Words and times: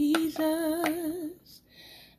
Jesus, 0.00 1.60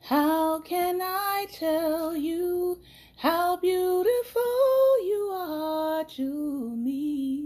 how 0.02 0.60
can 0.60 1.02
I 1.02 1.48
tell 1.52 2.15
you 2.15 2.79
how 3.15 3.57
beautiful 3.57 5.04
you 5.04 5.31
are 5.33 6.04
to 6.04 6.75
me? 6.75 7.38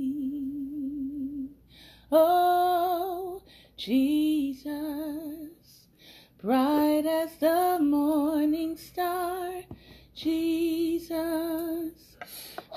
Oh, 2.11 3.43
Jesus, 3.77 4.73
bright 6.43 7.05
as 7.05 7.37
the 7.37 7.79
morning 7.81 8.75
star, 8.75 9.61
Jesus, 10.13 11.15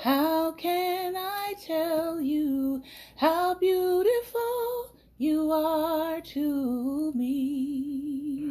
how 0.01 0.53
can 0.53 1.17
I 1.17 1.55
tell 1.61 2.21
you 2.21 2.83
how 3.17 3.55
beautiful 3.55 4.98
you 5.19 5.51
are 5.51 6.21
to 6.21 7.11
me? 7.13 8.45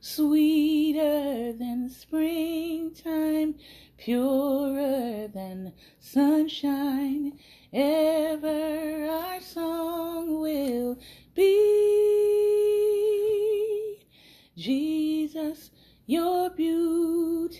Sweeter 0.00 1.52
than 1.52 1.90
springtime, 1.90 3.54
purer 3.98 5.28
than 5.28 5.74
sunshine, 5.98 7.38
ever 7.70 9.08
our 9.10 9.42
song 9.42 10.40
will 10.40 10.98
be. 11.34 11.46
Jesus, 14.56 15.70
you're 16.06 16.48
beautiful 16.48 17.58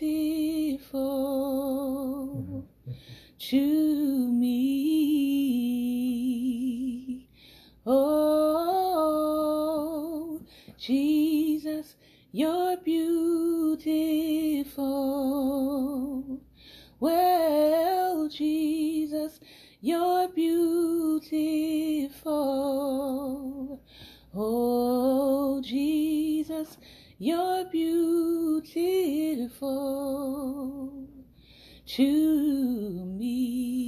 mm-hmm. 2.88 2.92
to 3.38 4.32
me. 4.32 6.29
Oh, 7.92 9.50
Jesus, 10.78 11.96
you're 12.30 12.76
beautiful. 12.76 13.80
Well, 17.00 18.28
Jesus, 18.28 19.40
you're 19.80 20.28
beautiful. 20.28 21.02
Oh, 24.36 25.60
Jesus, 25.60 26.78
you're 27.18 27.64
beautiful 27.64 28.68
to 31.86 33.04
me. 33.18 33.80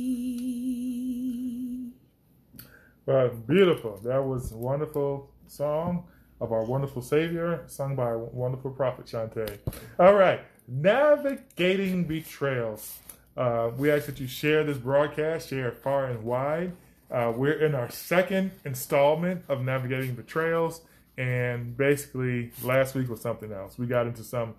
Well, 3.04 3.30
beautiful. 3.30 3.98
That 4.04 4.22
was 4.22 4.52
a 4.52 4.56
wonderful 4.56 5.28
song 5.48 6.04
of 6.40 6.52
our 6.52 6.62
wonderful 6.64 7.02
Savior, 7.02 7.64
sung 7.66 7.96
by 7.96 8.14
wonderful 8.14 8.70
prophet 8.70 9.06
Shante. 9.06 9.58
All 9.98 10.14
right, 10.14 10.40
navigating 10.68 12.04
betrayals. 12.04 12.98
Uh, 13.36 13.70
we 13.76 13.90
ask 13.90 14.06
that 14.06 14.20
you 14.20 14.28
share 14.28 14.62
this 14.62 14.78
broadcast, 14.78 15.48
share 15.48 15.68
it 15.68 15.78
far 15.78 16.06
and 16.06 16.22
wide. 16.22 16.72
Uh, 17.10 17.32
we're 17.34 17.52
in 17.64 17.74
our 17.74 17.90
second 17.90 18.52
installment 18.64 19.44
of 19.48 19.62
navigating 19.62 20.14
betrayals, 20.14 20.82
and 21.18 21.76
basically 21.76 22.52
last 22.62 22.94
week 22.94 23.08
was 23.08 23.20
something 23.20 23.52
else. 23.52 23.78
We 23.78 23.86
got 23.86 24.06
into 24.06 24.22
some 24.22 24.54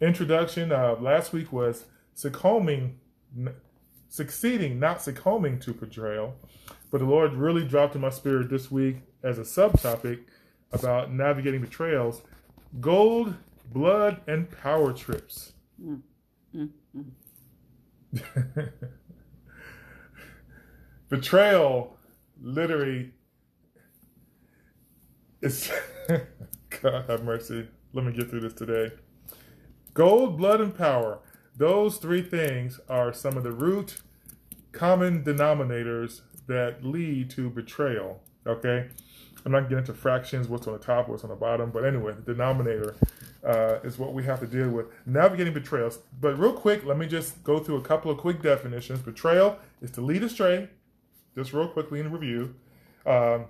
introduction. 0.00 0.70
Uh, 0.72 0.96
last 1.00 1.32
week 1.32 1.52
was 1.52 1.84
succumbing, 2.14 2.98
succeeding, 4.10 4.78
not 4.78 5.00
succumbing 5.00 5.58
to 5.60 5.72
betrayal. 5.72 6.34
But 6.90 6.98
the 6.98 7.06
Lord 7.06 7.32
really 7.32 7.64
dropped 7.64 7.94
in 7.94 8.02
my 8.02 8.10
spirit 8.10 8.50
this 8.50 8.70
week 8.70 8.96
as 9.22 9.38
a 9.38 9.42
subtopic 9.42 10.24
about 10.72 11.10
navigating 11.12 11.62
betrayals 11.62 12.22
gold, 12.80 13.34
blood, 13.72 14.20
and 14.26 14.50
power 14.50 14.92
trips. 14.92 15.52
Mm. 15.82 16.02
Betrayal 21.08 21.96
literally 22.40 23.12
is. 25.42 25.70
God 26.82 27.04
have 27.08 27.24
mercy. 27.24 27.66
Let 27.92 28.04
me 28.04 28.12
get 28.12 28.30
through 28.30 28.40
this 28.40 28.52
today. 28.54 28.92
Gold, 29.94 30.38
blood, 30.38 30.60
and 30.60 30.76
power. 30.76 31.18
Those 31.56 31.96
three 31.96 32.22
things 32.22 32.78
are 32.88 33.12
some 33.12 33.36
of 33.36 33.42
the 33.42 33.50
root 33.50 34.00
common 34.72 35.22
denominators 35.24 36.20
that 36.46 36.84
lead 36.84 37.30
to 37.30 37.50
betrayal. 37.50 38.22
Okay? 38.46 38.88
I'm 39.44 39.52
not 39.52 39.62
getting 39.62 39.78
into 39.78 39.94
fractions, 39.94 40.48
what's 40.48 40.66
on 40.66 40.74
the 40.74 40.78
top, 40.78 41.08
what's 41.08 41.24
on 41.24 41.30
the 41.30 41.36
bottom, 41.36 41.70
but 41.70 41.84
anyway, 41.84 42.12
the 42.12 42.34
denominator 42.34 42.94
uh, 43.44 43.78
is 43.82 43.98
what 43.98 44.12
we 44.12 44.24
have 44.24 44.40
to 44.40 44.46
deal 44.46 44.68
with. 44.68 44.86
Navigating 45.06 45.54
betrayals. 45.54 45.98
But 46.20 46.38
real 46.38 46.52
quick, 46.52 46.84
let 46.84 46.98
me 46.98 47.06
just 47.06 47.42
go 47.42 47.58
through 47.58 47.76
a 47.76 47.82
couple 47.82 48.10
of 48.10 48.18
quick 48.18 48.42
definitions. 48.42 49.00
Betrayal 49.00 49.58
is 49.80 49.90
to 49.92 50.00
lead 50.00 50.22
astray, 50.22 50.68
just 51.34 51.52
real 51.52 51.68
quickly 51.68 52.00
in 52.00 52.10
review. 52.10 52.54
Um, 53.06 53.46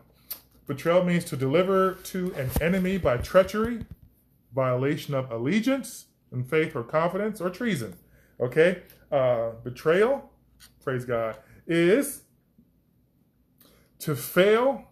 betrayal 0.67 1.03
means 1.05 1.25
to 1.27 1.37
deliver 1.37 1.95
to 1.95 2.33
an 2.35 2.51
enemy 2.61 2.99
by 2.99 3.17
treachery, 3.17 3.85
violation 4.55 5.15
of 5.15 5.31
allegiance, 5.31 6.07
and 6.31 6.49
faith 6.49 6.77
or 6.77 6.85
confidence, 6.85 7.41
or 7.41 7.51
treason. 7.51 7.97
Okay? 8.39 8.83
Uh, 9.11 9.51
betrayal, 9.65 10.31
praise 10.83 11.05
God, 11.05 11.37
is 11.67 12.23
to 14.01 14.17
fail 14.17 14.87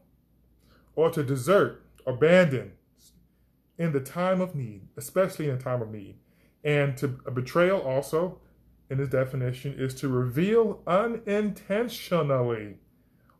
or 0.94 1.10
to 1.10 1.22
desert, 1.22 1.84
abandon 2.06 2.72
in 3.78 3.92
the 3.92 4.00
time 4.00 4.40
of 4.40 4.54
need, 4.54 4.88
especially 4.96 5.48
in 5.48 5.54
a 5.54 5.58
time 5.58 5.80
of 5.80 5.90
need. 5.90 6.16
And 6.64 6.96
to 6.98 7.20
a 7.24 7.30
betrayal 7.30 7.80
also, 7.80 8.40
in 8.90 8.98
this 8.98 9.08
definition, 9.08 9.74
is 9.78 9.94
to 9.96 10.08
reveal 10.08 10.82
unintentionally 10.86 12.78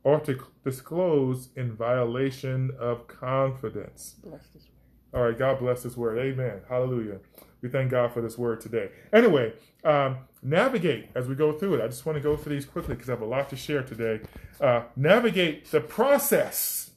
or 0.04 0.20
to 0.20 0.40
disclose 0.64 1.48
in 1.56 1.74
violation 1.74 2.70
of 2.78 3.08
confidence. 3.08 4.16
Bless 4.22 4.46
this 4.48 4.62
word. 4.62 5.18
All 5.20 5.26
right, 5.26 5.38
God 5.38 5.58
bless 5.58 5.82
this 5.82 5.96
word. 5.96 6.18
Amen. 6.18 6.60
Hallelujah. 6.68 7.18
We 7.60 7.68
thank 7.68 7.90
God 7.90 8.12
for 8.12 8.20
this 8.20 8.38
word 8.38 8.60
today. 8.60 8.90
Anyway, 9.12 9.52
um, 9.82 10.18
navigate 10.42 11.08
as 11.14 11.26
we 11.26 11.34
go 11.34 11.52
through 11.52 11.74
it. 11.74 11.80
I 11.82 11.88
just 11.88 12.06
want 12.06 12.16
to 12.16 12.22
go 12.22 12.36
through 12.36 12.54
these 12.54 12.66
quickly 12.66 12.94
because 12.94 13.08
I 13.08 13.12
have 13.12 13.22
a 13.22 13.26
lot 13.26 13.48
to 13.50 13.56
share 13.56 13.82
today. 13.82 14.20
Uh, 14.60 14.82
navigate 14.96 15.70
the 15.70 15.80
process 15.80 16.90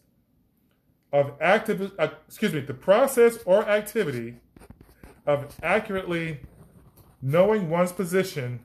of 1.13 1.33
active, 1.41 1.91
uh, 1.99 2.09
excuse 2.27 2.53
me, 2.53 2.61
the 2.61 2.73
process 2.73 3.39
or 3.45 3.67
activity 3.67 4.35
of 5.25 5.55
accurately 5.61 6.39
knowing 7.21 7.69
one's 7.69 7.91
position, 7.91 8.59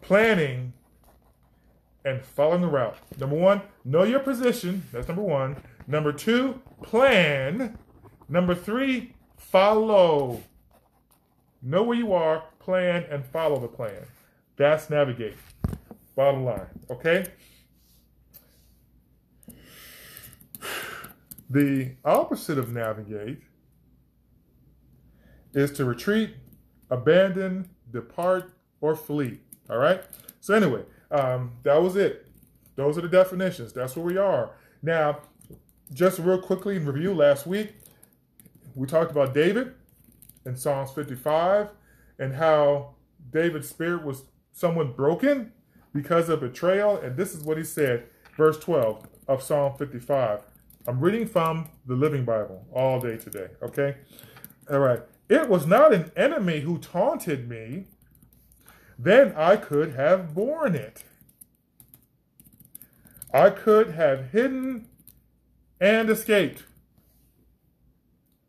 planning, 0.00 0.72
and 2.04 2.22
following 2.22 2.62
the 2.62 2.66
route. 2.66 2.96
Number 3.18 3.36
one, 3.36 3.62
know 3.84 4.02
your 4.02 4.20
position. 4.20 4.84
That's 4.92 5.08
number 5.08 5.22
one. 5.22 5.62
Number 5.86 6.12
two, 6.12 6.60
plan. 6.82 7.78
Number 8.28 8.54
three, 8.54 9.14
follow. 9.36 10.42
Know 11.62 11.82
where 11.82 11.96
you 11.96 12.12
are, 12.12 12.44
plan, 12.60 13.04
and 13.10 13.24
follow 13.24 13.58
the 13.58 13.68
plan. 13.68 14.06
That's 14.56 14.88
navigate. 14.90 15.34
Bottom 16.14 16.44
line, 16.44 16.66
okay? 16.90 17.26
The 21.48 21.92
opposite 22.04 22.58
of 22.58 22.72
navigate 22.72 23.40
is 25.52 25.72
to 25.72 25.84
retreat, 25.84 26.34
abandon, 26.90 27.68
depart, 27.90 28.52
or 28.80 28.94
flee. 28.94 29.40
All 29.68 29.78
right? 29.78 30.02
So, 30.40 30.54
anyway, 30.54 30.84
um, 31.10 31.52
that 31.64 31.82
was 31.82 31.96
it. 31.96 32.28
Those 32.76 32.96
are 32.98 33.00
the 33.00 33.08
definitions. 33.08 33.72
That's 33.72 33.96
where 33.96 34.04
we 34.04 34.16
are. 34.16 34.50
Now, 34.82 35.20
just 35.92 36.18
real 36.20 36.40
quickly 36.40 36.76
in 36.76 36.86
review 36.86 37.14
last 37.14 37.46
week, 37.46 37.74
we 38.74 38.86
talked 38.86 39.10
about 39.10 39.34
David 39.34 39.74
in 40.46 40.56
Psalms 40.56 40.90
55 40.92 41.70
and 42.20 42.34
how 42.34 42.94
David's 43.32 43.68
spirit 43.68 44.04
was 44.04 44.24
somewhat 44.52 44.96
broken 44.96 45.52
because 45.92 46.28
of 46.28 46.40
betrayal. 46.40 46.98
And 46.98 47.16
this 47.16 47.34
is 47.34 47.42
what 47.42 47.58
he 47.58 47.64
said, 47.64 48.04
verse 48.36 48.58
12 48.58 49.06
of 49.26 49.42
Psalm 49.42 49.74
55. 49.76 50.40
I'm 50.86 51.00
reading 51.00 51.26
from 51.26 51.68
the 51.86 51.94
Living 51.94 52.24
Bible 52.24 52.66
all 52.72 53.00
day 53.00 53.16
today, 53.16 53.48
okay? 53.62 53.96
All 54.70 54.78
right. 54.78 55.00
It 55.28 55.48
was 55.48 55.66
not 55.66 55.92
an 55.92 56.12
enemy 56.16 56.60
who 56.60 56.78
taunted 56.78 57.48
me, 57.48 57.86
then 58.98 59.32
I 59.36 59.56
could 59.56 59.94
have 59.94 60.34
borne 60.34 60.74
it. 60.74 61.04
I 63.32 63.50
could 63.50 63.92
have 63.92 64.30
hidden 64.30 64.88
and 65.80 66.10
escaped. 66.10 66.64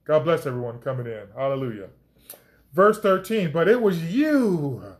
God 0.04 0.24
bless 0.24 0.46
everyone 0.46 0.80
coming 0.80 1.06
in. 1.06 1.28
Hallelujah. 1.38 1.90
Verse 2.74 3.00
13, 3.00 3.52
but 3.52 3.68
it 3.68 3.82
was 3.82 4.14
you, 4.14 4.96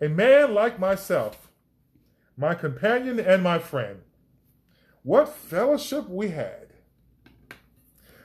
a 0.00 0.08
man 0.08 0.54
like 0.54 0.78
myself, 0.78 1.50
my 2.36 2.54
companion 2.54 3.20
and 3.20 3.42
my 3.42 3.58
friend. 3.58 4.00
What 5.02 5.28
fellowship 5.28 6.08
we 6.08 6.28
had. 6.28 6.68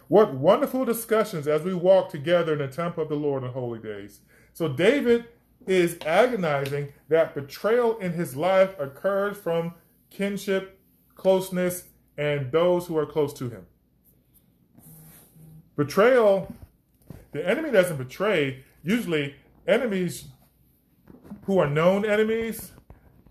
What 0.07 0.33
wonderful 0.33 0.85
discussions 0.85 1.47
as 1.47 1.63
we 1.63 1.73
walked 1.73 2.11
together 2.11 2.53
in 2.53 2.59
the 2.59 2.67
temple 2.67 3.03
of 3.03 3.09
the 3.09 3.15
Lord 3.15 3.43
on 3.43 3.51
holy 3.51 3.79
days. 3.79 4.19
So 4.53 4.67
David 4.67 5.25
is 5.65 5.97
agonizing 6.05 6.93
that 7.09 7.33
betrayal 7.33 7.97
in 7.97 8.13
his 8.13 8.35
life 8.35 8.77
occurred 8.79 9.35
from 9.35 9.73
kinship, 10.09 10.79
closeness, 11.15 11.85
and 12.17 12.51
those 12.51 12.85
who 12.87 12.97
are 12.97 13.05
close 13.05 13.33
to 13.33 13.49
him. 13.49 13.65
Betrayal, 15.75 16.53
the 17.33 17.47
enemy 17.47 17.71
doesn't 17.71 17.97
betray. 17.97 18.63
Usually, 18.83 19.35
enemies 19.67 20.25
who 21.45 21.57
are 21.57 21.69
known 21.69 22.05
enemies, 22.05 22.71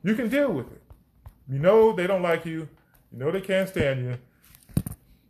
you 0.03 0.15
can 0.15 0.29
deal 0.29 0.53
with 0.53 0.71
it. 0.73 0.83
You 1.49 1.59
know 1.59 1.93
they 1.93 2.07
don't 2.07 2.23
like 2.23 2.45
you. 2.45 2.69
You 3.13 3.19
know 3.19 3.31
they 3.31 3.41
can't 3.41 3.69
stand 3.69 4.05
you. 4.05 4.19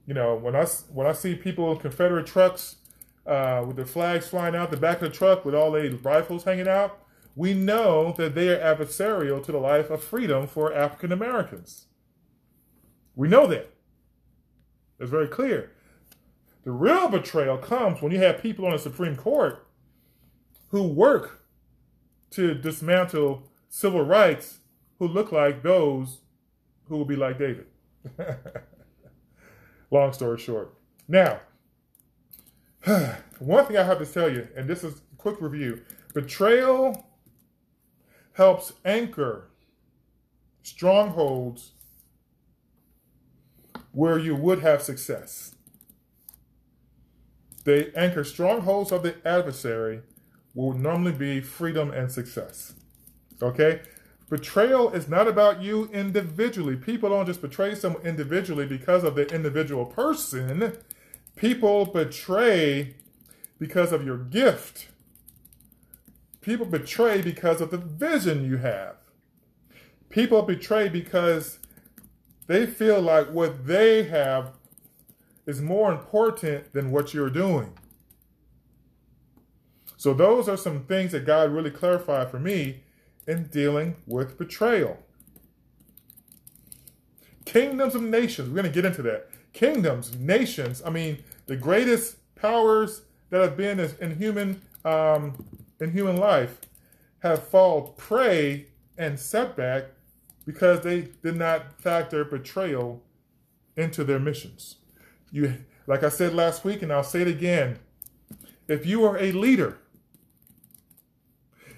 You 0.07 0.15
know 0.15 0.35
when 0.35 0.57
I 0.57 0.65
when 0.93 1.07
I 1.07 1.13
see 1.13 1.35
people 1.35 1.71
in 1.73 1.79
Confederate 1.79 2.27
trucks 2.27 2.77
uh, 3.27 3.65
with 3.67 3.77
their 3.77 3.87
flags 3.87 4.29
flying 4.29 4.57
out 4.57 4.71
the 4.71 4.77
back 4.77 4.97
of 4.97 5.11
the 5.13 5.17
truck 5.17 5.45
with 5.45 5.55
all 5.55 5.71
their 5.71 5.91
rifles 5.91 6.45
hanging 6.45 6.69
out, 6.69 6.99
we 7.37 7.55
know 7.55 8.13
that 8.19 8.35
they 8.35 8.49
are 8.49 8.77
adversarial 8.77 9.43
to 9.45 9.53
the 9.53 9.59
life 9.59 9.91
of 9.91 10.03
freedom 10.03 10.47
for 10.47 10.73
African 10.73 11.13
Americans. 11.13 11.87
We 13.15 13.29
know 13.29 13.47
that. 13.47 13.71
It's 14.99 15.11
very 15.11 15.29
clear. 15.29 15.71
The 16.65 16.71
real 16.71 17.09
betrayal 17.09 17.59
comes 17.59 18.01
when 18.01 18.13
you 18.13 18.19
have 18.19 18.41
people 18.41 18.67
on 18.67 18.73
the 18.73 18.79
Supreme 18.79 19.17
Court 19.17 19.67
who 20.69 20.85
work 20.85 21.45
to 22.31 22.55
dismantle 22.55 23.49
civil 23.69 24.05
rights 24.05 24.59
who 24.99 25.09
look 25.09 25.33
like 25.33 25.63
those 25.63 26.21
who 26.89 26.97
will 26.97 27.05
be 27.05 27.17
like 27.17 27.39
David. 27.39 27.67
Long 29.91 30.13
story 30.13 30.39
short. 30.39 30.75
Now, 31.09 31.41
one 33.39 33.67
thing 33.67 33.77
I 33.77 33.83
have 33.83 33.99
to 33.99 34.07
tell 34.07 34.31
you, 34.31 34.49
and 34.57 34.69
this 34.69 34.85
is 34.85 34.95
a 34.95 35.17
quick 35.17 35.41
review 35.41 35.83
betrayal 36.15 37.07
helps 38.35 38.73
anchor 38.85 39.51
strongholds 40.63 41.73
where 43.93 44.19
you 44.19 44.35
would 44.35 44.61
have 44.61 44.83
success. 44.83 45.55
They 47.65 47.93
anchor 47.95 48.25
strongholds 48.25 48.93
of 48.93 49.03
the 49.03 49.17
adversary 49.27 50.03
will 50.55 50.73
normally 50.73 51.13
be 51.13 51.41
freedom 51.41 51.91
and 51.91 52.11
success. 52.11 52.75
Okay? 53.41 53.83
Betrayal 54.29 54.91
is 54.93 55.09
not 55.09 55.29
about 55.29 55.63
you 55.63 55.91
individually. 55.93 56.77
People 56.77 57.11
don't 57.11 57.27
just 57.27 57.43
betray 57.43 57.75
someone 57.75 58.03
individually 58.03 58.67
because 58.67 59.05
of 59.05 59.15
the 59.15 59.27
individual 59.27 59.85
person. 59.85 60.73
People 61.37 61.85
betray 61.87 62.97
because 63.59 63.93
of 63.93 64.05
your 64.05 64.19
gift. 64.19 64.89
People 66.41 66.67
betray 66.67 67.23
because 67.23 67.61
of 67.61 67.71
the 67.71 67.77
vision 67.77 68.45
you 68.45 68.57
have. 68.57 68.97
People 70.09 70.43
betray 70.43 70.89
because 70.89 71.59
they 72.47 72.67
feel 72.67 73.01
like 73.01 73.31
what 73.33 73.67
they 73.67 74.05
have 74.05 74.53
is 75.47 75.61
more 75.61 75.93
important 75.93 76.73
than 76.73 76.91
what 76.91 77.13
you're 77.13 77.31
doing. 77.31 77.73
So, 79.97 80.13
those 80.13 80.49
are 80.49 80.57
some 80.57 80.85
things 80.85 81.13
that 81.13 81.27
God 81.27 81.51
really 81.51 81.71
clarified 81.71 82.31
for 82.31 82.39
me 82.39 82.83
in 83.27 83.45
dealing 83.45 83.97
with 84.07 84.39
betrayal. 84.39 84.99
Kingdoms 87.45 87.95
of 87.95 88.03
nations, 88.03 88.49
we're 88.49 88.63
going 88.63 88.73
to 88.73 88.75
get 88.75 88.85
into 88.85 89.03
that. 89.03 89.29
Kingdoms, 89.53 90.17
nations, 90.19 90.83
I 90.85 90.91
mean, 90.91 91.23
the 91.47 91.57
greatest 91.57 92.17
powers 92.35 93.03
that 93.31 93.41
have 93.41 93.57
been 93.57 93.79
in 93.79 94.17
human 94.17 94.63
um, 94.85 95.45
in 95.81 95.93
human 95.93 96.17
life 96.17 96.61
have 97.21 97.47
fallen 97.47 97.93
prey 97.97 98.67
and 98.99 99.19
setback 99.19 99.85
because 100.45 100.81
they 100.81 101.09
did 101.23 101.37
not 101.37 101.81
factor 101.81 102.25
betrayal 102.25 103.03
into 103.77 104.05
their 104.05 104.19
missions. 104.19 104.77
You, 105.33 105.57
like 105.87 106.05
I 106.05 106.11
said 106.11 106.35
last 106.35 106.65
week, 106.65 106.83
and 106.83 106.93
I'll 106.93 107.03
say 107.03 107.23
it 107.23 107.29
again. 107.29 107.79
If 108.69 108.87
you 108.87 109.05
are 109.05 109.19
a 109.19 109.33
leader, 109.33 109.79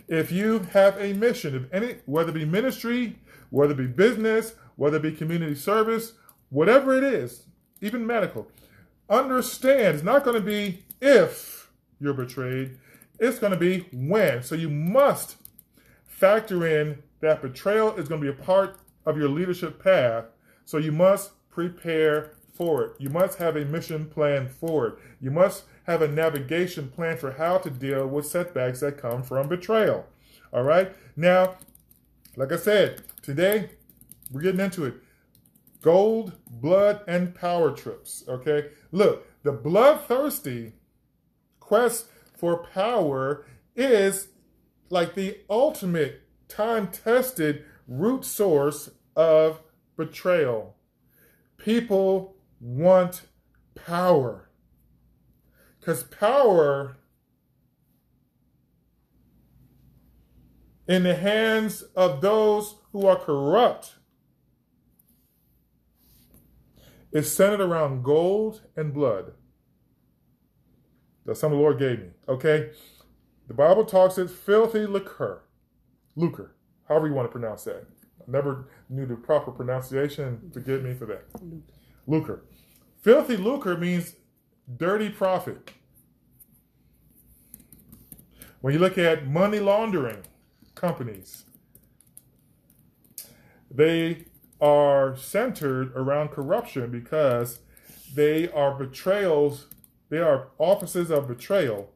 if 0.08 0.30
you 0.30 0.58
have 0.72 1.00
a 1.00 1.14
mission, 1.14 1.54
if 1.54 1.72
any, 1.72 1.96
whether 2.04 2.30
it 2.30 2.34
be 2.34 2.44
ministry, 2.44 3.18
whether 3.50 3.72
it 3.72 3.76
be 3.78 3.86
business, 3.86 4.54
whether 4.76 4.96
it 4.98 5.02
be 5.02 5.12
community 5.12 5.54
service, 5.54 6.14
whatever 6.50 6.96
it 6.96 7.04
is, 7.04 7.46
even 7.80 8.06
medical, 8.06 8.48
understand 9.08 9.94
it's 9.94 10.04
not 10.04 10.24
going 10.24 10.36
to 10.36 10.42
be 10.42 10.84
if 11.00 11.70
you're 12.00 12.12
betrayed, 12.12 12.78
it's 13.18 13.38
going 13.38 13.52
to 13.52 13.58
be 13.58 13.86
when. 13.92 14.42
So 14.42 14.54
you 14.54 14.68
must 14.68 15.36
factor 16.06 16.66
in 16.66 17.02
that 17.20 17.40
betrayal 17.40 17.94
is 17.94 18.08
going 18.08 18.20
to 18.20 18.32
be 18.32 18.40
a 18.40 18.44
part 18.44 18.78
of 19.06 19.16
your 19.16 19.28
leadership 19.28 19.82
path. 19.82 20.24
So 20.64 20.78
you 20.78 20.92
must 20.92 21.30
prepare 21.50 22.32
for 22.54 22.84
it. 22.84 22.92
You 22.98 23.10
must 23.10 23.38
have 23.38 23.56
a 23.56 23.64
mission 23.64 24.06
plan 24.06 24.48
for 24.48 24.86
it. 24.86 24.94
You 25.20 25.30
must 25.30 25.64
have 25.84 26.00
a 26.00 26.08
navigation 26.08 26.88
plan 26.88 27.16
for 27.16 27.32
how 27.32 27.58
to 27.58 27.70
deal 27.70 28.06
with 28.06 28.26
setbacks 28.26 28.80
that 28.80 28.98
come 28.98 29.22
from 29.22 29.48
betrayal. 29.48 30.06
All 30.52 30.62
right. 30.62 30.94
Now, 31.16 31.56
like 32.36 32.52
I 32.52 32.56
said, 32.56 33.02
today 33.22 33.70
we're 34.30 34.42
getting 34.42 34.60
into 34.60 34.84
it. 34.84 34.94
Gold, 35.82 36.32
blood, 36.48 37.00
and 37.06 37.34
power 37.34 37.70
trips. 37.72 38.24
Okay. 38.28 38.70
Look, 38.92 39.26
the 39.42 39.52
bloodthirsty 39.52 40.72
quest 41.60 42.06
for 42.36 42.64
power 42.64 43.44
is 43.76 44.28
like 44.90 45.14
the 45.14 45.38
ultimate 45.50 46.22
time 46.48 46.88
tested 46.88 47.64
root 47.88 48.24
source 48.24 48.90
of 49.16 49.60
betrayal. 49.96 50.76
People 51.58 52.33
want 52.64 53.22
power. 53.74 54.48
Because 55.78 56.02
power 56.02 56.96
in 60.88 61.02
the 61.02 61.14
hands 61.14 61.82
of 61.94 62.22
those 62.22 62.76
who 62.92 63.06
are 63.06 63.16
corrupt 63.16 63.96
is 67.12 67.30
centered 67.30 67.60
around 67.60 68.02
gold 68.02 68.62
and 68.76 68.94
blood. 68.94 69.32
That's 71.26 71.40
something 71.40 71.58
the 71.58 71.62
Lord 71.62 71.78
gave 71.78 72.00
me. 72.00 72.08
Okay? 72.28 72.70
The 73.46 73.54
Bible 73.54 73.84
talks 73.84 74.16
it 74.16 74.30
filthy 74.30 74.86
lucre. 74.86 75.44
Lucre. 76.16 76.54
However 76.88 77.08
you 77.08 77.14
want 77.14 77.28
to 77.28 77.32
pronounce 77.32 77.64
that. 77.64 77.86
I 78.26 78.30
never 78.30 78.68
knew 78.88 79.04
the 79.04 79.16
proper 79.16 79.50
pronunciation. 79.50 80.50
Forgive 80.52 80.82
me 80.82 80.94
for 80.94 81.04
that. 81.06 81.24
Lucre. 82.06 82.42
Filthy 83.04 83.36
lucre 83.36 83.76
means 83.76 84.14
dirty 84.78 85.10
profit. 85.10 85.72
When 88.62 88.72
you 88.72 88.80
look 88.80 88.96
at 88.96 89.26
money 89.26 89.60
laundering 89.60 90.22
companies, 90.74 91.44
they 93.70 94.24
are 94.58 95.18
centered 95.18 95.92
around 95.94 96.30
corruption 96.30 96.90
because 96.90 97.58
they 98.14 98.50
are 98.52 98.72
betrayals, 98.72 99.66
they 100.08 100.20
are 100.20 100.48
offices 100.56 101.10
of 101.10 101.28
betrayal 101.28 101.90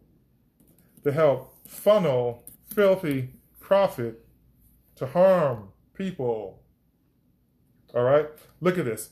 to 1.05 1.11
help 1.11 1.57
funnel 1.67 2.45
filthy 2.75 3.31
profit 3.61 4.27
to 4.97 5.07
harm 5.07 5.71
people. 5.95 6.61
All 7.95 8.03
right? 8.03 8.27
Look 8.61 8.77
at 8.77 8.85
this. 8.85 9.09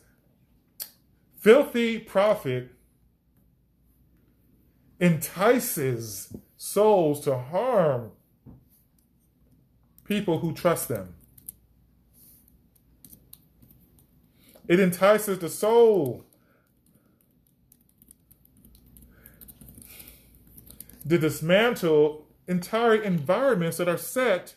Filthy 1.46 2.00
profit 2.00 2.72
entices 4.98 6.34
souls 6.56 7.20
to 7.20 7.38
harm 7.38 8.10
people 10.02 10.40
who 10.40 10.52
trust 10.52 10.88
them. 10.88 11.14
It 14.66 14.80
entices 14.80 15.38
the 15.38 15.48
soul 15.48 16.24
to 21.08 21.16
dismantle 21.16 22.26
entire 22.48 22.96
environments 22.96 23.76
that 23.76 23.86
are 23.86 23.96
set 23.96 24.56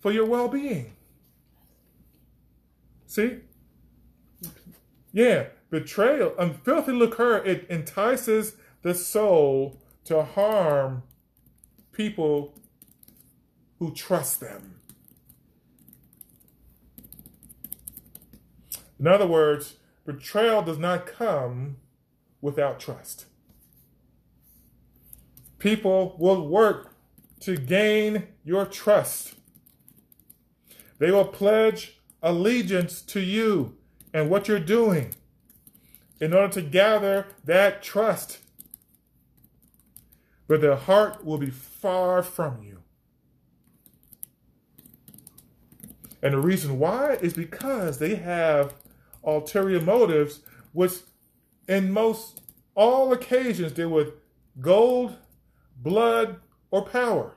for 0.00 0.10
your 0.10 0.26
well 0.26 0.48
being. 0.48 0.96
See? 3.06 3.42
Yeah, 5.12 5.50
betrayal, 5.80 6.32
and 6.38 6.56
filthy 6.62 6.90
lucre, 6.90 7.36
it 7.44 7.66
entices 7.68 8.56
the 8.80 8.94
soul 8.94 9.78
to 10.04 10.22
harm 10.22 11.02
people 11.92 12.58
who 13.78 13.92
trust 13.92 14.40
them. 14.40 14.76
In 18.98 19.06
other 19.06 19.26
words, 19.26 19.74
betrayal 20.06 20.62
does 20.62 20.78
not 20.78 21.04
come 21.04 21.76
without 22.40 22.80
trust. 22.80 23.26
People 25.58 26.16
will 26.18 26.48
work 26.48 26.94
to 27.40 27.58
gain 27.58 28.28
your 28.44 28.64
trust. 28.64 29.34
They 30.98 31.10
will 31.10 31.26
pledge 31.26 32.00
allegiance 32.22 33.02
to 33.02 33.20
you 33.20 33.76
and 34.14 34.30
what 34.30 34.48
you're 34.48 34.58
doing 34.58 35.12
in 36.20 36.32
order 36.32 36.52
to 36.54 36.62
gather 36.62 37.26
that 37.44 37.82
trust. 37.82 38.38
But 40.48 40.60
their 40.60 40.76
heart 40.76 41.24
will 41.24 41.38
be 41.38 41.50
far 41.50 42.22
from 42.22 42.62
you. 42.62 42.82
And 46.22 46.34
the 46.34 46.38
reason 46.38 46.78
why 46.78 47.14
is 47.14 47.34
because 47.34 47.98
they 47.98 48.16
have 48.16 48.74
ulterior 49.22 49.80
motives, 49.80 50.40
which 50.72 50.92
in 51.68 51.92
most 51.92 52.40
all 52.74 53.12
occasions 53.12 53.72
deal 53.72 53.90
with 53.90 54.14
gold, 54.60 55.16
blood, 55.76 56.40
or 56.70 56.82
power. 56.82 57.36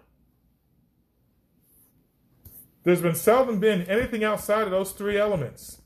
There's 2.84 3.02
been 3.02 3.16
seldom 3.16 3.60
been 3.60 3.82
anything 3.84 4.24
outside 4.24 4.64
of 4.64 4.72
those 4.72 4.92
three 4.92 5.18
elements 5.18 5.82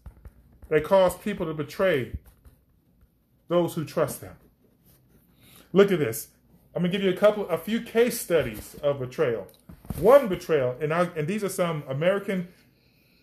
that 0.70 0.84
cause 0.84 1.18
people 1.18 1.46
to 1.48 1.54
betray 1.54 2.14
those 3.54 3.76
who 3.76 3.86
trust 3.86 4.20
them. 4.20 4.36
Look 5.74 5.92
at 5.92 6.00
this. 6.00 6.30
I'm 6.76 6.82
gonna 6.82 6.92
give 6.92 7.04
you 7.04 7.12
a 7.12 7.16
couple, 7.16 7.48
a 7.50 7.58
few 7.58 7.82
case 7.82 8.20
studies 8.20 8.76
of 8.82 9.00
betrayal. 9.00 9.48
One 10.00 10.28
betrayal, 10.28 10.76
and 10.82 10.92
I, 10.92 11.04
and 11.16 11.28
these 11.28 11.44
are 11.44 11.50
some 11.50 11.84
American, 11.88 12.48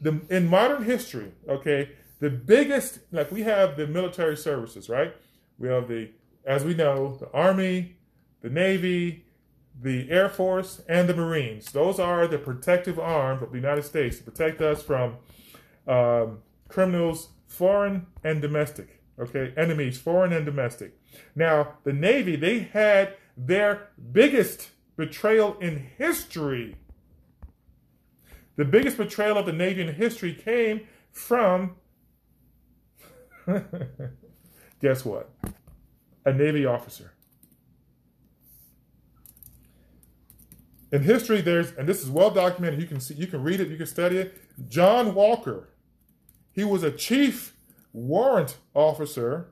the 0.01 0.21
in 0.31 0.47
modern 0.47 0.85
history. 0.85 1.33
Okay, 1.49 1.91
the 2.21 2.31
biggest, 2.31 3.01
like 3.11 3.33
we 3.33 3.43
have 3.43 3.77
the 3.77 3.89
military 3.89 4.37
services, 4.37 4.89
right? 4.89 5.13
We 5.59 5.69
have 5.69 5.89
the, 5.89 6.11
as 6.45 6.65
we 6.65 6.75
know, 6.75 7.17
the 7.17 7.31
Army, 7.33 7.97
the 8.41 8.51
Navy, 8.51 9.25
the 9.83 10.09
Air 10.11 10.29
Force, 10.29 10.81
and 10.89 11.09
the 11.09 11.15
Marines. 11.15 11.73
Those 11.73 11.99
are 11.99 12.29
the 12.29 12.39
protective 12.39 13.01
arm 13.01 13.43
of 13.43 13.51
the 13.51 13.59
United 13.59 13.85
States 13.85 14.19
to 14.19 14.23
protect 14.23 14.61
us 14.61 14.81
from 14.81 15.17
um, 15.89 16.39
criminals, 16.69 17.31
foreign 17.49 18.07
and 18.23 18.41
domestic 18.41 19.00
okay, 19.21 19.53
enemies, 19.57 19.99
foreign 19.99 20.33
and 20.33 20.47
domestic. 20.47 20.99
Now, 21.35 21.75
the 21.85 21.93
Navy, 21.93 22.37
they 22.37 22.61
had 22.61 23.15
their 23.37 23.89
biggest 24.13 24.71
betrayal 24.97 25.59
in 25.61 25.91
history. 25.99 26.77
The 28.57 28.65
biggest 28.65 28.97
betrayal 28.97 29.39
of 29.39 29.47
the 29.47 29.53
Navy 29.53 29.83
in 29.83 29.95
history 29.95 30.35
came 30.35 30.83
from, 31.13 31.77
guess 34.81 35.05
what? 35.05 35.31
A 36.25 36.33
Navy 36.33 36.67
officer. 36.67 37.13
In 40.93 41.03
history, 41.03 41.41
there's, 41.41 41.73
and 41.73 41.89
this 41.89 42.03
is 42.03 42.11
well 42.11 42.31
documented, 42.31 42.81
you 42.81 42.87
can 42.87 43.01
see, 43.01 43.15
you 43.15 43.27
can 43.27 43.43
read 43.43 43.61
it, 43.61 43.69
you 43.69 43.77
can 43.77 43.87
study 43.87 44.19
it. 44.19 44.35
John 44.69 45.15
Walker, 45.15 45.69
he 46.51 46.65
was 46.65 46.83
a 46.83 46.91
chief 46.91 47.55
warrant 47.93 48.59
officer, 48.75 49.49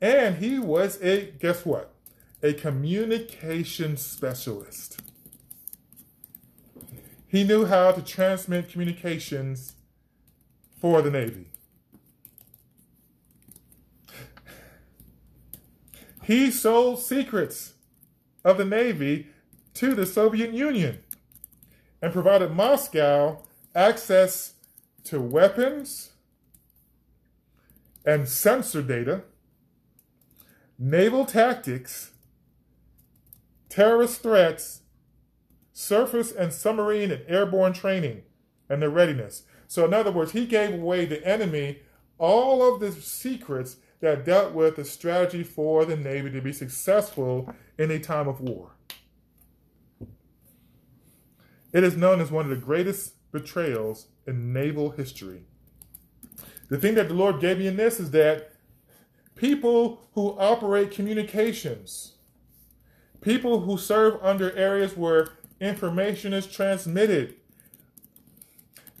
and 0.00 0.36
he 0.36 0.58
was 0.58 1.00
a, 1.02 1.32
guess 1.38 1.64
what? 1.64 1.94
A 2.42 2.52
communication 2.52 3.96
specialist. 3.96 5.00
He 7.26 7.44
knew 7.44 7.66
how 7.66 7.92
to 7.92 8.02
transmit 8.02 8.70
communications 8.70 9.74
for 10.80 11.02
the 11.02 11.10
Navy. 11.10 11.46
He 16.22 16.50
sold 16.50 17.00
secrets 17.00 17.74
of 18.44 18.56
the 18.56 18.64
Navy 18.64 19.28
to 19.74 19.94
the 19.94 20.06
Soviet 20.06 20.52
Union 20.52 21.00
and 22.00 22.12
provided 22.12 22.52
Moscow 22.52 23.42
access 23.74 24.54
to 25.04 25.20
weapons, 25.20 26.09
and 28.04 28.28
sensor 28.28 28.82
data, 28.82 29.22
naval 30.78 31.24
tactics, 31.24 32.12
terrorist 33.68 34.22
threats, 34.22 34.82
surface 35.72 36.32
and 36.32 36.52
submarine 36.52 37.10
and 37.10 37.22
airborne 37.28 37.72
training, 37.72 38.22
and 38.68 38.82
their 38.82 38.90
readiness. 38.90 39.44
So, 39.66 39.84
in 39.84 39.94
other 39.94 40.10
words, 40.10 40.32
he 40.32 40.46
gave 40.46 40.74
away 40.74 41.06
the 41.06 41.24
enemy 41.26 41.80
all 42.18 42.74
of 42.74 42.80
the 42.80 42.92
secrets 42.92 43.76
that 44.00 44.24
dealt 44.24 44.52
with 44.52 44.76
the 44.76 44.84
strategy 44.84 45.42
for 45.42 45.84
the 45.84 45.96
Navy 45.96 46.30
to 46.30 46.40
be 46.40 46.52
successful 46.52 47.54
in 47.78 47.90
a 47.90 47.98
time 47.98 48.28
of 48.28 48.40
war. 48.40 48.72
It 51.72 51.84
is 51.84 51.96
known 51.96 52.20
as 52.20 52.30
one 52.30 52.44
of 52.44 52.50
the 52.50 52.56
greatest 52.64 53.14
betrayals 53.30 54.08
in 54.26 54.52
naval 54.52 54.90
history. 54.90 55.44
The 56.70 56.78
thing 56.78 56.94
that 56.94 57.08
the 57.08 57.14
Lord 57.14 57.40
gave 57.40 57.58
me 57.58 57.66
in 57.66 57.76
this 57.76 58.00
is 58.00 58.12
that 58.12 58.52
people 59.34 60.00
who 60.14 60.38
operate 60.38 60.92
communications, 60.92 62.12
people 63.20 63.62
who 63.62 63.76
serve 63.76 64.18
under 64.22 64.54
areas 64.56 64.96
where 64.96 65.28
information 65.60 66.32
is 66.32 66.46
transmitted, 66.46 67.34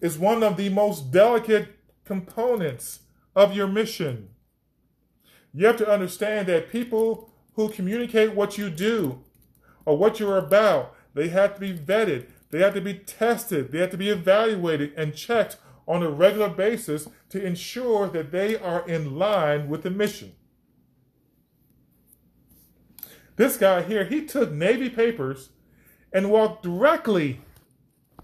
is 0.00 0.18
one 0.18 0.42
of 0.42 0.56
the 0.56 0.68
most 0.68 1.12
delicate 1.12 1.68
components 2.04 3.00
of 3.36 3.54
your 3.54 3.68
mission. 3.68 4.30
You 5.54 5.66
have 5.66 5.76
to 5.76 5.88
understand 5.88 6.48
that 6.48 6.72
people 6.72 7.30
who 7.54 7.68
communicate 7.68 8.34
what 8.34 8.58
you 8.58 8.68
do 8.68 9.22
or 9.84 9.96
what 9.96 10.18
you're 10.18 10.38
about, 10.38 10.96
they 11.14 11.28
have 11.28 11.54
to 11.54 11.60
be 11.60 11.72
vetted, 11.72 12.26
they 12.50 12.60
have 12.60 12.74
to 12.74 12.80
be 12.80 12.94
tested, 12.94 13.70
they 13.70 13.78
have 13.78 13.90
to 13.90 13.96
be 13.96 14.08
evaluated 14.08 14.92
and 14.96 15.14
checked 15.14 15.56
on 15.86 16.02
a 16.02 16.10
regular 16.10 16.48
basis 16.48 17.08
to 17.28 17.44
ensure 17.44 18.08
that 18.08 18.30
they 18.30 18.56
are 18.56 18.86
in 18.88 19.18
line 19.18 19.68
with 19.68 19.82
the 19.82 19.90
mission. 19.90 20.32
This 23.36 23.56
guy 23.56 23.82
here, 23.82 24.04
he 24.04 24.26
took 24.26 24.52
Navy 24.52 24.90
papers 24.90 25.50
and 26.12 26.30
walked 26.30 26.62
directly 26.62 27.40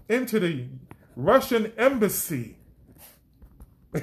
into 0.07 0.39
the 0.39 0.67
Russian 1.15 1.73
embassy. 1.77 2.57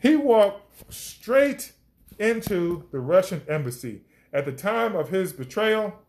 he 0.00 0.16
walked 0.16 0.92
straight 0.92 1.72
into 2.18 2.88
the 2.90 3.00
Russian 3.00 3.42
embassy. 3.48 4.02
At 4.32 4.46
the 4.46 4.52
time 4.52 4.96
of 4.96 5.10
his 5.10 5.32
betrayal, 5.32 6.03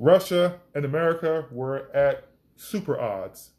Russia 0.00 0.58
and 0.74 0.86
America 0.86 1.44
were 1.52 1.94
at 1.94 2.26
super 2.56 2.98
odds. 2.98 3.50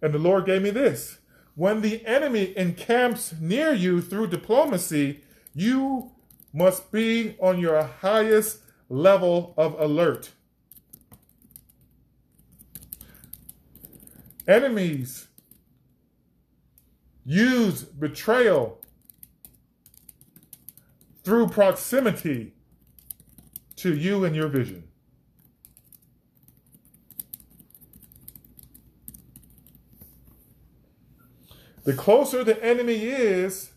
And 0.00 0.14
the 0.14 0.18
Lord 0.18 0.46
gave 0.46 0.62
me 0.62 0.70
this. 0.70 1.18
When 1.54 1.82
the 1.82 2.04
enemy 2.06 2.54
encamps 2.56 3.34
near 3.38 3.74
you 3.74 4.00
through 4.00 4.28
diplomacy, 4.28 5.22
you 5.54 6.12
must 6.54 6.90
be 6.90 7.36
on 7.38 7.60
your 7.60 7.82
highest 7.82 8.60
level 8.88 9.52
of 9.58 9.78
alert. 9.78 10.30
Enemies 14.48 15.28
use 17.26 17.82
betrayal 17.82 18.80
through 21.24 21.48
proximity 21.48 22.54
to 23.76 23.94
you 23.94 24.24
and 24.24 24.34
your 24.34 24.48
vision. 24.48 24.89
The 31.84 31.94
closer 31.94 32.44
the 32.44 32.62
enemy 32.62 33.04
is, 33.04 33.72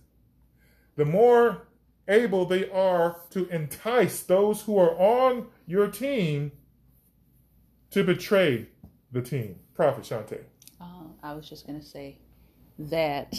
the 0.96 1.06
more 1.06 1.68
able 2.08 2.46
they 2.46 2.70
are 2.70 3.22
to 3.30 3.48
entice 3.48 4.22
those 4.22 4.64
who 4.64 4.78
are 4.78 4.96
on 4.98 5.48
your 5.66 5.88
team 5.88 6.52
to 7.92 8.04
betray 8.04 8.68
the 9.12 9.22
team. 9.22 9.60
Prophet 9.74 10.04
Shante. 10.04 10.42
Uh, 10.82 11.06
I 11.22 11.34
was 11.34 11.48
just 11.48 11.66
going 11.66 11.80
to 11.80 11.86
say 11.86 12.18
that 12.78 13.34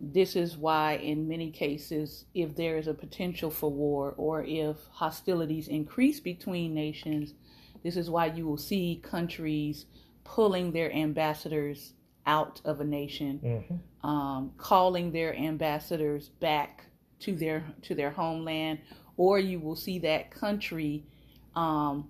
this 0.00 0.36
is 0.36 0.56
why, 0.56 0.94
in 0.96 1.28
many 1.28 1.50
cases, 1.50 2.26
if 2.34 2.54
there 2.54 2.76
is 2.76 2.86
a 2.86 2.94
potential 2.94 3.50
for 3.50 3.70
war 3.70 4.14
or 4.16 4.44
if 4.44 4.76
hostilities 4.90 5.68
increase 5.68 6.20
between 6.20 6.74
nations, 6.74 7.34
this 7.82 7.96
is 7.96 8.10
why 8.10 8.26
you 8.26 8.46
will 8.46 8.58
see 8.58 9.00
countries 9.02 9.86
pulling 10.24 10.72
their 10.72 10.92
ambassadors 10.92 11.92
out 12.26 12.60
of 12.64 12.80
a 12.80 12.84
nation, 12.84 13.40
mm-hmm. 13.42 14.08
um, 14.08 14.52
calling 14.56 15.12
their 15.12 15.34
ambassadors 15.36 16.28
back 16.28 16.86
to 17.20 17.34
their 17.34 17.64
to 17.82 17.94
their 17.94 18.10
homeland, 18.10 18.80
or 19.16 19.38
you 19.38 19.60
will 19.60 19.76
see 19.76 19.98
that 20.00 20.30
country 20.30 21.04
um, 21.54 22.08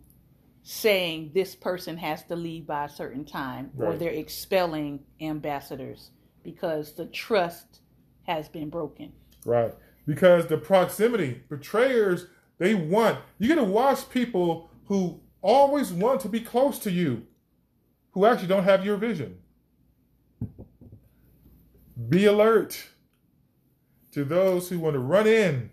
saying 0.62 1.30
this 1.34 1.54
person 1.54 1.96
has 1.96 2.24
to 2.24 2.36
leave 2.36 2.66
by 2.66 2.84
a 2.84 2.88
certain 2.88 3.24
time, 3.24 3.70
right. 3.74 3.88
or 3.94 3.96
they're 3.96 4.10
expelling 4.10 5.00
ambassadors 5.20 6.10
because 6.42 6.92
the 6.94 7.06
trust 7.06 7.80
has 8.24 8.48
been 8.48 8.70
broken. 8.70 9.12
Right. 9.44 9.74
Because 10.06 10.46
the 10.46 10.58
proximity, 10.58 11.42
betrayers, 11.48 12.26
they 12.58 12.74
want, 12.74 13.18
you 13.38 13.48
got 13.48 13.56
to 13.56 13.64
watch 13.64 14.08
people 14.10 14.70
who 14.86 15.20
always 15.42 15.92
want 15.92 16.20
to 16.20 16.28
be 16.28 16.40
close 16.40 16.78
to 16.80 16.90
you, 16.90 17.26
who 18.12 18.24
actually 18.24 18.48
don't 18.48 18.64
have 18.64 18.84
your 18.84 18.96
vision. 18.96 19.38
Be 22.08 22.24
alert 22.26 22.88
to 24.12 24.24
those 24.24 24.68
who 24.68 24.78
want 24.78 24.94
to 24.94 25.00
run 25.00 25.26
in 25.26 25.70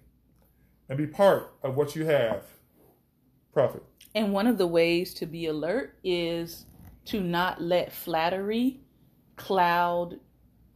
and 0.90 0.98
be 0.98 1.08
part 1.08 1.54
of 1.64 1.76
what 1.76 1.96
you 1.96 2.06
have. 2.06 2.44
Prophet. 3.54 3.84
And 4.14 4.34
one 4.34 4.48
of 4.48 4.58
the 4.58 4.68
ways 4.68 5.14
to 5.16 5.26
be 5.26 5.48
alert 5.48 5.98
is 6.04 6.66
to 7.06 7.22
not 7.22 7.62
let 7.62 7.92
flattery 7.92 8.82
cloud 9.36 10.20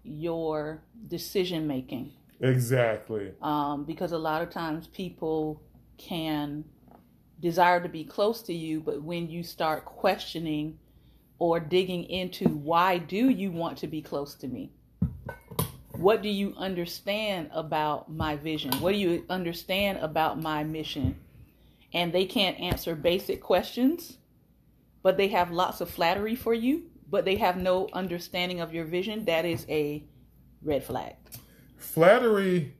your 0.04 0.84
decision 1.08 1.68
making. 1.68 2.12
Exactly. 2.40 3.32
Um, 3.42 3.86
because 3.86 4.12
a 4.12 4.18
lot 4.18 4.42
of 4.42 4.50
times 4.50 4.88
people 4.88 5.62
can 5.98 6.64
desire 7.40 7.82
to 7.82 7.90
be 7.90 8.04
close 8.04 8.42
to 8.44 8.54
you, 8.54 8.82
but 8.82 9.02
when 9.02 9.30
you 9.30 9.44
start 9.44 9.86
questioning 9.86 10.78
or 11.40 11.60
digging 11.60 12.04
into 12.06 12.48
why 12.48 12.98
do 12.98 13.30
you 13.30 13.52
want 13.52 13.78
to 13.80 13.88
be 13.88 14.02
close 14.02 14.36
to 14.36 14.48
me? 14.48 14.72
What 15.98 16.22
do 16.22 16.30
you 16.30 16.54
understand 16.58 17.50
about 17.54 18.12
my 18.12 18.36
vision? 18.36 18.72
What 18.80 18.92
do 18.92 18.98
you 18.98 19.26
understand 19.30 20.00
about 20.00 20.42
my 20.42 20.64
mission? 20.64 21.20
And 21.94 22.12
they 22.12 22.26
can't 22.26 22.60
answer 22.60 22.96
basic 22.96 23.42
questions, 23.42 24.18
but 25.02 25.18
they 25.18 25.30
have 25.30 25.52
lots 25.52 25.82
of 25.82 25.90
flattery 25.90 26.36
for 26.36 26.54
you, 26.54 26.84
but 27.10 27.26
they 27.26 27.38
have 27.38 27.58
no 27.58 27.88
understanding 27.94 28.60
of 28.60 28.74
your 28.74 28.86
vision. 28.86 29.26
That 29.26 29.46
is 29.46 29.66
a 29.70 30.04
red 30.62 30.84
flag. 30.84 31.16
Flattery 31.78 32.74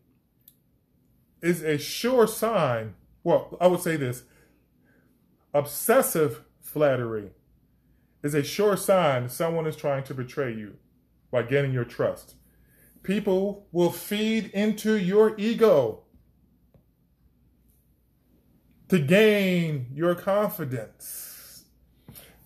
is 1.42 1.64
a 1.64 1.78
sure 1.78 2.28
sign. 2.28 2.96
Well, 3.24 3.58
I 3.62 3.68
would 3.68 3.82
say 3.82 3.96
this 3.96 4.24
obsessive 5.54 6.44
flattery 6.60 7.32
is 8.24 8.34
a 8.34 8.44
sure 8.44 8.76
sign 8.76 9.30
someone 9.30 9.68
is 9.68 9.76
trying 9.76 10.04
to 10.04 10.14
betray 10.14 10.54
you 10.54 10.78
by 11.32 11.44
gaining 11.44 11.72
your 11.72 11.86
trust. 11.86 12.36
People 13.06 13.68
will 13.72 13.92
feed 13.92 14.50
into 14.52 14.96
your 14.96 15.36
ego 15.38 16.02
to 18.90 18.98
gain 19.00 19.86
your 19.94 20.16
confidence. 20.16 21.66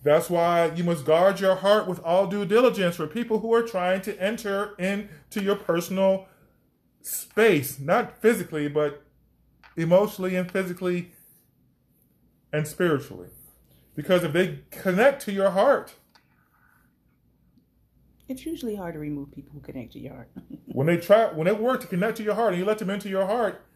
That's 0.02 0.28
why 0.28 0.66
you 0.74 0.84
must 0.84 1.06
guard 1.06 1.40
your 1.40 1.56
heart 1.56 1.88
with 1.88 1.98
all 2.00 2.26
due 2.26 2.44
diligence 2.44 2.96
for 2.96 3.06
people 3.06 3.40
who 3.40 3.54
are 3.54 3.62
trying 3.62 4.02
to 4.02 4.22
enter 4.22 4.74
into 4.78 5.42
your 5.42 5.56
personal 5.56 6.28
space, 7.00 7.80
not 7.80 8.20
physically, 8.20 8.68
but 8.68 9.02
emotionally 9.78 10.36
and 10.36 10.50
physically 10.50 11.12
and 12.52 12.68
spiritually. 12.68 13.28
Because 13.94 14.24
if 14.24 14.34
they 14.34 14.60
connect 14.70 15.22
to 15.22 15.32
your 15.32 15.52
heart, 15.52 15.94
it's 18.30 18.46
usually 18.46 18.76
hard 18.76 18.94
to 18.94 19.00
remove 19.00 19.32
people 19.32 19.52
who 19.52 19.60
connect 19.60 19.92
to 19.92 19.98
your 19.98 20.14
heart. 20.14 20.30
when 20.66 20.86
they 20.86 20.96
try, 20.96 21.26
when 21.26 21.46
they 21.46 21.52
work 21.52 21.80
to 21.80 21.86
connect 21.88 22.16
to 22.18 22.22
your 22.22 22.34
heart, 22.34 22.52
and 22.52 22.60
you 22.60 22.64
let 22.64 22.78
them 22.78 22.88
into 22.88 23.08
your 23.08 23.26
heart, 23.26 23.66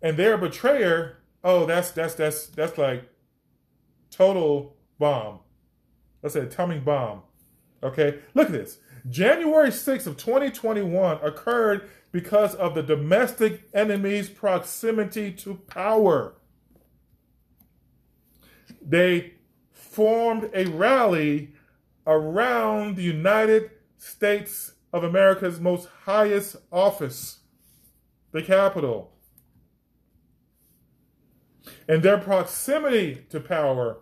and 0.00 0.16
they're 0.16 0.34
a 0.34 0.38
betrayer, 0.38 1.18
oh, 1.44 1.66
that's 1.66 1.90
that's 1.90 2.14
that's 2.14 2.46
that's 2.46 2.78
like 2.78 3.08
total 4.10 4.76
bomb. 4.98 5.40
That's 6.22 6.36
an 6.36 6.46
atomic 6.46 6.84
bomb. 6.84 7.22
Okay, 7.82 8.20
look 8.34 8.46
at 8.46 8.52
this. 8.52 8.78
January 9.08 9.68
6th 9.68 10.06
of 10.06 10.16
2021 10.16 11.18
occurred 11.22 11.88
because 12.10 12.54
of 12.54 12.74
the 12.74 12.82
domestic 12.82 13.68
enemy's 13.72 14.28
proximity 14.28 15.30
to 15.32 15.54
power. 15.54 16.34
They 18.82 19.34
formed 19.72 20.50
a 20.52 20.64
rally 20.66 21.52
around 22.06 22.96
the 22.96 23.02
United 23.02 23.70
States 23.98 24.72
of 24.92 25.04
America's 25.04 25.60
most 25.60 25.88
highest 26.04 26.56
office, 26.72 27.40
the 28.32 28.42
Capitol. 28.42 29.12
And 31.86 32.02
their 32.02 32.18
proximity 32.18 33.26
to 33.30 33.40
power 33.40 33.98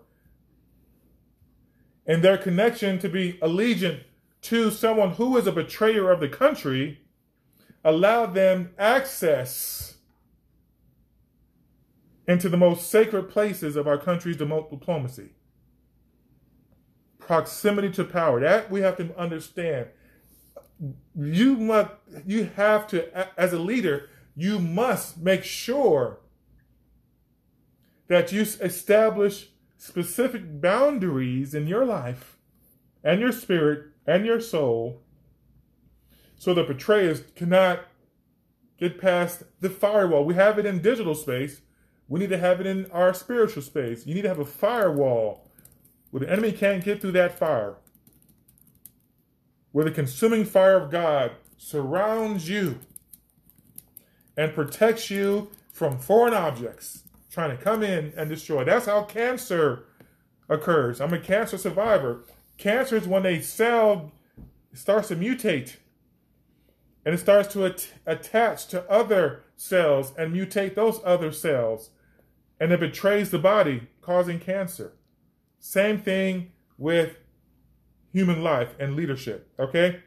and 2.06 2.22
their 2.22 2.38
connection 2.38 2.98
to 3.00 3.08
be 3.08 3.34
allegiant 3.42 4.04
to 4.42 4.70
someone 4.70 5.12
who 5.12 5.36
is 5.36 5.46
a 5.46 5.52
betrayer 5.52 6.10
of 6.10 6.20
the 6.20 6.28
country 6.28 7.00
allowed 7.84 8.34
them 8.34 8.70
access 8.78 9.96
into 12.28 12.48
the 12.48 12.56
most 12.56 12.88
sacred 12.88 13.28
places 13.28 13.76
of 13.76 13.86
our 13.86 13.98
country's 13.98 14.36
diplomacy. 14.36 15.30
Proximity 17.26 17.90
to 17.90 18.04
power. 18.04 18.40
That 18.40 18.70
we 18.70 18.80
have 18.80 18.96
to 18.98 19.18
understand. 19.18 19.88
You 21.14 21.56
must 21.56 21.90
you 22.26 22.50
have 22.56 22.86
to 22.88 23.40
as 23.40 23.52
a 23.52 23.58
leader, 23.58 24.08
you 24.36 24.58
must 24.58 25.18
make 25.18 25.42
sure 25.42 26.20
that 28.08 28.30
you 28.30 28.42
establish 28.42 29.48
specific 29.76 30.60
boundaries 30.60 31.54
in 31.54 31.66
your 31.66 31.84
life 31.84 32.36
and 33.02 33.20
your 33.20 33.32
spirit 33.32 33.86
and 34.06 34.24
your 34.24 34.40
soul 34.40 35.02
so 36.38 36.54
the 36.54 36.62
betrayers 36.62 37.22
cannot 37.34 37.80
get 38.78 39.00
past 39.00 39.42
the 39.60 39.70
firewall. 39.70 40.24
We 40.24 40.34
have 40.34 40.58
it 40.58 40.66
in 40.66 40.82
digital 40.82 41.14
space. 41.14 41.62
We 42.08 42.20
need 42.20 42.30
to 42.30 42.38
have 42.38 42.60
it 42.60 42.66
in 42.66 42.90
our 42.90 43.14
spiritual 43.14 43.62
space. 43.62 44.06
You 44.06 44.14
need 44.14 44.22
to 44.22 44.28
have 44.28 44.38
a 44.38 44.44
firewall 44.44 45.45
where 46.10 46.20
the 46.20 46.30
enemy 46.30 46.52
can't 46.52 46.84
get 46.84 47.00
through 47.00 47.12
that 47.12 47.38
fire. 47.38 47.76
Where 49.72 49.84
the 49.84 49.90
consuming 49.90 50.44
fire 50.44 50.76
of 50.76 50.90
God 50.90 51.32
surrounds 51.58 52.48
you 52.48 52.80
and 54.36 54.54
protects 54.54 55.10
you 55.10 55.50
from 55.72 55.98
foreign 55.98 56.34
objects 56.34 57.02
trying 57.30 57.56
to 57.56 57.62
come 57.62 57.82
in 57.82 58.14
and 58.16 58.30
destroy. 58.30 58.64
That's 58.64 58.86
how 58.86 59.02
cancer 59.02 59.84
occurs. 60.48 61.00
I'm 61.00 61.12
a 61.12 61.18
cancer 61.18 61.58
survivor. 61.58 62.24
Cancer 62.56 62.96
is 62.96 63.06
when 63.06 63.26
a 63.26 63.42
cell 63.42 64.10
starts 64.72 65.08
to 65.08 65.16
mutate 65.16 65.76
and 67.04 67.14
it 67.14 67.18
starts 67.18 67.52
to 67.52 67.66
at- 67.66 67.92
attach 68.06 68.66
to 68.68 68.90
other 68.90 69.44
cells 69.56 70.12
and 70.16 70.34
mutate 70.34 70.74
those 70.74 71.00
other 71.04 71.30
cells 71.30 71.90
and 72.58 72.72
it 72.72 72.80
betrays 72.80 73.30
the 73.30 73.38
body 73.38 73.88
causing 74.00 74.40
cancer 74.40 74.92
same 75.58 76.00
thing 76.00 76.50
with 76.78 77.18
human 78.12 78.42
life 78.42 78.74
and 78.78 78.96
leadership 78.96 79.48
okay 79.58 80.00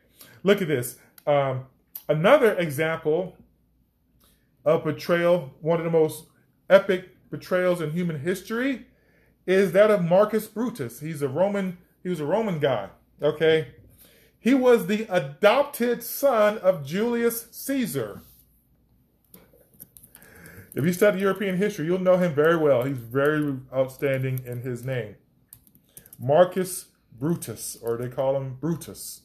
look 0.43 0.61
at 0.61 0.67
this 0.67 0.97
um, 1.27 1.65
another 2.07 2.53
example 2.57 3.35
of 4.65 4.83
betrayal 4.83 5.51
one 5.61 5.79
of 5.79 5.85
the 5.85 5.91
most 5.91 6.25
epic 6.69 7.09
betrayals 7.29 7.81
in 7.81 7.91
human 7.91 8.19
history 8.19 8.87
is 9.45 9.71
that 9.71 9.91
of 9.91 10.03
marcus 10.03 10.47
brutus 10.47 10.99
he's 10.99 11.21
a 11.21 11.29
roman 11.29 11.77
he 12.03 12.09
was 12.09 12.19
a 12.19 12.25
roman 12.25 12.59
guy 12.59 12.89
okay 13.21 13.67
he 14.39 14.53
was 14.53 14.87
the 14.87 15.05
adopted 15.09 16.01
son 16.01 16.57
of 16.59 16.85
Julius 16.85 17.47
Caesar. 17.51 18.21
If 20.73 20.85
you 20.85 20.93
study 20.93 21.19
European 21.19 21.57
history, 21.57 21.85
you'll 21.85 21.99
know 21.99 22.17
him 22.17 22.33
very 22.33 22.55
well. 22.55 22.83
He's 22.83 22.97
very 22.97 23.57
outstanding 23.73 24.41
in 24.45 24.61
his 24.61 24.85
name. 24.85 25.15
Marcus 26.19 26.87
Brutus, 27.17 27.77
or 27.81 27.97
they 27.97 28.09
call 28.09 28.35
him 28.35 28.57
Brutus. 28.59 29.21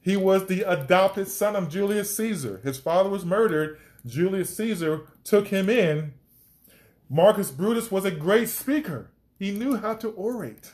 He 0.00 0.16
was 0.16 0.46
the 0.46 0.62
adopted 0.62 1.28
son 1.28 1.56
of 1.56 1.68
Julius 1.68 2.16
Caesar. 2.16 2.60
His 2.62 2.78
father 2.78 3.10
was 3.10 3.24
murdered. 3.24 3.78
Julius 4.04 4.56
Caesar 4.56 5.06
took 5.24 5.48
him 5.48 5.68
in. 5.68 6.14
Marcus 7.08 7.50
Brutus 7.50 7.90
was 7.90 8.04
a 8.04 8.10
great 8.10 8.48
speaker. 8.48 9.10
He 9.38 9.50
knew 9.50 9.76
how 9.76 9.94
to 9.94 10.12
orate. 10.16 10.72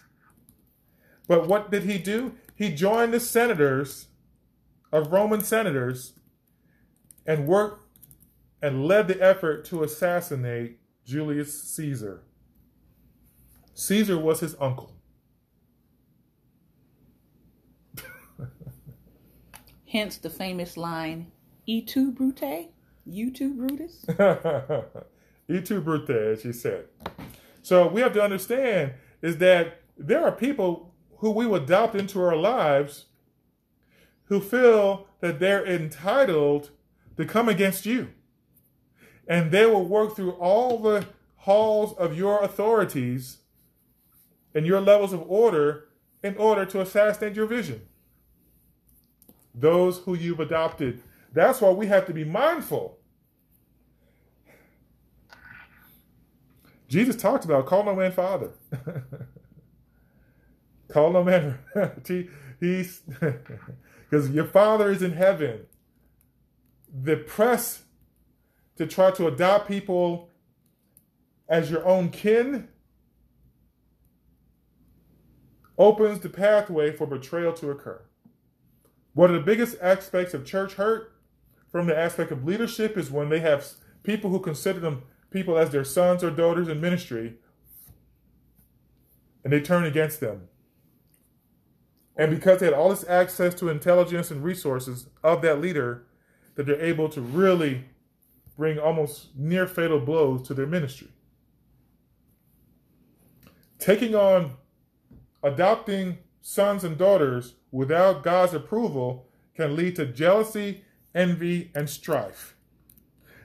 But 1.27 1.47
what 1.49 1.71
did 1.71 1.85
he 1.85 1.99
do? 1.99 2.35
he 2.63 2.73
joined 2.73 3.13
the 3.13 3.19
senators 3.19 4.07
of 4.93 5.13
Roman 5.13 5.41
senators 5.41 6.13
and 7.27 7.49
worked 7.49 7.85
and 8.61 8.87
led 8.87 9.09
the 9.09 9.21
effort 9.21 9.65
to 9.65 9.83
assassinate 9.83 10.79
Julius 11.05 11.61
Caesar. 11.75 12.23
Caesar 13.75 14.17
was 14.17 14.39
his 14.39 14.55
uncle. 14.61 14.92
Hence 19.93 20.17
the 20.17 20.31
famous 20.31 20.79
line, 20.79 21.31
E 21.67 21.83
tu 21.83 22.13
Brute? 22.13 22.71
You 23.05 23.31
too, 23.31 23.53
Brutus? 23.53 24.07
e 25.51 25.61
tu 25.61 25.83
Brute, 25.83 26.09
as 26.09 26.41
she 26.41 26.51
said. 26.51 26.87
So 27.61 27.89
we 27.89 28.01
have 28.01 28.15
to 28.15 28.23
understand 28.23 28.95
is 29.21 29.37
that 29.37 29.83
there 29.99 30.25
are 30.25 30.33
people 30.33 30.95
who 31.19 31.31
we 31.31 31.47
will 31.47 31.57
adopt 31.57 31.95
into 31.95 32.23
our 32.23 32.35
lives 32.35 33.05
who 34.25 34.41
feel 34.41 35.09
that 35.21 35.41
they're 35.41 35.67
entitled 35.67 36.71
to 37.19 37.27
come 37.27 37.51
against 37.51 37.85
you. 37.85 38.09
And 39.29 39.51
they 39.51 39.67
will 39.67 39.85
work 39.85 40.17
through 40.17 40.33
all 40.33 40.79
the 40.79 41.07
halls 41.37 41.93
of 41.99 42.17
your 42.17 42.43
authorities 42.43 43.41
and 44.55 44.65
your 44.65 44.81
levels 44.81 45.13
of 45.13 45.23
order 45.31 45.89
in 46.23 46.35
order 46.39 46.65
to 46.65 46.81
assassinate 46.81 47.37
your 47.37 47.47
vision. 47.47 47.83
Those 49.55 49.99
who 49.99 50.15
you've 50.15 50.41
adopted. 50.41 51.03
That's 51.33 51.61
why 51.61 51.71
we 51.71 51.87
have 51.87 52.07
to 52.07 52.13
be 52.13 52.25
mindful. 52.25 52.99
Jesus 56.89 57.17
talked 57.17 57.45
about 57.45 57.67
call 57.67 57.85
no 57.85 57.95
man 57.95 58.13
father. 58.13 58.51
call 60.89 61.13
no 61.13 61.25
man. 61.25 61.59
He's 62.61 63.01
because 64.11 64.31
your 64.31 64.45
father 64.45 64.91
is 64.91 65.03
in 65.03 65.13
heaven. 65.13 65.67
The 66.93 67.17
press 67.17 67.85
to 68.77 68.87
try 68.87 69.11
to 69.13 69.27
adopt 69.27 69.69
people 69.69 70.29
as 71.49 71.71
your 71.71 71.87
own 71.87 72.11
kin 72.11 72.69
opens 75.79 76.21
the 76.21 76.29
pathway 76.29 76.93
for 76.93 77.07
betrayal 77.07 77.53
to 77.55 77.71
occur. 77.71 78.03
One 79.15 79.31
of 79.31 79.37
the 79.37 79.43
biggest 79.43 79.77
aspects 79.81 80.35
of 80.35 80.45
church 80.45 80.75
hurt 80.75 81.13
from 81.71 81.87
the 81.87 81.97
aspect 81.97 82.31
of 82.33 82.45
leadership 82.45 82.97
is 82.97 83.11
when 83.11 83.29
they 83.29 83.41
have 83.41 83.67
people 84.03 84.31
who 84.31 84.41
consider 84.41 84.81
them 84.81 85.03
people 85.31 85.57
as 85.57 85.71
their 85.71 85.85
sons 85.85 86.23
or 86.23 86.31
daughters 86.31 86.69
in 86.69 86.81
ministry 86.81 87.35
and 89.45 89.53
they 89.53 89.61
turn 89.61 89.85
against 89.85 90.21
them. 90.21 90.49
And 92.17 92.31
because 92.31 92.61
they 92.61 92.67
had 92.67 92.75
all 92.75 92.91
this 92.91 93.09
access 93.09 93.55
to 93.55 93.69
intelligence 93.69 94.31
and 94.31 94.45
resources 94.45 95.09
of 95.23 95.43
that 95.43 95.61
leader, 95.61 96.05
that 96.55 96.67
they're 96.67 96.81
able 96.81 97.09
to 97.09 97.21
really 97.21 97.85
bring 98.57 98.79
almost 98.79 99.35
near 99.35 99.67
fatal 99.67 99.99
blows 99.99 100.47
to 100.47 100.55
their 100.55 100.67
ministry. 100.67 101.09
Taking 103.79 104.15
on 104.15 104.53
adopting 105.43 106.19
sons 106.43 106.85
and 106.85 106.99
daughters 106.99 107.55
without 107.71 108.23
God's 108.23 108.53
approval 108.53 109.29
can 109.55 109.77
lead 109.77 109.97
to 109.97 110.07
jealousy, 110.07 110.85
envy, 111.15 111.71
and 111.75 111.89
strife. 111.89 112.57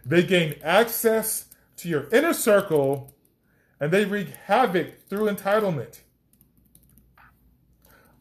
They 0.05 0.23
gain 0.23 0.55
access 0.63 1.45
to 1.77 1.88
your 1.88 2.10
inner 2.12 2.33
circle 2.33 3.13
and 3.79 3.91
they 3.91 4.05
wreak 4.05 4.29
havoc 4.29 5.07
through 5.07 5.29
entitlement. 5.29 5.99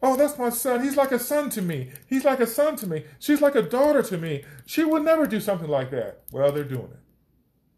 Oh, 0.02 0.14
that's 0.16 0.38
my 0.38 0.50
son. 0.50 0.84
He's 0.84 0.96
like 0.96 1.10
a 1.10 1.18
son 1.18 1.48
to 1.50 1.62
me. 1.62 1.90
He's 2.06 2.24
like 2.24 2.40
a 2.40 2.46
son 2.46 2.76
to 2.76 2.86
me. 2.86 3.04
She's 3.18 3.40
like 3.40 3.54
a 3.54 3.62
daughter 3.62 4.02
to 4.02 4.18
me. 4.18 4.44
She 4.66 4.84
would 4.84 5.02
never 5.02 5.26
do 5.26 5.40
something 5.40 5.68
like 5.68 5.90
that. 5.90 6.22
Well, 6.30 6.52
they're 6.52 6.64
doing 6.64 6.90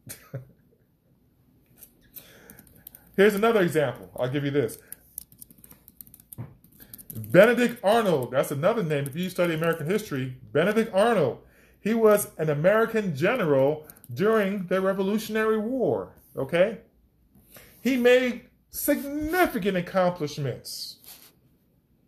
it. 0.09 0.17
Here's 3.17 3.35
another 3.35 3.63
example. 3.63 4.11
I'll 4.17 4.29
give 4.29 4.45
you 4.45 4.51
this. 4.51 4.79
Benedict 7.15 7.83
Arnold, 7.83 8.33
that's 8.33 8.51
another 8.51 8.83
name 8.83 9.05
if 9.07 9.17
you 9.17 9.31
study 9.31 9.55
American 9.55 9.87
history. 9.87 10.37
Benedict 10.53 10.93
Arnold. 10.95 11.39
He 11.81 11.95
was 11.95 12.29
an 12.39 12.51
American 12.51 13.17
general 13.17 13.87
during 14.13 14.67
the 14.67 14.81
Revolutionary 14.81 15.59
War, 15.59 16.13
okay? 16.37 16.79
He 17.81 17.97
made 17.97 18.43
significant 18.71 19.77
accomplishments, 19.77 20.97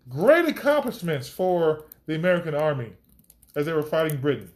great 0.09 0.47
accomplishments 0.47 1.29
for 1.29 1.87
the 2.07 2.15
American 2.15 2.55
army 2.55 2.93
as 3.55 3.67
they 3.67 3.73
were 3.73 3.83
fighting 3.83 4.21
Britain. 4.21 4.51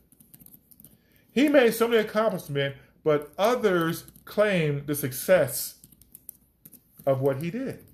He 1.32 1.48
made 1.48 1.74
so 1.74 1.88
many 1.88 2.00
accomplishments, 2.00 2.78
but 3.02 3.32
others 3.38 4.04
claimed 4.24 4.86
the 4.86 4.94
success 4.94 5.76
of 7.06 7.20
what 7.20 7.42
he 7.42 7.50
did. 7.50 7.84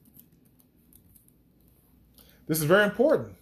This 2.51 2.59
is 2.59 2.65
very 2.65 2.83
important. 2.83 3.37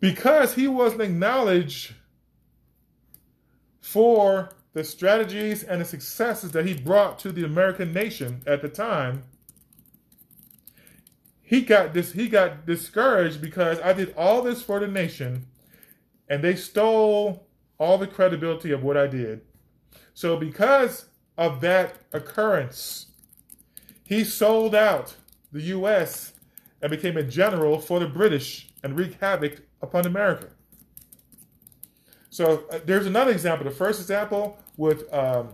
Because 0.00 0.54
he 0.54 0.66
wasn't 0.66 1.02
acknowledged 1.02 1.92
for 3.82 4.48
the 4.72 4.82
strategies 4.82 5.62
and 5.62 5.82
the 5.82 5.84
successes 5.84 6.52
that 6.52 6.64
he 6.64 6.72
brought 6.72 7.18
to 7.18 7.32
the 7.32 7.44
American 7.44 7.92
nation 7.92 8.40
at 8.46 8.62
the 8.62 8.70
time, 8.70 9.24
he 11.42 11.60
got 11.60 11.92
this 11.92 12.12
he 12.12 12.30
got 12.30 12.64
discouraged 12.64 13.42
because 13.42 13.78
I 13.80 13.92
did 13.92 14.14
all 14.16 14.40
this 14.40 14.62
for 14.62 14.80
the 14.80 14.88
nation 14.88 15.44
and 16.30 16.42
they 16.42 16.56
stole 16.56 17.46
all 17.76 17.98
the 17.98 18.06
credibility 18.06 18.70
of 18.70 18.82
what 18.82 18.96
I 18.96 19.06
did. 19.06 19.42
So 20.14 20.38
because 20.38 21.10
of 21.36 21.60
that 21.60 21.96
occurrence, 22.10 23.08
he 24.02 24.24
sold 24.24 24.74
out 24.74 25.16
the 25.52 25.62
U.S. 25.62 26.32
and 26.80 26.90
became 26.90 27.16
a 27.16 27.22
general 27.22 27.78
for 27.78 28.00
the 28.00 28.06
British 28.06 28.70
and 28.82 28.96
wreaked 28.96 29.20
havoc 29.20 29.60
upon 29.80 30.06
America. 30.06 30.48
So 32.30 32.64
uh, 32.72 32.80
there's 32.84 33.06
another 33.06 33.30
example. 33.30 33.64
The 33.64 33.74
first 33.74 34.00
example 34.00 34.58
with 34.76 35.12
um, 35.12 35.50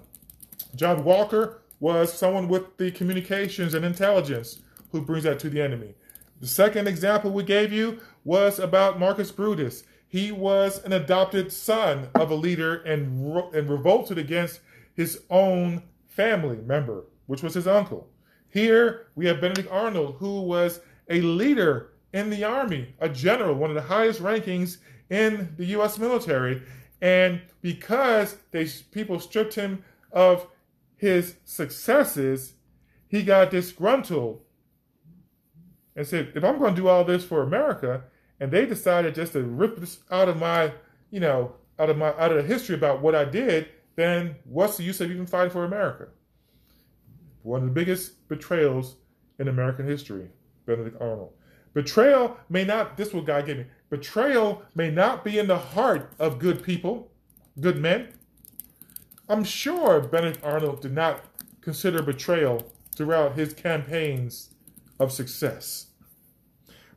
John 0.77 1.03
Walker 1.03 1.63
was 1.81 2.13
someone 2.13 2.49
with 2.49 2.77
the 2.77 2.91
communications 2.91 3.75
and 3.75 3.85
intelligence 3.85 4.61
who 4.93 5.03
brings 5.03 5.25
that 5.25 5.39
to 5.41 5.51
the 5.51 5.61
enemy. 5.61 5.95
The 6.41 6.47
second 6.47 6.87
example 6.87 7.33
we 7.33 7.43
gave 7.43 7.73
you 7.73 8.01
was 8.25 8.59
about 8.59 9.01
Marcus 9.01 9.33
Brutus. 9.33 9.85
He 10.09 10.31
was 10.31 10.83
an 10.85 10.93
adopted 10.93 11.53
son 11.53 12.09
of 12.15 12.31
a 12.31 12.35
leader 12.35 12.77
and, 12.77 13.27
and 13.53 13.69
revolted 13.69 14.17
against 14.17 14.61
his 14.95 15.23
own 15.31 15.83
family 16.07 16.59
member, 16.59 17.05
which 17.27 17.43
was 17.43 17.55
his 17.55 17.67
uncle. 17.67 18.09
Here 18.51 19.07
we 19.15 19.27
have 19.27 19.41
Benedict 19.41 19.69
Arnold, 19.71 20.17
who 20.19 20.43
was 20.43 20.81
a 21.09 21.21
leader 21.21 21.91
in 22.13 22.31
the 22.31 22.45
army, 22.45 22.95
a 22.99 23.09
general, 23.09 23.55
one 23.55 23.71
of 23.71 23.77
the 23.77 23.83
highest 23.83 24.21
rankings 24.21 24.79
in 25.11 25.55
the 25.57 25.67
U.S. 25.67 25.99
military. 25.99 26.63
And 27.01 27.41
because 27.61 28.37
they 28.51 28.67
people 28.91 29.21
stripped 29.21 29.55
him 29.55 29.85
of 30.11 30.47
his 30.97 31.37
successes, 31.45 32.55
he 33.07 33.23
got 33.23 33.51
disgruntled 33.51 34.41
and 35.95 36.07
said, 36.07 36.33
"If 36.35 36.45
I'm 36.45 36.59
going 36.59 36.75
to 36.75 36.81
do 36.81 36.89
all 36.89 37.05
this 37.05 37.25
for 37.25 37.43
America, 37.43 38.05
and 38.41 38.51
they 38.51 38.67
decided 38.67 39.15
just 39.15 39.33
to 39.33 39.43
rip 39.43 39.77
this 39.79 40.01
out 40.11 40.29
of 40.29 40.39
my, 40.39 40.73
you 41.11 41.21
know, 41.21 41.55
out 41.79 41.91
of 41.91 41.99
my 41.99 42.09
out 42.09 42.33
of 42.33 42.37
the 42.39 42.43
history 42.43 42.75
about 42.75 43.01
what 43.03 43.15
I 43.15 43.25
did, 43.25 43.69
then 43.97 44.37
what's 44.45 44.77
the 44.77 44.85
use 44.85 45.01
of 45.01 45.11
even 45.11 45.27
fighting 45.27 45.51
for 45.51 45.65
America?" 45.65 46.09
One 47.49 47.63
of 47.63 47.69
the 47.69 47.73
biggest 47.75 48.29
betrayals 48.29 48.97
in 49.39 49.49
American 49.49 49.87
history, 49.87 50.29
Benedict 50.67 51.01
Arnold. 51.01 51.33
Betrayal 51.73 52.37
may 52.51 52.63
not, 52.63 52.97
this 52.97 53.15
what 53.15 53.25
God 53.25 53.47
gave 53.47 53.59
me, 53.59 53.67
betrayal 53.89 54.63
may 54.75 54.91
not 54.91 55.25
be 55.25 55.39
in 55.39 55.47
the 55.47 55.59
heart 55.59 56.13
of 56.19 56.39
good 56.39 56.63
people, 56.63 57.11
good 57.59 57.79
men. 57.79 58.13
I'm 59.31 59.45
sure 59.45 60.01
Benedict 60.01 60.45
Arnold 60.45 60.83
did 60.83 60.93
not 60.93 61.25
consider 61.63 62.03
betrayal 62.03 62.71
throughout 62.95 63.35
his 63.35 63.55
campaigns 63.55 64.55
of 65.01 65.11
success. 65.11 65.87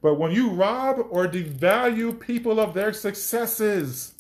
But 0.02 0.16
when 0.16 0.32
you 0.32 0.50
rob 0.50 0.98
or 1.10 1.28
devalue 1.28 2.20
people 2.20 2.60
of 2.60 2.74
their 2.74 2.92
successes, 2.92 4.16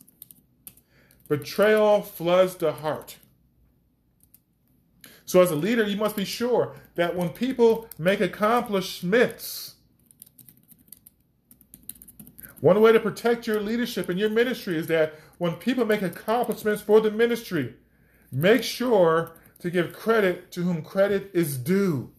betrayal 1.28 2.02
floods 2.02 2.56
the 2.56 2.72
heart. 2.72 3.18
So, 5.32 5.42
as 5.42 5.50
a 5.50 5.56
leader, 5.56 5.88
you 5.88 5.96
must 5.96 6.18
be 6.18 6.26
sure 6.26 6.76
that 6.96 7.16
when 7.16 7.30
people 7.30 7.88
make 7.98 8.20
accomplishments, 8.20 9.76
one 12.60 12.82
way 12.82 12.92
to 12.92 13.00
protect 13.00 13.48
your 13.48 13.62
leadership 13.62 14.10
and 14.10 14.20
your 14.20 14.30
ministry 14.30 14.78
is 14.78 14.88
that 14.88 15.14
when 15.38 15.54
people 15.54 15.86
make 15.86 16.02
accomplishments 16.02 16.82
for 16.82 17.00
the 17.00 17.10
ministry, 17.10 17.76
make 18.30 18.62
sure 18.62 19.38
to 19.60 19.72
give 19.72 19.94
credit 19.94 20.52
to 20.52 20.64
whom 20.64 20.82
credit 20.82 21.32
is 21.34 21.58
due. 21.58 22.12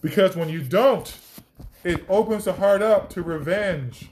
Because 0.00 0.36
when 0.36 0.48
you 0.48 0.62
don't, 0.62 1.12
it 1.88 2.04
opens 2.10 2.44
the 2.44 2.52
heart 2.52 2.82
up 2.82 3.08
to 3.08 3.22
revenge. 3.22 4.10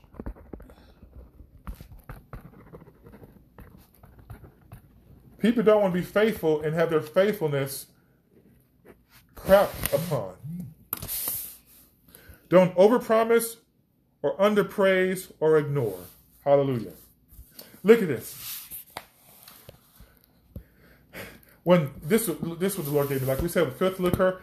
People 5.38 5.62
don't 5.62 5.82
want 5.82 5.92
to 5.94 6.00
be 6.00 6.04
faithful 6.04 6.62
and 6.62 6.74
have 6.74 6.88
their 6.88 7.02
faithfulness 7.02 7.88
crapped 9.34 9.92
upon. 9.92 10.36
Don't 12.48 12.74
overpromise 12.76 13.56
or 14.22 14.34
underpraise 14.38 15.30
or 15.38 15.58
ignore. 15.58 15.98
Hallelujah. 16.42 16.92
Look 17.82 18.00
at 18.00 18.08
this. 18.08 18.68
When 21.62 21.90
this 22.02 22.30
this 22.58 22.78
was 22.78 22.86
the 22.86 22.92
Lord 22.92 23.10
gave 23.10 23.20
me, 23.20 23.26
like 23.28 23.42
we 23.42 23.48
said, 23.48 23.66
with 23.66 23.78
filth 23.78 24.00
lucre, 24.00 24.40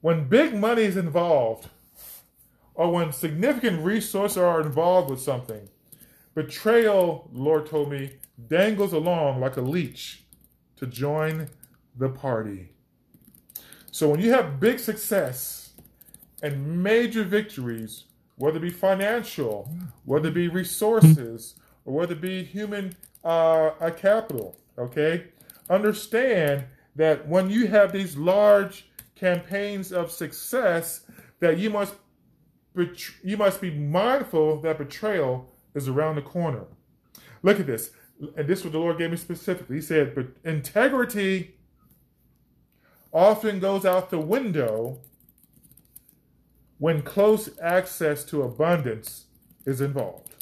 when 0.00 0.28
big 0.28 0.54
money 0.54 0.82
is 0.82 0.96
involved, 0.96 1.68
or 2.78 2.92
when 2.92 3.12
significant 3.12 3.84
resources 3.84 4.38
are 4.38 4.60
involved 4.60 5.10
with 5.10 5.20
something, 5.20 5.68
betrayal, 6.36 7.28
Lord 7.32 7.66
told 7.66 7.90
me, 7.90 8.12
dangles 8.46 8.92
along 8.92 9.40
like 9.40 9.56
a 9.56 9.60
leech 9.60 10.22
to 10.76 10.86
join 10.86 11.48
the 11.96 12.08
party. 12.08 12.68
So 13.90 14.08
when 14.08 14.20
you 14.20 14.30
have 14.30 14.60
big 14.60 14.78
success 14.78 15.72
and 16.40 16.80
major 16.80 17.24
victories, 17.24 18.04
whether 18.36 18.58
it 18.58 18.62
be 18.62 18.70
financial, 18.70 19.68
whether 20.04 20.28
it 20.28 20.34
be 20.34 20.46
resources, 20.46 21.56
or 21.84 21.94
whether 21.94 22.12
it 22.12 22.20
be 22.20 22.44
human 22.44 22.94
uh, 23.24 23.90
capital, 23.96 24.56
okay, 24.78 25.24
understand 25.68 26.64
that 26.94 27.26
when 27.26 27.50
you 27.50 27.66
have 27.66 27.90
these 27.90 28.16
large 28.16 28.88
campaigns 29.16 29.90
of 29.90 30.12
success, 30.12 31.00
that 31.40 31.58
you 31.58 31.70
must 31.70 31.94
you 33.22 33.36
must 33.36 33.60
be 33.60 33.70
mindful 33.70 34.60
that 34.60 34.78
betrayal 34.78 35.52
is 35.74 35.88
around 35.88 36.16
the 36.16 36.22
corner. 36.22 36.64
Look 37.42 37.60
at 37.60 37.66
this, 37.66 37.90
and 38.36 38.46
this 38.48 38.60
is 38.60 38.64
what 38.64 38.72
the 38.72 38.78
Lord 38.78 38.98
gave 38.98 39.10
me 39.10 39.16
specifically. 39.16 39.76
He 39.76 39.82
said, 39.82 40.14
"But 40.14 40.28
integrity 40.44 41.56
often 43.12 43.58
goes 43.58 43.84
out 43.84 44.10
the 44.10 44.18
window 44.18 45.00
when 46.78 47.02
close 47.02 47.50
access 47.60 48.24
to 48.24 48.42
abundance 48.42 49.26
is 49.66 49.80
involved. 49.80 50.34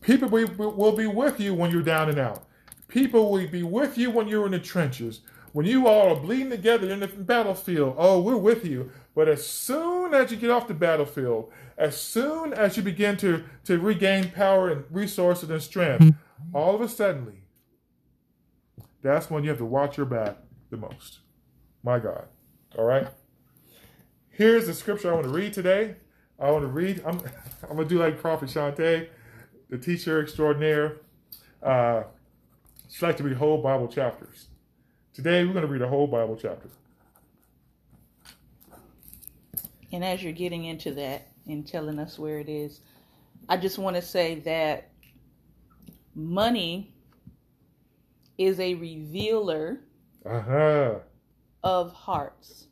People 0.00 0.28
will 0.28 0.96
be 0.96 1.06
with 1.06 1.38
you 1.38 1.52
when 1.54 1.70
you're 1.70 1.82
down 1.82 2.08
and 2.08 2.18
out. 2.18 2.44
People 2.88 3.30
will 3.30 3.46
be 3.46 3.62
with 3.62 3.98
you 3.98 4.10
when 4.10 4.26
you're 4.26 4.46
in 4.46 4.52
the 4.52 4.58
trenches. 4.58 5.20
When 5.52 5.66
you 5.66 5.86
all 5.86 6.16
are 6.16 6.20
bleeding 6.20 6.50
together 6.50 6.90
in 6.90 7.00
the 7.00 7.08
battlefield, 7.08 7.96
oh, 7.98 8.20
we're 8.20 8.36
with 8.36 8.64
you. 8.64 8.90
But 9.18 9.28
as 9.28 9.44
soon 9.44 10.14
as 10.14 10.30
you 10.30 10.36
get 10.36 10.50
off 10.50 10.68
the 10.68 10.74
battlefield, 10.74 11.50
as 11.76 12.00
soon 12.00 12.52
as 12.52 12.76
you 12.76 12.84
begin 12.84 13.16
to, 13.16 13.42
to 13.64 13.80
regain 13.80 14.30
power 14.30 14.70
and 14.70 14.84
resources 14.92 15.50
and 15.50 15.60
strength, 15.60 16.14
all 16.54 16.76
of 16.76 16.80
a 16.80 16.88
sudden, 16.88 17.42
that's 19.02 19.28
when 19.28 19.42
you 19.42 19.48
have 19.48 19.58
to 19.58 19.64
watch 19.64 19.96
your 19.96 20.06
back 20.06 20.36
the 20.70 20.76
most. 20.76 21.18
My 21.82 21.98
God. 21.98 22.26
All 22.78 22.84
right? 22.84 23.08
Here's 24.28 24.68
the 24.68 24.74
scripture 24.74 25.10
I 25.10 25.14
want 25.14 25.26
to 25.26 25.32
read 25.32 25.52
today. 25.52 25.96
I 26.38 26.52
want 26.52 26.62
to 26.62 26.68
read, 26.68 27.02
I'm, 27.04 27.18
I'm 27.68 27.74
going 27.74 27.88
to 27.88 27.92
do 27.92 27.98
like 27.98 28.20
Prophet 28.20 28.50
Shante, 28.50 29.08
the 29.68 29.78
teacher 29.78 30.22
extraordinaire. 30.22 30.98
Uh, 31.60 32.04
she 32.88 33.04
likes 33.04 33.18
to 33.18 33.24
read 33.24 33.36
whole 33.36 33.60
Bible 33.60 33.88
chapters. 33.88 34.46
Today, 35.12 35.44
we're 35.44 35.54
going 35.54 35.66
to 35.66 35.72
read 35.72 35.82
a 35.82 35.88
whole 35.88 36.06
Bible 36.06 36.38
chapter. 36.40 36.68
And 39.92 40.04
as 40.04 40.22
you're 40.22 40.32
getting 40.32 40.64
into 40.64 40.92
that 40.94 41.28
and 41.46 41.66
telling 41.66 41.98
us 41.98 42.18
where 42.18 42.38
it 42.38 42.48
is, 42.48 42.80
I 43.48 43.56
just 43.56 43.78
want 43.78 43.96
to 43.96 44.02
say 44.02 44.36
that 44.40 44.90
money 46.14 46.92
is 48.36 48.60
a 48.60 48.74
revealer 48.74 49.80
uh-huh. 50.26 50.96
of 51.62 51.92
hearts. 51.92 52.66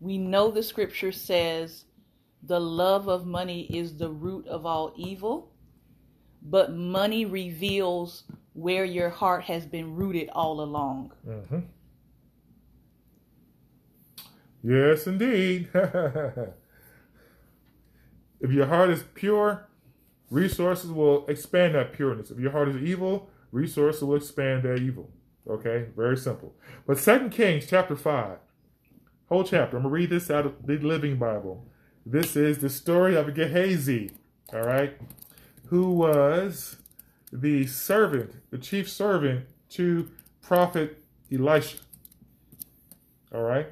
We 0.00 0.18
know 0.18 0.50
the 0.50 0.62
scripture 0.62 1.12
says 1.12 1.84
the 2.42 2.60
love 2.60 3.08
of 3.08 3.26
money 3.26 3.62
is 3.74 3.96
the 3.96 4.10
root 4.10 4.46
of 4.48 4.66
all 4.66 4.92
evil, 4.96 5.52
but 6.42 6.74
money 6.74 7.24
reveals 7.24 8.24
where 8.52 8.84
your 8.84 9.08
heart 9.08 9.44
has 9.44 9.64
been 9.64 9.94
rooted 9.94 10.28
all 10.30 10.60
along. 10.60 11.12
Mm-hmm. 11.26 11.60
Yes, 14.64 15.06
indeed. 15.06 15.68
if 18.40 18.50
your 18.50 18.66
heart 18.66 18.88
is 18.88 19.04
pure, 19.12 19.68
resources 20.30 20.90
will 20.90 21.26
expand 21.26 21.74
that 21.74 21.92
pureness. 21.92 22.30
If 22.30 22.38
your 22.38 22.52
heart 22.52 22.68
is 22.68 22.76
evil, 22.76 23.28
resources 23.52 24.02
will 24.02 24.16
expand 24.16 24.62
that 24.62 24.78
evil. 24.78 25.10
Okay, 25.48 25.88
very 25.94 26.16
simple. 26.16 26.54
But 26.86 26.96
Second 26.96 27.28
Kings 27.30 27.66
chapter 27.68 27.94
5, 27.94 28.38
whole 29.28 29.44
chapter, 29.44 29.76
I'm 29.76 29.82
going 29.82 29.92
to 29.92 30.00
read 30.00 30.08
this 30.08 30.30
out 30.30 30.46
of 30.46 30.66
the 30.66 30.78
Living 30.78 31.18
Bible. 31.18 31.66
This 32.06 32.34
is 32.34 32.58
the 32.58 32.70
story 32.70 33.14
of 33.16 33.34
Gehazi, 33.34 34.12
all 34.54 34.62
right, 34.62 34.96
who 35.66 35.90
was 35.90 36.76
the 37.30 37.66
servant, 37.66 38.36
the 38.50 38.58
chief 38.58 38.90
servant 38.90 39.44
to 39.70 40.08
prophet 40.40 41.02
Elisha. 41.30 41.78
All 43.34 43.42
right. 43.42 43.66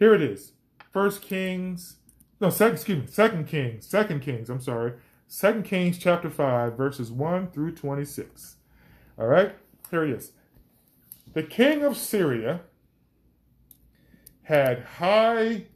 Here 0.00 0.12
it 0.12 0.20
is. 0.20 0.54
First 0.92 1.22
Kings, 1.22 1.98
no, 2.40 2.50
second, 2.50 2.74
excuse 2.74 2.98
me, 2.98 3.06
second 3.06 3.46
Kings, 3.46 3.86
second 3.86 4.20
Kings, 4.20 4.50
I'm 4.50 4.60
sorry. 4.60 4.94
Second 5.28 5.62
Kings 5.62 5.96
chapter 5.96 6.28
5, 6.28 6.76
verses 6.76 7.12
1 7.12 7.52
through 7.52 7.76
26. 7.76 8.56
All 9.16 9.28
right, 9.28 9.54
here 9.92 10.02
it 10.02 10.10
is. 10.10 10.32
The 11.32 11.44
king 11.44 11.84
of 11.84 11.96
Syria 11.96 12.62
had 14.42 14.82
high 14.98 15.66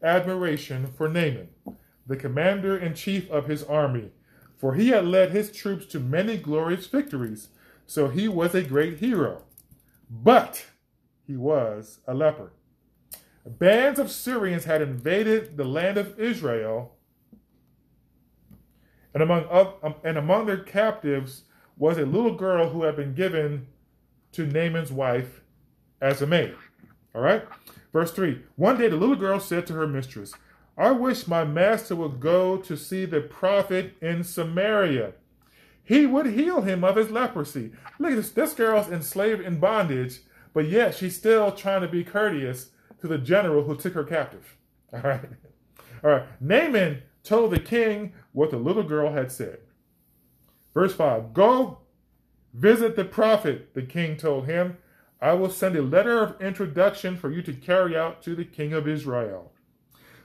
admiration 0.00 0.86
for 0.86 1.08
Naaman, 1.08 1.48
the 2.06 2.16
commander 2.16 2.76
in 2.76 2.94
chief 2.94 3.28
of 3.28 3.48
his 3.48 3.64
army 3.64 4.12
for 4.58 4.74
he 4.74 4.88
had 4.88 5.06
led 5.06 5.30
his 5.30 5.52
troops 5.52 5.86
to 5.86 6.00
many 6.00 6.36
glorious 6.36 6.88
victories, 6.88 7.48
so 7.86 8.08
he 8.08 8.26
was 8.26 8.54
a 8.54 8.62
great 8.62 8.98
hero. 8.98 9.42
But 10.10 10.66
he 11.26 11.36
was 11.36 12.00
a 12.08 12.12
leper. 12.12 12.50
Bands 13.48 13.98
of 13.98 14.10
Syrians 14.10 14.64
had 14.64 14.82
invaded 14.82 15.56
the 15.56 15.64
land 15.64 15.96
of 15.96 16.18
Israel, 16.20 16.96
and 19.14 19.22
among, 19.22 19.46
um, 19.50 19.94
and 20.04 20.18
among 20.18 20.46
their 20.46 20.58
captives 20.58 21.44
was 21.76 21.96
a 21.96 22.04
little 22.04 22.34
girl 22.34 22.68
who 22.70 22.82
had 22.82 22.96
been 22.96 23.14
given 23.14 23.66
to 24.32 24.46
Naaman's 24.46 24.92
wife 24.92 25.40
as 26.00 26.20
a 26.20 26.26
maid. 26.26 26.54
All 27.14 27.22
right? 27.22 27.44
Verse 27.92 28.12
3 28.12 28.42
One 28.56 28.78
day 28.78 28.88
the 28.88 28.96
little 28.96 29.16
girl 29.16 29.40
said 29.40 29.66
to 29.68 29.72
her 29.74 29.86
mistress, 29.86 30.34
I 30.76 30.90
wish 30.92 31.26
my 31.26 31.44
master 31.44 31.96
would 31.96 32.20
go 32.20 32.58
to 32.58 32.76
see 32.76 33.04
the 33.04 33.20
prophet 33.20 33.94
in 34.00 34.22
Samaria. 34.24 35.14
He 35.82 36.04
would 36.04 36.26
heal 36.26 36.60
him 36.60 36.84
of 36.84 36.96
his 36.96 37.10
leprosy. 37.10 37.72
Look 37.98 38.10
at 38.10 38.16
this. 38.16 38.30
This 38.30 38.52
girl's 38.52 38.90
enslaved 38.90 39.40
in 39.40 39.58
bondage, 39.58 40.20
but 40.52 40.68
yet 40.68 40.94
she's 40.94 41.16
still 41.16 41.50
trying 41.50 41.80
to 41.80 41.88
be 41.88 42.04
courteous 42.04 42.70
to 43.00 43.08
the 43.08 43.18
general 43.18 43.64
who 43.64 43.76
took 43.76 43.94
her 43.94 44.04
captive. 44.04 44.56
All 44.92 45.00
right. 45.00 45.28
All 46.02 46.10
right. 46.10 46.24
Naaman 46.40 47.02
told 47.22 47.50
the 47.50 47.60
king 47.60 48.12
what 48.32 48.50
the 48.50 48.56
little 48.56 48.82
girl 48.82 49.12
had 49.12 49.30
said. 49.30 49.58
Verse 50.74 50.94
5 50.94 51.32
Go 51.34 51.78
visit 52.54 52.96
the 52.96 53.04
prophet, 53.04 53.74
the 53.74 53.82
king 53.82 54.16
told 54.16 54.46
him. 54.46 54.78
I 55.20 55.32
will 55.32 55.50
send 55.50 55.74
a 55.74 55.82
letter 55.82 56.22
of 56.22 56.40
introduction 56.40 57.16
for 57.16 57.30
you 57.30 57.42
to 57.42 57.52
carry 57.52 57.96
out 57.96 58.22
to 58.22 58.36
the 58.36 58.44
king 58.44 58.72
of 58.72 58.86
Israel. 58.86 59.52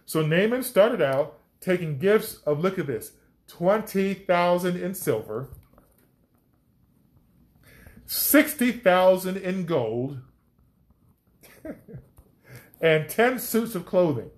So 0.06 0.22
Naaman 0.22 0.62
started 0.62 1.02
out 1.02 1.40
taking 1.60 1.98
gifts 1.98 2.36
of, 2.46 2.60
look 2.60 2.78
at 2.78 2.86
this, 2.86 3.14
20,000 3.48 4.78
in 4.78 4.94
silver, 4.94 5.50
60,000 8.06 9.38
in 9.38 9.66
gold, 9.66 10.20
and 12.84 13.08
10 13.08 13.40
suits 13.40 13.76
of 13.76 13.86
clothing. 13.86 14.30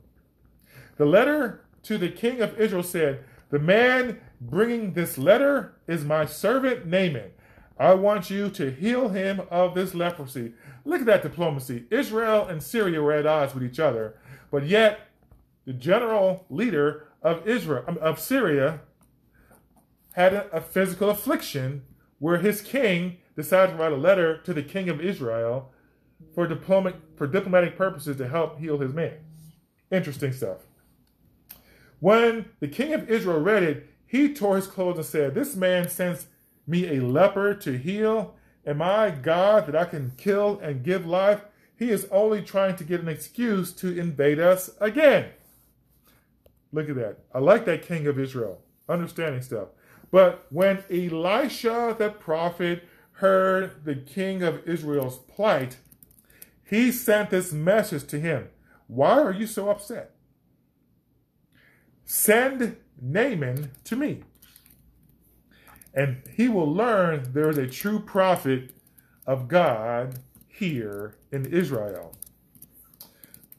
The 0.97 1.05
letter 1.05 1.65
to 1.84 1.97
the 1.97 2.10
king 2.10 2.41
of 2.41 2.58
Israel 2.60 2.84
said, 2.84 3.25
The 3.49 3.60
man 3.60 4.21
bringing 4.39 4.93
this 4.93 5.17
letter 5.17 5.73
is 5.88 6.05
my 6.05 6.25
servant 6.25 6.86
Naaman. 6.86 7.31
I 7.77 7.95
want 7.95 8.29
you 8.29 8.49
to 8.51 8.71
heal 8.71 9.10
him 9.10 9.41
of 9.49 9.73
this 9.73 9.95
leprosy. 9.95 10.53
Look 10.86 11.01
at 11.01 11.08
that 11.08 11.23
diplomacy. 11.23 11.86
Israel 11.89 12.47
and 12.47 12.62
Syria 12.62 13.01
were 13.01 13.13
at 13.13 13.25
odds 13.25 13.55
with 13.55 13.63
each 13.63 13.79
other, 13.79 14.15
but 14.51 14.65
yet 14.67 15.08
the 15.65 15.73
general 15.73 16.45
leader 16.49 17.08
of 17.23 17.47
Israel 17.47 17.84
um, 17.88 17.97
of 17.97 18.19
Syria 18.19 18.81
had 20.12 20.34
a, 20.34 20.55
a 20.55 20.62
physical 20.62 21.10
affliction 21.10 21.81
where 22.19 22.38
his 22.38 22.62
king 22.62 23.17
decided 23.36 23.73
to 23.73 23.77
write 23.79 23.91
a 23.91 23.97
letter 23.97 24.38
to 24.38 24.53
the 24.53 24.63
king 24.63 24.88
of 24.88 25.01
Israel 25.01 25.71
for 26.34 26.47
diplomatic 26.47 26.99
for 27.15 27.28
diplomatic 27.28 27.78
purposes 27.78 28.17
to 28.17 28.28
help 28.28 28.60
heal 28.60 28.78
his 28.80 28.93
man. 28.93 29.13
Interesting 29.91 30.34
stuff. 30.34 30.58
When 31.99 32.49
the 32.60 32.67
king 32.67 32.93
of 32.93 33.10
Israel 33.10 33.39
read 33.39 33.63
it, 33.63 33.89
he 34.06 34.34
tore 34.34 34.58
his 34.58 34.67
clothes 34.67 34.97
and 34.97 35.06
said, 35.06 35.34
This 35.34 35.56
man 35.56 35.89
sends 35.89 36.28
me 36.67 36.97
a 36.97 37.01
leper 37.01 37.54
to 37.54 37.78
heal. 37.78 38.36
Am 38.65 38.82
I 38.82 39.12
God 39.12 39.67
that 39.67 39.75
I 39.75 39.86
can 39.86 40.13
kill 40.17 40.60
and 40.60 40.84
give 40.84 41.06
life? 41.06 41.41
He 41.78 41.91
is 41.91 42.08
only 42.12 42.41
trying 42.41 42.75
to 42.78 42.84
get 42.84 43.01
an 43.01 43.08
excuse 43.08 43.71
to 43.73 43.97
invade 43.97 44.39
us 44.39 44.71
again. 44.80 45.30
Look 46.71 46.89
at 46.89 46.95
that. 46.95 47.19
I 47.34 47.39
like 47.39 47.65
that 47.65 47.84
king 47.84 48.08
of 48.08 48.19
Israel, 48.19 48.62
understanding 48.89 49.41
stuff. 49.41 49.69
But 50.12 50.45
when 50.49 50.84
Elisha 50.89 51.95
the 51.97 52.10
prophet 52.10 52.84
heard 53.13 53.86
the 53.86 53.95
king 53.95 54.43
of 54.43 54.67
Israel's 54.67 55.17
plight, 55.17 55.78
he 56.67 56.91
sent 56.91 57.30
this 57.30 57.54
message 57.54 58.08
to 58.08 58.19
him. 58.19 58.49
Why 58.88 59.21
are 59.21 59.34
you 59.34 59.47
so 59.47 59.69
upset? 59.69 60.12
Send 62.04 62.78
Naaman 63.01 63.71
to 63.86 63.95
me, 63.95 64.23
and 65.93 66.21
he 66.36 66.47
will 66.47 66.71
learn 66.71 67.34
there 67.34 67.49
is 67.49 67.58
a 67.58 67.67
true 67.67 67.99
prophet 67.99 68.71
of 69.25 69.47
God 69.47 70.19
here 70.47 71.17
in 71.32 71.45
Israel. 71.45 72.15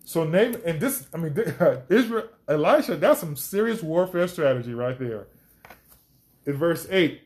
So 0.05 0.25
name 0.25 0.57
and 0.65 0.81
this, 0.81 1.09
I 1.13 1.17
mean, 1.19 1.37
Israel, 1.89 2.29
Elisha, 2.49 2.97
that's 2.97 3.21
some 3.21 3.35
serious 3.37 3.83
warfare 3.83 4.29
strategy 4.29 4.73
right 4.73 4.99
there. 4.99 5.27
In 6.47 6.55
verse 6.55 6.87
8, 6.89 7.21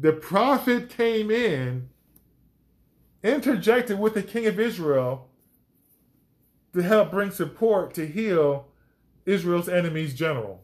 the 0.00 0.12
prophet 0.12 0.88
came 0.88 1.30
in, 1.32 1.88
interjected 3.24 3.98
with 3.98 4.14
the 4.14 4.22
king 4.22 4.46
of 4.46 4.60
Israel 4.60 5.28
to 6.74 6.82
help 6.82 7.10
bring 7.10 7.30
support 7.30 7.94
to 7.94 8.06
heal 8.06 8.68
Israel's 9.24 9.68
enemies 9.68 10.14
general. 10.14 10.62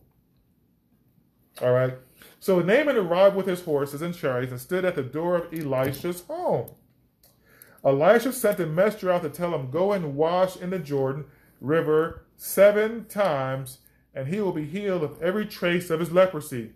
All 1.63 1.73
right. 1.73 1.95
So 2.39 2.61
Naaman 2.61 2.97
arrived 2.97 3.35
with 3.35 3.47
his 3.47 3.63
horses 3.63 4.03
and 4.03 4.15
chariots 4.15 4.53
and 4.53 4.61
stood 4.61 4.85
at 4.85 4.95
the 4.95 5.03
door 5.03 5.37
of 5.37 5.53
Elisha's 5.53 6.23
home. 6.23 6.71
Elisha 7.85 8.33
sent 8.33 8.61
a 8.61 8.67
messenger 8.67 9.11
out 9.11 9.23
to 9.23 9.31
tell 9.31 9.55
him, 9.55 9.71
Go 9.71 9.93
and 9.93 10.15
wash 10.15 10.57
in 10.57 10.71
the 10.71 10.79
Jordan 10.79 11.25
River 11.61 12.25
seven 12.37 13.07
times, 13.07 13.79
and 14.15 14.29
he 14.29 14.41
will 14.41 14.53
be 14.53 14.67
healed 14.67 15.03
of 15.03 15.21
every 15.23 15.47
trace 15.47 15.89
of 15.89 16.01
his 16.01 16.13
leprosy. 16.13 16.73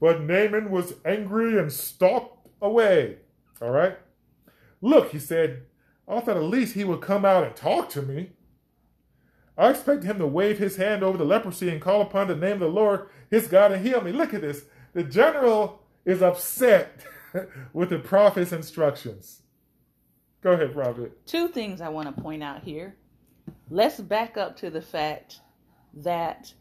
But 0.00 0.22
Naaman 0.22 0.70
was 0.70 0.94
angry 1.04 1.58
and 1.58 1.70
stalked 1.70 2.48
away. 2.62 3.18
All 3.60 3.70
right? 3.70 3.98
Look, 4.82 5.12
he 5.12 5.18
said, 5.18 5.62
I 6.06 6.20
thought 6.20 6.36
at 6.36 6.42
least 6.42 6.74
he 6.74 6.84
would 6.84 7.00
come 7.00 7.24
out 7.24 7.44
and 7.44 7.56
talk 7.56 7.88
to 7.90 8.02
me. 8.02 8.30
I 9.56 9.70
expected 9.70 10.04
him 10.04 10.18
to 10.18 10.26
wave 10.26 10.58
his 10.58 10.76
hand 10.76 11.02
over 11.02 11.16
the 11.16 11.24
leprosy 11.24 11.70
and 11.70 11.80
call 11.80 12.02
upon 12.02 12.26
the 12.26 12.36
name 12.36 12.54
of 12.54 12.60
the 12.60 12.68
Lord, 12.68 13.08
his 13.30 13.46
God, 13.46 13.72
and 13.72 13.86
heal 13.86 14.00
me. 14.00 14.12
Look 14.12 14.34
at 14.34 14.40
this. 14.40 14.64
The 14.92 15.04
general 15.04 15.82
is 16.04 16.20
upset 16.20 17.00
with 17.72 17.90
the 17.90 17.98
prophet's 17.98 18.52
instructions. 18.52 19.42
Go 20.42 20.52
ahead, 20.52 20.74
Robert. 20.74 21.24
Two 21.26 21.48
things 21.48 21.80
I 21.80 21.88
want 21.88 22.14
to 22.14 22.22
point 22.22 22.42
out 22.42 22.64
here. 22.64 22.96
Let's 23.70 24.00
back 24.00 24.36
up 24.36 24.56
to 24.58 24.70
the 24.70 24.82
fact 24.82 25.40
that 25.94 26.52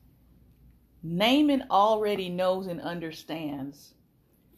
Naaman 1.01 1.65
already 1.71 2.29
knows 2.29 2.67
and 2.67 2.79
understands 2.79 3.95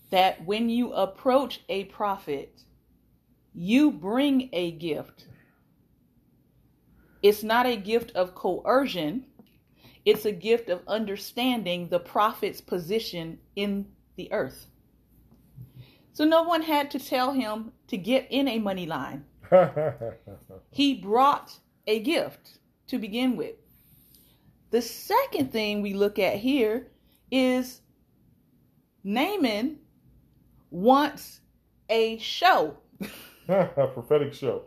that 0.09 0.45
when 0.45 0.69
you 0.69 0.91
approach 0.93 1.61
a 1.69 1.85
prophet, 1.85 2.63
you 3.53 3.91
bring 3.91 4.49
a 4.53 4.71
gift. 4.71 5.27
It's 7.21 7.43
not 7.43 7.65
a 7.65 7.77
gift 7.77 8.11
of 8.15 8.35
coercion, 8.35 9.25
it's 10.05 10.25
a 10.25 10.31
gift 10.31 10.69
of 10.69 10.81
understanding 10.87 11.87
the 11.87 11.99
prophet's 11.99 12.59
position 12.59 13.39
in 13.55 13.87
the 14.15 14.31
earth. 14.33 14.67
So 16.11 16.25
no 16.25 16.43
one 16.43 16.61
had 16.61 16.91
to 16.91 16.99
tell 16.99 17.31
him 17.31 17.71
to 17.87 17.97
get 17.97 18.27
in 18.29 18.47
a 18.47 18.59
money 18.59 18.85
line. 18.85 19.25
he 20.71 20.95
brought 20.95 21.57
a 21.87 21.99
gift 22.01 22.59
to 22.87 22.99
begin 22.99 23.35
with. 23.35 23.55
The 24.71 24.81
second 24.81 25.51
thing 25.51 25.81
we 25.81 25.93
look 25.93 26.19
at 26.19 26.37
here 26.37 26.87
is 27.31 27.81
Naaman 29.03 29.79
wants 30.69 31.41
a 31.89 32.17
show. 32.17 32.77
a 33.47 33.87
prophetic 33.87 34.33
show. 34.33 34.63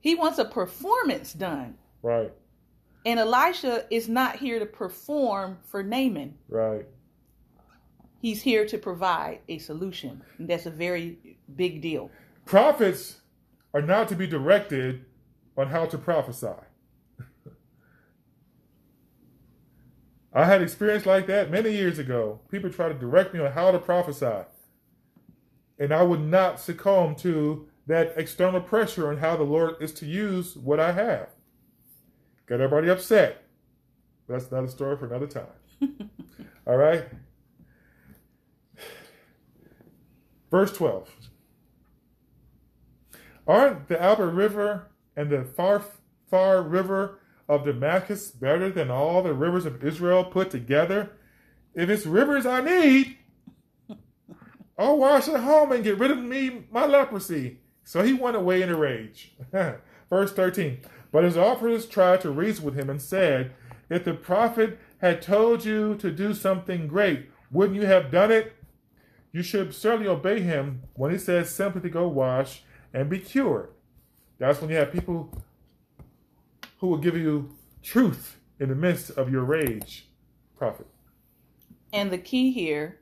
He 0.00 0.14
wants 0.14 0.38
a 0.38 0.44
performance 0.44 1.32
done. 1.32 1.76
Right. 2.02 2.32
And 3.04 3.18
Elisha 3.18 3.86
is 3.90 4.08
not 4.08 4.36
here 4.36 4.58
to 4.58 4.66
perform 4.66 5.58
for 5.64 5.82
Naaman. 5.82 6.34
Right. 6.48 6.86
He's 8.20 8.42
here 8.42 8.64
to 8.66 8.78
provide 8.78 9.40
a 9.48 9.58
solution. 9.58 10.22
And 10.38 10.48
that's 10.48 10.66
a 10.66 10.70
very 10.70 11.36
big 11.56 11.82
deal. 11.82 12.10
Prophets 12.44 13.20
are 13.74 13.82
not 13.82 14.08
to 14.08 14.14
be 14.14 14.26
directed 14.26 15.04
on 15.56 15.68
how 15.68 15.86
to 15.86 15.98
prophesy. 15.98 16.54
I 20.32 20.44
had 20.44 20.62
experience 20.62 21.04
like 21.06 21.26
that 21.26 21.50
many 21.50 21.72
years 21.72 21.98
ago. 21.98 22.40
People 22.50 22.70
try 22.70 22.88
to 22.88 22.94
direct 22.94 23.34
me 23.34 23.40
on 23.40 23.50
how 23.52 23.72
to 23.72 23.78
prophesy. 23.78 24.46
And 25.78 25.92
I 25.92 26.02
would 26.02 26.20
not 26.20 26.60
succumb 26.60 27.16
to 27.16 27.68
that 27.86 28.14
external 28.16 28.60
pressure 28.60 29.08
on 29.10 29.18
how 29.18 29.36
the 29.36 29.42
Lord 29.42 29.76
is 29.80 29.92
to 29.94 30.06
use 30.06 30.56
what 30.56 30.78
I 30.78 30.92
have. 30.92 31.28
Got 32.46 32.60
everybody 32.60 32.88
upset. 32.88 33.44
That's 34.28 34.48
another 34.48 34.68
story 34.68 34.96
for 34.96 35.06
another 35.06 35.26
time. 35.26 35.46
All 36.66 36.76
right? 36.76 37.06
Verse 40.50 40.72
12. 40.72 41.10
Aren't 43.46 43.88
the 43.88 43.96
Abana 43.96 44.30
River 44.30 44.88
and 45.16 45.30
the 45.30 45.44
far, 45.44 45.82
far 46.30 46.62
river 46.62 47.18
of 47.48 47.64
Damascus 47.64 48.30
better 48.30 48.70
than 48.70 48.90
all 48.90 49.22
the 49.22 49.34
rivers 49.34 49.66
of 49.66 49.82
Israel 49.82 50.24
put 50.24 50.50
together? 50.50 51.10
If 51.74 51.88
it's 51.88 52.06
rivers 52.06 52.46
I 52.46 52.60
need, 52.60 53.16
I'll 54.78 54.98
wash 54.98 55.26
at 55.26 55.40
home 55.40 55.72
and 55.72 55.82
get 55.82 55.98
rid 55.98 56.10
of 56.10 56.18
me 56.18 56.64
my 56.70 56.86
leprosy. 56.86 57.61
So 57.84 58.02
he 58.02 58.12
went 58.12 58.36
away 58.36 58.62
in 58.62 58.70
a 58.70 58.76
rage. 58.76 59.32
Verse 60.10 60.32
13. 60.32 60.78
But 61.10 61.24
his 61.24 61.36
officers 61.36 61.86
tried 61.86 62.20
to 62.22 62.30
reason 62.30 62.64
with 62.64 62.74
him 62.74 62.88
and 62.88 63.00
said, 63.00 63.52
If 63.90 64.04
the 64.04 64.14
prophet 64.14 64.78
had 64.98 65.22
told 65.22 65.64
you 65.64 65.96
to 65.96 66.10
do 66.10 66.32
something 66.34 66.86
great, 66.86 67.30
wouldn't 67.50 67.78
you 67.78 67.86
have 67.86 68.10
done 68.10 68.30
it? 68.30 68.54
You 69.32 69.42
should 69.42 69.74
certainly 69.74 70.08
obey 70.08 70.40
him 70.40 70.82
when 70.94 71.10
he 71.10 71.18
says 71.18 71.50
simply 71.50 71.80
to 71.82 71.88
go 71.88 72.08
wash 72.08 72.62
and 72.92 73.08
be 73.08 73.18
cured. 73.18 73.70
That's 74.38 74.60
when 74.60 74.70
you 74.70 74.76
have 74.76 74.92
people 74.92 75.30
who 76.78 76.88
will 76.88 76.98
give 76.98 77.16
you 77.16 77.54
truth 77.82 78.38
in 78.58 78.68
the 78.68 78.74
midst 78.74 79.10
of 79.10 79.30
your 79.30 79.44
rage, 79.44 80.08
prophet. 80.56 80.86
And 81.92 82.10
the 82.10 82.18
key 82.18 82.52
here 82.52 83.00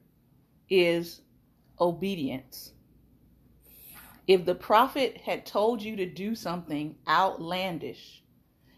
is 0.68 1.22
obedience. 1.80 2.72
If 4.26 4.44
the 4.44 4.54
prophet 4.54 5.18
had 5.18 5.46
told 5.46 5.82
you 5.82 5.96
to 5.96 6.06
do 6.06 6.34
something 6.34 6.96
outlandish, 7.08 8.22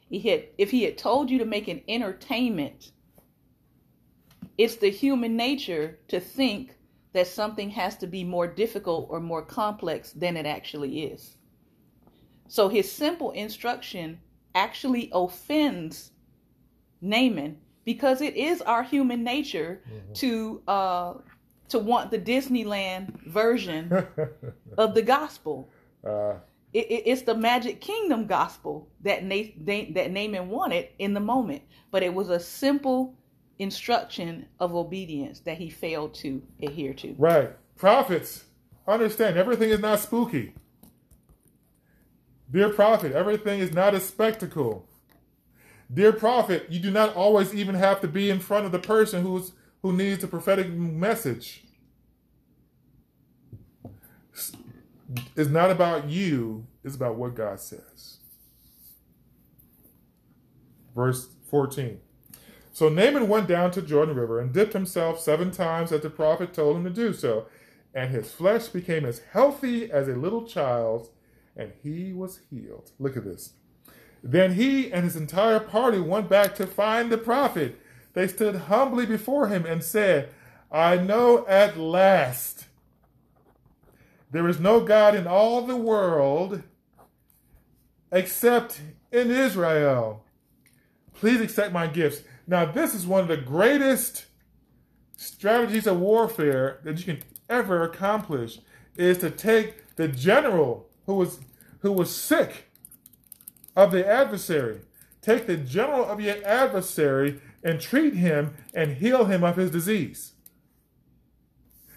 he 0.08 0.20
had, 0.20 0.44
if 0.58 0.70
he 0.70 0.84
had 0.84 0.98
told 0.98 1.30
you 1.30 1.38
to 1.38 1.44
make 1.44 1.68
an 1.68 1.82
entertainment, 1.88 2.92
it's 4.58 4.76
the 4.76 4.90
human 4.90 5.36
nature 5.36 5.98
to 6.08 6.20
think 6.20 6.76
that 7.12 7.26
something 7.26 7.70
has 7.70 7.96
to 7.96 8.06
be 8.06 8.24
more 8.24 8.46
difficult 8.46 9.06
or 9.10 9.20
more 9.20 9.42
complex 9.42 10.12
than 10.12 10.36
it 10.36 10.46
actually 10.46 11.04
is. 11.04 11.36
So 12.48 12.68
his 12.68 12.90
simple 12.90 13.30
instruction 13.32 14.20
actually 14.54 15.10
offends 15.12 16.12
Naaman 17.00 17.58
because 17.84 18.20
it 18.20 18.36
is 18.36 18.62
our 18.62 18.82
human 18.82 19.24
nature 19.24 19.82
mm-hmm. 19.86 20.12
to 20.12 20.62
uh, 20.68 21.14
to 21.72 21.78
want 21.78 22.10
the 22.10 22.18
Disneyland 22.18 23.20
version 23.26 24.06
of 24.78 24.94
the 24.94 25.02
gospel. 25.02 25.68
Uh, 26.04 26.34
it, 26.72 26.90
it, 26.90 27.02
it's 27.06 27.22
the 27.22 27.34
Magic 27.36 27.80
Kingdom 27.80 28.26
gospel 28.26 28.88
that 29.02 29.22
Na- 29.22 29.54
that 29.94 30.10
Naaman 30.10 30.48
wanted 30.48 30.88
in 30.98 31.14
the 31.14 31.20
moment, 31.20 31.62
but 31.92 32.02
it 32.02 32.12
was 32.12 32.28
a 32.28 32.40
simple 32.40 33.14
instruction 33.60 34.46
of 34.58 34.74
obedience 34.74 35.38
that 35.40 35.58
he 35.58 35.70
failed 35.70 36.12
to 36.14 36.42
adhere 36.60 36.92
to. 36.94 37.14
Right. 37.18 37.50
Prophets, 37.76 38.46
understand 38.88 39.36
everything 39.36 39.70
is 39.70 39.78
not 39.78 40.00
spooky. 40.00 40.54
Dear 42.50 42.70
prophet, 42.70 43.12
everything 43.12 43.60
is 43.60 43.72
not 43.72 43.94
a 43.94 44.00
spectacle. 44.00 44.84
Dear 45.94 46.12
prophet, 46.12 46.66
you 46.68 46.80
do 46.80 46.90
not 46.90 47.14
always 47.14 47.54
even 47.54 47.76
have 47.76 48.00
to 48.00 48.08
be 48.08 48.28
in 48.28 48.40
front 48.40 48.66
of 48.66 48.72
the 48.72 48.80
person 48.80 49.22
who's 49.22 49.52
who 49.82 49.92
needs 49.92 50.22
a 50.22 50.28
prophetic 50.28 50.70
message. 50.70 51.64
It's 55.36 55.50
not 55.50 55.70
about 55.70 56.08
you, 56.08 56.66
it's 56.84 56.96
about 56.96 57.16
what 57.16 57.34
God 57.34 57.60
says. 57.60 58.18
Verse 60.94 61.28
14. 61.50 62.00
So 62.72 62.88
Naaman 62.88 63.28
went 63.28 63.48
down 63.48 63.70
to 63.72 63.82
Jordan 63.82 64.16
River 64.16 64.40
and 64.40 64.52
dipped 64.52 64.72
himself 64.72 65.20
seven 65.20 65.50
times 65.50 65.92
as 65.92 66.00
the 66.00 66.10
prophet 66.10 66.54
told 66.54 66.76
him 66.76 66.84
to 66.84 66.90
do 66.90 67.12
so, 67.12 67.46
and 67.94 68.10
his 68.10 68.32
flesh 68.32 68.68
became 68.68 69.04
as 69.04 69.20
healthy 69.32 69.90
as 69.90 70.08
a 70.08 70.16
little 70.16 70.46
child's, 70.46 71.10
and 71.54 71.72
he 71.82 72.14
was 72.14 72.40
healed. 72.48 72.92
Look 72.98 73.16
at 73.16 73.24
this. 73.24 73.52
Then 74.22 74.54
he 74.54 74.90
and 74.90 75.04
his 75.04 75.16
entire 75.16 75.60
party 75.60 75.98
went 75.98 76.30
back 76.30 76.54
to 76.54 76.66
find 76.66 77.10
the 77.10 77.18
prophet. 77.18 77.78
They 78.14 78.28
stood 78.28 78.56
humbly 78.56 79.06
before 79.06 79.48
him 79.48 79.64
and 79.64 79.82
said, 79.82 80.30
I 80.70 80.96
know 80.96 81.46
at 81.46 81.76
last 81.76 82.66
there 84.30 84.48
is 84.48 84.58
no 84.58 84.80
God 84.80 85.14
in 85.14 85.26
all 85.26 85.62
the 85.62 85.76
world 85.76 86.62
except 88.10 88.80
in 89.10 89.30
Israel. 89.30 90.24
Please 91.14 91.40
accept 91.40 91.72
my 91.72 91.86
gifts. 91.86 92.22
Now, 92.46 92.64
this 92.64 92.94
is 92.94 93.06
one 93.06 93.20
of 93.20 93.28
the 93.28 93.36
greatest 93.36 94.26
strategies 95.16 95.86
of 95.86 96.00
warfare 96.00 96.80
that 96.84 96.98
you 96.98 97.04
can 97.04 97.22
ever 97.48 97.84
accomplish 97.84 98.58
is 98.96 99.18
to 99.18 99.30
take 99.30 99.94
the 99.96 100.08
general 100.08 100.88
who 101.06 101.14
was 101.14 101.40
who 101.80 101.92
was 101.92 102.14
sick 102.14 102.70
of 103.76 103.90
the 103.90 104.06
adversary. 104.06 104.80
Take 105.20 105.46
the 105.46 105.56
general 105.56 106.04
of 106.04 106.20
your 106.20 106.44
adversary 106.44 107.40
and 107.62 107.80
treat 107.80 108.14
him 108.14 108.54
and 108.74 108.96
heal 108.96 109.26
him 109.26 109.44
of 109.44 109.56
his 109.56 109.70
disease. 109.70 110.32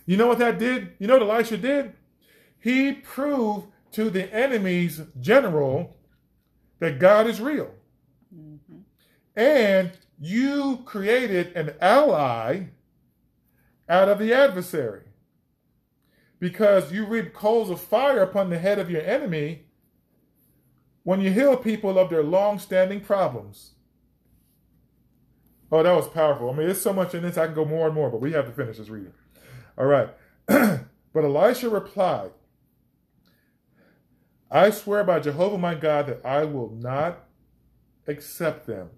You 0.06 0.18
know 0.18 0.28
what 0.28 0.40
that 0.40 0.60
did? 0.60 0.92
You 1.00 1.08
know 1.08 1.18
what 1.18 1.30
Elisha 1.30 1.58
did? 1.58 1.94
He 2.60 2.94
proved 2.94 3.68
to 3.94 4.10
the 4.10 4.32
enemy's 4.34 5.02
general 5.20 5.98
that 6.80 7.00
God 7.00 7.28
is 7.28 7.42
real. 7.42 7.72
Mm-hmm. 8.36 8.80
And 9.36 9.92
you 10.20 10.82
created 10.86 11.56
an 11.56 11.74
ally 11.82 12.66
out 13.88 14.10
of 14.10 14.20
the 14.20 14.34
adversary. 14.34 15.04
Because 16.40 16.92
you 16.92 17.06
reap 17.06 17.34
coals 17.34 17.70
of 17.70 17.80
fire 17.80 18.22
upon 18.22 18.50
the 18.50 18.60
head 18.60 18.78
of 18.78 18.92
your 18.92 19.02
enemy 19.02 19.66
when 21.04 21.22
you 21.22 21.32
heal 21.32 21.56
people 21.56 21.98
of 21.98 22.10
their 22.10 22.24
long 22.24 22.60
standing 22.60 23.00
problems. 23.00 23.75
Oh, 25.76 25.84
that 25.84 25.94
was 25.94 26.08
powerful. 26.08 26.50
I 26.50 26.54
mean, 26.54 26.68
there's 26.68 26.82
so 26.82 26.94
much 26.94 27.14
in 27.14 27.24
this, 27.24 27.38
I 27.38 27.48
can 27.48 27.54
go 27.54 27.66
more 27.66 27.88
and 27.88 27.94
more, 27.94 28.10
but 28.10 28.22
we 28.22 28.32
have 28.32 28.46
to 28.46 28.52
finish 28.54 28.78
this 28.78 28.88
reading. 28.88 29.12
All 29.78 29.86
right. 29.86 30.10
but 30.48 30.86
Elisha 31.26 31.70
replied, 31.70 32.32
I 34.50 34.70
swear 34.70 35.04
by 35.04 35.20
Jehovah 35.20 35.58
my 35.58 35.76
God 35.76 36.08
that 36.08 36.26
I 36.26 36.46
will 36.46 36.70
not 36.70 37.26
accept 38.08 38.68
them. 38.68 38.92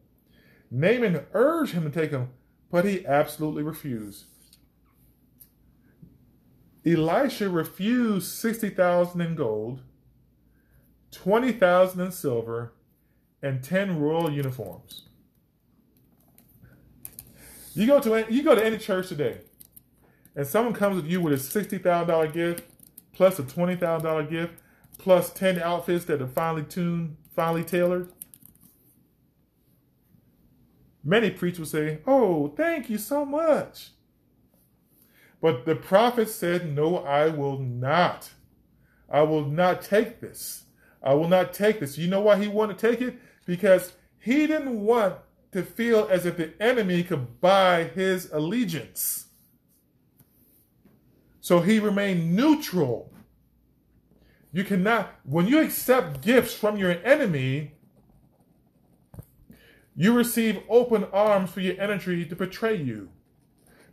Naaman 0.69 1.25
urged 1.33 1.73
him 1.73 1.81
to 1.83 1.89
take 1.89 2.11
them, 2.11 2.29
but 2.69 2.85
he 2.85 3.03
absolutely 3.07 3.63
refused. 3.63 4.25
Elisha 6.85 7.49
refused 7.49 8.27
60,000 8.27 9.19
in 9.19 9.33
gold, 9.33 9.81
20,000 11.09 12.01
in 12.01 12.11
silver, 12.11 12.73
and 13.41 13.63
10 13.63 13.99
royal 13.99 14.31
uniforms. 14.31 15.06
You 17.77 17.85
go 17.85 17.99
to 17.99 18.25
you 18.33 18.41
go 18.41 18.55
to 18.55 18.65
any 18.65 18.79
church 18.79 19.09
today, 19.09 19.37
and 20.35 20.47
someone 20.47 20.73
comes 20.73 20.95
with 20.95 21.05
you 21.05 21.21
with 21.21 21.33
a 21.33 21.37
sixty 21.37 21.77
thousand 21.77 22.07
dollar 22.07 22.27
gift, 22.27 22.63
plus 23.13 23.37
a 23.37 23.43
twenty 23.43 23.75
thousand 23.75 24.07
dollar 24.07 24.23
gift, 24.23 24.53
plus 24.97 25.31
ten 25.31 25.59
outfits 25.59 26.05
that 26.05 26.19
are 26.19 26.27
finely 26.27 26.63
tuned, 26.63 27.17
finely 27.35 27.63
tailored. 27.63 28.11
Many 31.03 31.29
preachers 31.29 31.59
will 31.59 31.65
say, 31.67 31.99
"Oh, 32.07 32.47
thank 32.57 32.89
you 32.89 32.97
so 32.97 33.23
much." 33.23 33.91
But 35.39 35.65
the 35.67 35.75
prophet 35.75 36.29
said, 36.29 36.75
No, 36.75 36.97
I 36.97 37.27
will 37.27 37.59
not. 37.59 38.31
I 39.07 39.21
will 39.21 39.45
not 39.45 39.83
take 39.83 40.19
this. 40.19 40.63
I 41.03 41.13
will 41.13 41.27
not 41.27 41.53
take 41.53 41.79
this. 41.79 41.95
You 41.97 42.07
know 42.07 42.21
why 42.21 42.37
he 42.37 42.47
wanted 42.47 42.79
to 42.79 42.89
take 42.91 43.01
it? 43.01 43.19
Because 43.45 43.93
he 44.19 44.47
didn't 44.47 44.81
want 44.81 45.15
to 45.51 45.63
feel 45.63 46.07
as 46.09 46.25
if 46.25 46.37
the 46.37 46.53
enemy 46.61 47.03
could 47.03 47.39
buy 47.41 47.85
his 47.85 48.31
allegiance. 48.31 49.27
So 51.39 51.61
he 51.61 51.79
remained 51.79 52.35
neutral. 52.35 53.13
You 54.51 54.63
cannot, 54.63 55.13
when 55.23 55.47
you 55.47 55.59
accept 55.59 56.21
gifts 56.21 56.53
from 56.53 56.77
your 56.77 56.91
enemy, 57.05 57.73
you 59.95 60.13
receive 60.13 60.61
open 60.69 61.05
arms 61.13 61.49
for 61.51 61.61
your 61.61 61.79
enemy 61.79 62.25
to 62.25 62.35
betray 62.35 62.75
you 62.75 63.09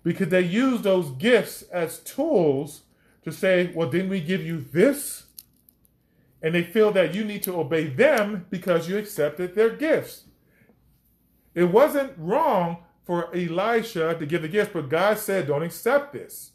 because 0.03 0.29
they 0.29 0.43
use 0.43 0.83
those 0.83 1.11
gifts 1.13 1.63
as 1.63 1.99
tools 2.01 2.83
to 3.25 3.33
say, 3.33 3.73
well, 3.75 3.89
didn't 3.89 4.11
we 4.11 4.21
give 4.21 4.43
you 4.43 4.61
this? 4.61 5.25
And 6.43 6.55
they 6.55 6.63
feel 6.63 6.93
that 6.93 7.15
you 7.15 7.25
need 7.25 7.43
to 7.45 7.57
obey 7.59 7.87
them 7.87 8.47
because 8.51 8.87
you 8.87 8.99
accepted 8.99 9.55
their 9.55 9.71
gifts. 9.71 10.25
It 11.55 11.65
wasn't 11.65 12.13
wrong 12.17 12.79
for 13.05 13.35
Elisha 13.35 14.17
to 14.19 14.27
give 14.27 14.43
the 14.43 14.49
gifts, 14.49 14.71
but 14.73 14.89
God 14.89 15.19
said, 15.19 15.47
don't 15.47 15.63
accept 15.63 16.13
this. 16.13 16.53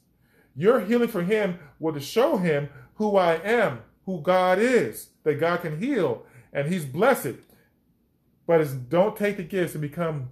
Your 0.56 0.82
healing 0.82 1.08
for 1.08 1.24
him 1.24 1.60
was 1.80 1.96
to 1.96 2.02
show 2.02 2.38
him 2.38 2.70
who 2.96 3.16
I 3.16 3.36
am, 3.36 3.82
who 4.06 4.22
God 4.22 4.60
is, 4.60 5.10
that 5.24 5.40
God 5.40 5.62
can 5.62 5.80
heal, 5.80 6.26
and 6.52 6.68
he's 6.68 6.86
blessed. 6.86 7.36
But 8.46 8.62
it's 8.62 8.72
don't 8.72 9.16
take 9.16 9.38
the 9.38 9.44
gifts 9.44 9.74
and 9.74 9.82
become 9.82 10.30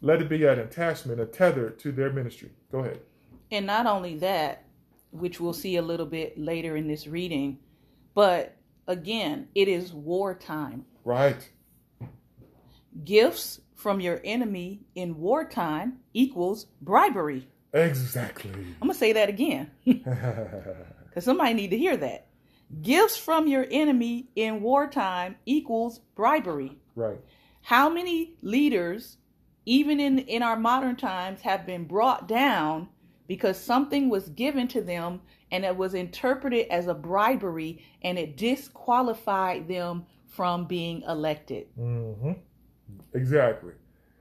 let 0.00 0.20
it 0.20 0.28
be 0.28 0.44
an 0.44 0.58
attachment, 0.58 1.20
a 1.20 1.26
tether 1.26 1.70
to 1.70 1.92
their 1.92 2.10
ministry. 2.10 2.50
Go 2.70 2.80
ahead. 2.80 3.00
And 3.50 3.66
not 3.66 3.86
only 3.86 4.16
that, 4.18 4.64
which 5.10 5.40
we'll 5.40 5.52
see 5.52 5.76
a 5.76 5.82
little 5.82 6.06
bit 6.06 6.36
later 6.38 6.76
in 6.76 6.88
this 6.88 7.06
reading, 7.06 7.58
but 8.14 8.56
again, 8.88 9.48
it 9.54 9.68
is 9.68 9.92
wartime. 9.92 10.84
Right. 11.04 11.48
Gifts 13.04 13.60
from 13.82 14.00
your 14.00 14.20
enemy 14.24 14.80
in 14.94 15.18
wartime 15.18 15.98
equals 16.14 16.66
bribery. 16.80 17.48
Exactly. 17.74 18.50
I'm 18.52 18.88
going 18.88 18.92
to 18.92 18.98
say 18.98 19.12
that 19.12 19.28
again. 19.28 19.70
Because 21.12 21.26
somebody 21.26 21.52
need 21.52 21.72
to 21.72 21.76
hear 21.76 21.94
that. 21.98 22.28
Gifts 22.80 23.18
from 23.18 23.46
your 23.46 23.66
enemy 23.70 24.30
in 24.34 24.62
wartime 24.62 25.36
equals 25.44 26.00
bribery. 26.14 26.78
Right. 26.96 27.18
How 27.60 27.90
many 27.90 28.32
leaders 28.40 29.18
even 29.64 30.00
in, 30.00 30.18
in 30.20 30.42
our 30.42 30.56
modern 30.56 30.96
times, 30.96 31.40
have 31.42 31.66
been 31.66 31.84
brought 31.84 32.26
down 32.26 32.88
because 33.28 33.58
something 33.58 34.08
was 34.08 34.28
given 34.30 34.66
to 34.68 34.82
them 34.82 35.20
and 35.50 35.64
it 35.64 35.76
was 35.76 35.94
interpreted 35.94 36.66
as 36.68 36.86
a 36.86 36.94
bribery 36.94 37.84
and 38.02 38.18
it 38.18 38.36
disqualified 38.36 39.68
them 39.68 40.04
from 40.26 40.64
being 40.64 41.02
elected. 41.02 41.66
Mm-hmm. 41.78 42.32
Exactly. 43.14 43.72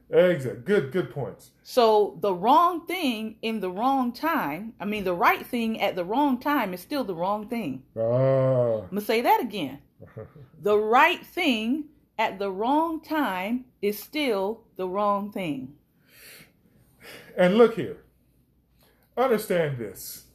Exactly. 0.09 0.61
Good, 0.65 0.91
good 0.91 1.09
points. 1.11 1.51
So 1.63 2.17
the 2.19 2.33
wrong 2.33 2.85
thing 2.85 3.37
in 3.41 3.61
the 3.61 3.71
wrong 3.71 4.11
time, 4.11 4.73
I 4.79 4.85
mean, 4.85 5.05
the 5.05 5.13
right 5.13 5.45
thing 5.45 5.79
at 5.79 5.95
the 5.95 6.03
wrong 6.03 6.39
time 6.39 6.73
is 6.73 6.81
still 6.81 7.03
the 7.03 7.15
wrong 7.15 7.47
thing. 7.47 7.83
Ah. 7.97 8.01
I'm 8.01 8.89
going 8.89 8.95
to 8.95 9.01
say 9.01 9.21
that 9.21 9.39
again. 9.41 9.79
the 10.61 10.77
right 10.77 11.25
thing 11.25 11.85
at 12.17 12.39
the 12.39 12.51
wrong 12.51 13.01
time 13.01 13.65
is 13.81 13.97
still 13.97 14.63
the 14.75 14.87
wrong 14.87 15.31
thing. 15.31 15.75
And 17.37 17.57
look 17.57 17.75
here. 17.75 17.97
Understand 19.15 19.77
this. 19.77 20.25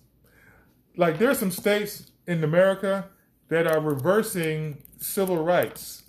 Like 0.97 1.19
there's 1.19 1.39
some 1.39 1.51
states 1.51 2.11
in 2.27 2.43
America 2.43 3.11
that 3.49 3.67
are 3.67 3.81
reversing 3.81 4.83
civil 4.99 5.43
rights. 5.45 6.03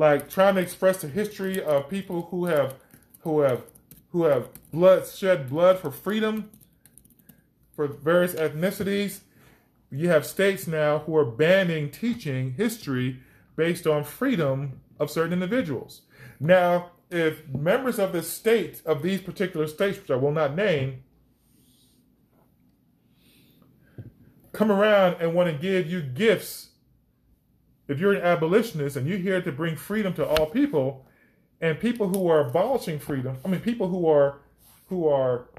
Like 0.00 0.30
trying 0.30 0.54
to 0.54 0.62
express 0.62 1.02
the 1.02 1.08
history 1.08 1.62
of 1.62 1.90
people 1.90 2.28
who 2.30 2.46
have 2.46 2.76
who 3.18 3.40
have 3.40 3.64
who 4.12 4.24
have 4.24 4.48
blood 4.72 5.06
shed 5.06 5.50
blood 5.50 5.78
for 5.78 5.90
freedom 5.90 6.48
for 7.76 7.86
various 7.86 8.32
ethnicities. 8.32 9.20
You 9.90 10.08
have 10.08 10.24
states 10.24 10.66
now 10.66 11.00
who 11.00 11.14
are 11.18 11.26
banning 11.26 11.90
teaching 11.90 12.54
history 12.54 13.20
based 13.56 13.86
on 13.86 14.04
freedom 14.04 14.80
of 14.98 15.10
certain 15.10 15.34
individuals. 15.34 16.00
Now, 16.40 16.92
if 17.10 17.46
members 17.48 17.98
of 17.98 18.14
the 18.14 18.22
state, 18.22 18.80
of 18.86 19.02
these 19.02 19.20
particular 19.20 19.66
states, 19.66 19.98
which 19.98 20.10
I 20.10 20.16
will 20.16 20.32
not 20.32 20.56
name, 20.56 21.02
come 24.52 24.72
around 24.72 25.16
and 25.20 25.34
want 25.34 25.50
to 25.50 25.58
give 25.58 25.90
you 25.90 26.00
gifts, 26.00 26.69
if 27.90 27.98
you're 27.98 28.12
an 28.12 28.22
abolitionist 28.22 28.96
and 28.96 29.08
you're 29.08 29.18
here 29.18 29.42
to 29.42 29.50
bring 29.50 29.74
freedom 29.74 30.14
to 30.14 30.24
all 30.24 30.46
people, 30.46 31.04
and 31.60 31.78
people 31.80 32.08
who 32.08 32.28
are 32.28 32.48
abolishing 32.48 33.00
freedom, 33.00 33.36
I 33.44 33.48
mean, 33.48 33.60
people 33.60 33.88
who 33.88 34.08
are, 34.08 34.38
who 34.86 35.08
are, 35.08 35.50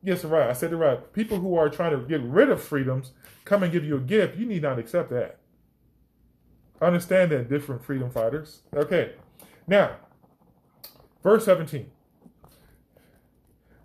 yes, 0.00 0.24
right, 0.24 0.48
I 0.48 0.52
said 0.52 0.72
it 0.72 0.76
right, 0.76 1.12
people 1.12 1.40
who 1.40 1.56
are 1.56 1.68
trying 1.68 1.90
to 1.90 2.06
get 2.06 2.20
rid 2.22 2.48
of 2.48 2.62
freedoms 2.62 3.10
come 3.44 3.64
and 3.64 3.72
give 3.72 3.84
you 3.84 3.96
a 3.96 4.00
gift, 4.00 4.38
you 4.38 4.46
need 4.46 4.62
not 4.62 4.78
accept 4.78 5.10
that. 5.10 5.40
Understand 6.80 7.32
that 7.32 7.50
different 7.50 7.84
freedom 7.84 8.08
fighters. 8.08 8.60
Okay. 8.72 9.14
Now, 9.66 9.96
verse 11.24 11.44
17. 11.44 11.90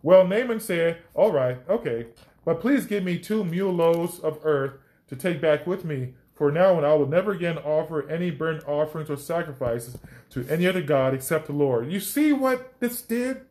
Well, 0.04 0.28
Naaman 0.28 0.60
said, 0.60 1.00
All 1.16 1.32
right, 1.32 1.58
okay, 1.68 2.06
but 2.46 2.62
please 2.62 2.86
give 2.86 3.04
me 3.04 3.18
two 3.18 3.44
mule 3.44 3.74
loads 3.74 4.20
of 4.20 4.40
earth 4.44 4.74
to 5.08 5.16
take 5.16 5.42
back 5.42 5.66
with 5.66 5.84
me, 5.84 6.14
for 6.36 6.52
now 6.52 6.76
and 6.78 6.86
I 6.86 6.94
will 6.94 7.08
never 7.08 7.32
again 7.32 7.58
offer 7.58 8.08
any 8.10 8.30
burnt 8.30 8.68
offerings 8.68 9.10
or 9.10 9.18
sacrifices 9.18 9.98
to 10.32 10.46
any 10.50 10.68
other 10.68 10.82
God 10.82 11.14
except 11.14 11.48
the 11.48 11.54
Lord. 11.54 11.92
You 11.92 12.00
see 12.00 12.34
what 12.34 12.80
this 12.80 13.02
did? 13.02 13.42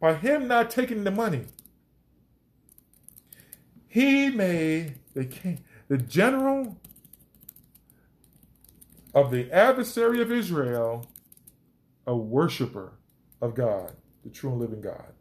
By 0.00 0.14
him 0.14 0.48
not 0.48 0.70
taking 0.70 1.04
the 1.04 1.10
money, 1.10 1.46
he 3.86 4.28
made 4.28 4.96
the 5.14 5.24
king, 5.24 5.64
the 5.88 5.96
general 5.96 6.76
of 9.14 9.30
the 9.30 9.50
adversary 9.50 10.20
of 10.20 10.30
Israel, 10.30 11.06
a 12.06 12.14
worshiper 12.14 12.92
of 13.40 13.54
God, 13.54 13.92
the 14.24 14.30
true 14.30 14.50
and 14.50 14.60
living 14.60 14.82
God. 14.82 15.14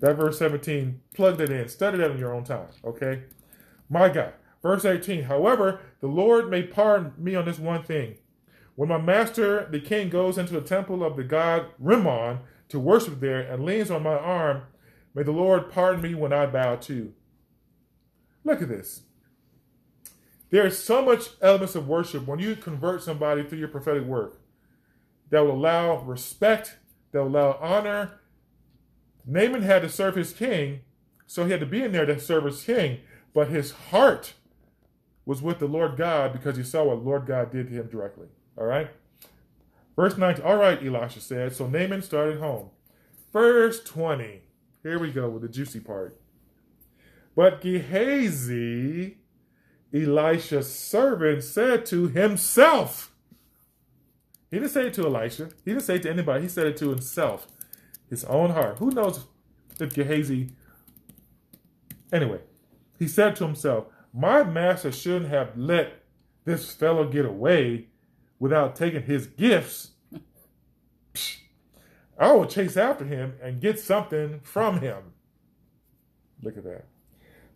That 0.00 0.16
verse 0.16 0.38
17, 0.38 1.00
plug 1.14 1.38
that 1.38 1.48
in. 1.48 1.68
Study 1.68 1.98
that 1.98 2.10
in 2.10 2.18
your 2.18 2.34
own 2.34 2.44
time, 2.44 2.66
okay? 2.84 3.22
My 3.92 4.08
God. 4.08 4.32
Verse 4.62 4.86
18, 4.86 5.24
however, 5.24 5.80
the 6.00 6.06
Lord 6.06 6.48
may 6.48 6.62
pardon 6.62 7.12
me 7.18 7.34
on 7.34 7.44
this 7.44 7.58
one 7.58 7.82
thing. 7.82 8.14
When 8.74 8.88
my 8.88 8.98
master, 8.98 9.68
the 9.70 9.80
king, 9.80 10.08
goes 10.08 10.38
into 10.38 10.54
the 10.54 10.62
temple 10.62 11.04
of 11.04 11.14
the 11.14 11.24
god 11.24 11.66
Rimmon 11.78 12.38
to 12.70 12.78
worship 12.78 13.20
there 13.20 13.42
and 13.42 13.66
leans 13.66 13.90
on 13.90 14.02
my 14.02 14.14
arm, 14.14 14.62
may 15.14 15.22
the 15.24 15.30
Lord 15.30 15.70
pardon 15.70 16.00
me 16.00 16.14
when 16.14 16.32
I 16.32 16.46
bow 16.46 16.76
too. 16.76 17.12
Look 18.44 18.62
at 18.62 18.70
this. 18.70 19.02
There 20.48 20.66
is 20.66 20.82
so 20.82 21.04
much 21.04 21.28
elements 21.42 21.74
of 21.74 21.86
worship 21.86 22.26
when 22.26 22.38
you 22.38 22.56
convert 22.56 23.02
somebody 23.02 23.42
through 23.44 23.58
your 23.58 23.68
prophetic 23.68 24.04
work 24.04 24.40
that 25.28 25.40
will 25.40 25.52
allow 25.52 25.98
respect, 25.98 26.78
that 27.10 27.22
will 27.22 27.28
allow 27.28 27.58
honor. 27.60 28.20
Naaman 29.26 29.62
had 29.62 29.82
to 29.82 29.90
serve 29.90 30.14
his 30.14 30.32
king, 30.32 30.80
so 31.26 31.44
he 31.44 31.50
had 31.50 31.60
to 31.60 31.66
be 31.66 31.82
in 31.82 31.92
there 31.92 32.06
to 32.06 32.18
serve 32.18 32.44
his 32.44 32.64
king, 32.64 33.00
but 33.34 33.48
his 33.48 33.72
heart 33.72 34.34
was 35.24 35.40
with 35.40 35.58
the 35.58 35.66
Lord 35.66 35.96
God 35.96 36.32
because 36.32 36.56
he 36.56 36.62
saw 36.62 36.84
what 36.84 37.04
Lord 37.04 37.26
God 37.26 37.50
did 37.50 37.68
to 37.68 37.74
him 37.74 37.88
directly. 37.88 38.28
All 38.58 38.66
right? 38.66 38.90
Verse 39.96 40.16
19. 40.16 40.44
All 40.44 40.56
right, 40.56 40.82
Elisha 40.82 41.20
said. 41.20 41.54
So 41.54 41.66
Naaman 41.66 42.02
started 42.02 42.40
home. 42.40 42.70
Verse 43.32 43.82
20. 43.82 44.42
Here 44.82 44.98
we 44.98 45.12
go 45.12 45.28
with 45.28 45.42
the 45.42 45.48
juicy 45.48 45.80
part. 45.80 46.18
But 47.36 47.60
Gehazi, 47.60 49.18
Elisha's 49.94 50.72
servant, 50.72 51.44
said 51.44 51.86
to 51.86 52.08
himself, 52.08 53.12
he 54.50 54.58
didn't 54.58 54.72
say 54.72 54.88
it 54.88 54.94
to 54.94 55.06
Elisha. 55.06 55.48
He 55.64 55.70
didn't 55.70 55.84
say 55.84 55.96
it 55.96 56.02
to 56.02 56.10
anybody. 56.10 56.42
He 56.42 56.48
said 56.48 56.66
it 56.66 56.76
to 56.78 56.90
himself, 56.90 57.46
his 58.10 58.22
own 58.24 58.50
heart. 58.50 58.78
Who 58.78 58.90
knows 58.90 59.24
if 59.80 59.94
Gehazi. 59.94 60.50
Anyway, 62.12 62.40
he 63.02 63.08
said 63.08 63.34
to 63.34 63.44
himself, 63.44 63.86
My 64.12 64.44
master 64.44 64.92
shouldn't 64.92 65.28
have 65.28 65.58
let 65.58 66.04
this 66.44 66.72
fellow 66.72 67.04
get 67.08 67.26
away 67.26 67.88
without 68.38 68.76
taking 68.76 69.02
his 69.02 69.26
gifts. 69.26 69.90
I 72.18 72.30
will 72.30 72.46
chase 72.46 72.76
after 72.76 73.04
him 73.04 73.34
and 73.42 73.60
get 73.60 73.80
something 73.80 74.38
from 74.44 74.78
him. 74.78 75.14
Look 76.44 76.56
at 76.56 76.62
that. 76.62 76.84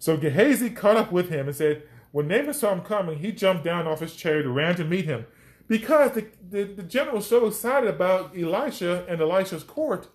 So 0.01 0.17
Gehazi 0.17 0.71
caught 0.71 0.97
up 0.97 1.13
with 1.13 1.29
him 1.29 1.47
and 1.47 1.57
said, 1.57 1.85
When 2.11 2.27
Naaman 2.27 2.53
saw 2.53 2.73
him 2.73 2.81
coming, 2.81 3.21
he 3.21 3.31
jumped 3.31 3.63
down 3.63 3.87
off 3.87 4.01
his 4.01 4.17
chariot 4.17 4.47
and 4.47 4.57
ran 4.57 4.75
to 4.75 4.85
meet 4.85 5.05
him 5.05 5.27
because 5.69 6.11
the, 6.11 6.27
the, 6.51 6.65
the 6.65 6.83
general 6.83 7.19
was 7.19 7.29
so 7.29 7.47
excited 7.47 7.89
about 7.89 8.37
Elisha 8.37 9.07
and 9.09 9.21
Elisha's 9.21 9.63
court 9.63 10.09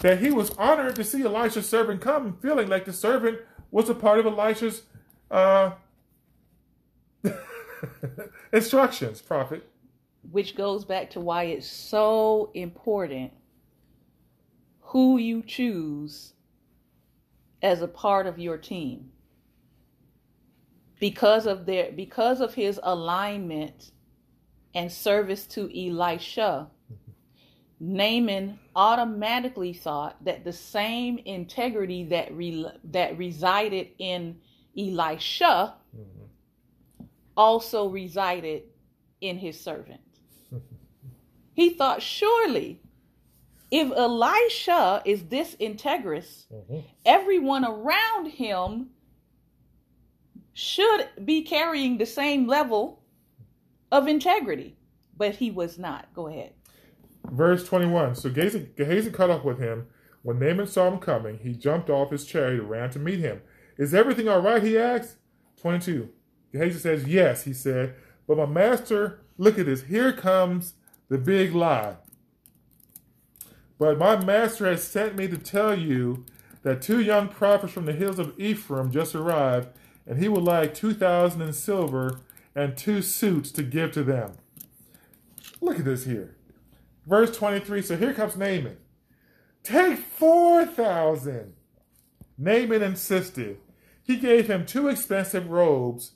that 0.00 0.20
he 0.20 0.30
was 0.30 0.50
honored 0.50 0.96
to 0.96 1.04
see 1.04 1.22
Elisha's 1.22 1.68
servant 1.68 2.00
come, 2.00 2.36
feeling 2.40 2.68
like 2.68 2.84
the 2.84 2.92
servant 2.92 3.38
was 3.70 3.88
a 3.88 3.94
part 3.94 4.18
of 4.18 4.26
Elisha's 4.26 4.82
uh, 5.30 5.72
instructions, 8.52 9.20
prophet. 9.22 9.68
Which 10.30 10.56
goes 10.56 10.84
back 10.84 11.10
to 11.10 11.20
why 11.20 11.44
it's 11.44 11.66
so 11.66 12.50
important 12.54 13.32
who 14.80 15.18
you 15.18 15.42
choose 15.42 16.32
as 17.62 17.82
a 17.82 17.88
part 17.88 18.26
of 18.26 18.38
your 18.38 18.56
team 18.58 19.10
because 21.00 21.46
of 21.46 21.66
their 21.66 21.92
because 21.92 22.40
of 22.40 22.54
his 22.54 22.80
alignment 22.82 23.90
and 24.74 24.90
service 24.90 25.46
to 25.46 25.70
Elisha, 25.76 26.68
Naaman 27.80 28.58
automatically 28.76 29.72
thought 29.72 30.22
that 30.24 30.44
the 30.44 30.52
same 30.52 31.18
integrity 31.18 32.04
that 32.04 32.32
re, 32.32 32.66
that 32.84 33.18
resided 33.18 33.88
in 33.98 34.38
Elisha 34.78 35.74
mm-hmm. 35.96 37.04
also 37.36 37.88
resided 37.88 38.62
in 39.20 39.38
his 39.38 39.60
servant. 39.60 40.00
he 41.54 41.70
thought 41.70 42.00
surely 42.00 42.80
if 43.70 43.90
Elisha 43.90 45.02
is 45.04 45.24
this 45.24 45.56
integrous, 45.56 46.46
mm-hmm. 46.46 46.78
everyone 47.04 47.64
around 47.64 48.26
him 48.26 48.90
should 50.52 51.08
be 51.24 51.42
carrying 51.42 51.98
the 51.98 52.06
same 52.06 52.46
level 52.46 53.02
of 53.90 54.06
integrity, 54.06 54.76
but 55.16 55.34
he 55.34 55.50
was 55.50 55.76
not. 55.76 56.06
Go 56.14 56.28
ahead. 56.28 56.52
Verse 57.30 57.66
21 57.66 58.14
So 58.14 58.30
Gehazi, 58.30 58.68
Gehazi 58.76 59.10
caught 59.10 59.30
up 59.30 59.44
with 59.44 59.58
him. 59.58 59.86
When 60.22 60.38
Naaman 60.38 60.66
saw 60.66 60.88
him 60.88 60.98
coming, 60.98 61.38
he 61.38 61.52
jumped 61.52 61.90
off 61.90 62.10
his 62.10 62.24
chariot 62.24 62.60
and 62.60 62.70
ran 62.70 62.90
to 62.90 62.98
meet 62.98 63.18
him. 63.18 63.42
Is 63.76 63.92
everything 63.92 64.28
all 64.28 64.40
right? 64.40 64.62
He 64.62 64.78
asked. 64.78 65.16
22. 65.60 66.08
Gehazi 66.52 66.78
says, 66.78 67.06
Yes, 67.06 67.44
he 67.44 67.52
said. 67.52 67.94
But 68.26 68.38
my 68.38 68.46
master, 68.46 69.20
look 69.36 69.58
at 69.58 69.66
this. 69.66 69.82
Here 69.82 70.12
comes 70.12 70.74
the 71.08 71.18
big 71.18 71.54
lie. 71.54 71.96
But 73.78 73.98
my 73.98 74.22
master 74.22 74.66
has 74.66 74.84
sent 74.84 75.16
me 75.16 75.28
to 75.28 75.36
tell 75.36 75.78
you 75.78 76.24
that 76.62 76.80
two 76.80 77.00
young 77.00 77.28
prophets 77.28 77.72
from 77.72 77.86
the 77.86 77.92
hills 77.92 78.18
of 78.18 78.38
Ephraim 78.38 78.90
just 78.90 79.14
arrived 79.14 79.68
and 80.06 80.18
he 80.18 80.28
would 80.28 80.44
like 80.44 80.74
2,000 80.74 81.42
in 81.42 81.52
silver 81.52 82.20
and 82.54 82.76
two 82.76 83.02
suits 83.02 83.50
to 83.52 83.62
give 83.62 83.92
to 83.92 84.02
them. 84.02 84.32
Look 85.60 85.78
at 85.78 85.84
this 85.84 86.04
here. 86.04 86.36
Verse 87.06 87.36
23. 87.36 87.82
So 87.82 87.96
here 87.96 88.14
comes 88.14 88.36
Naaman. 88.36 88.76
Take 89.62 89.98
4,000. 89.98 91.54
Naaman 92.36 92.82
insisted. 92.82 93.58
He 94.02 94.16
gave 94.16 94.48
him 94.48 94.66
two 94.66 94.88
expensive 94.88 95.48
robes, 95.48 96.12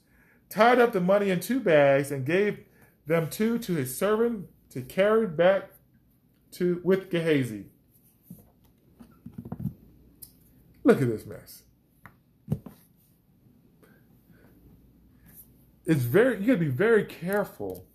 tied 0.50 0.78
up 0.78 0.92
the 0.92 1.00
money 1.00 1.30
in 1.30 1.40
two 1.40 1.60
bags, 1.60 2.10
and 2.10 2.26
gave 2.26 2.60
them 3.06 3.30
two 3.30 3.58
to 3.60 3.74
his 3.74 3.96
servant 3.96 4.48
to 4.70 4.82
carry 4.82 5.26
back 5.26 5.70
to 6.52 6.80
with 6.84 7.10
Gehazi. 7.10 7.66
Look 10.84 11.00
at 11.00 11.08
this 11.08 11.24
mess. 11.24 11.62
it's 15.88 16.02
very 16.02 16.38
you 16.38 16.46
got 16.46 16.52
to 16.52 16.58
be 16.58 16.66
very 16.68 17.02
careful 17.02 17.87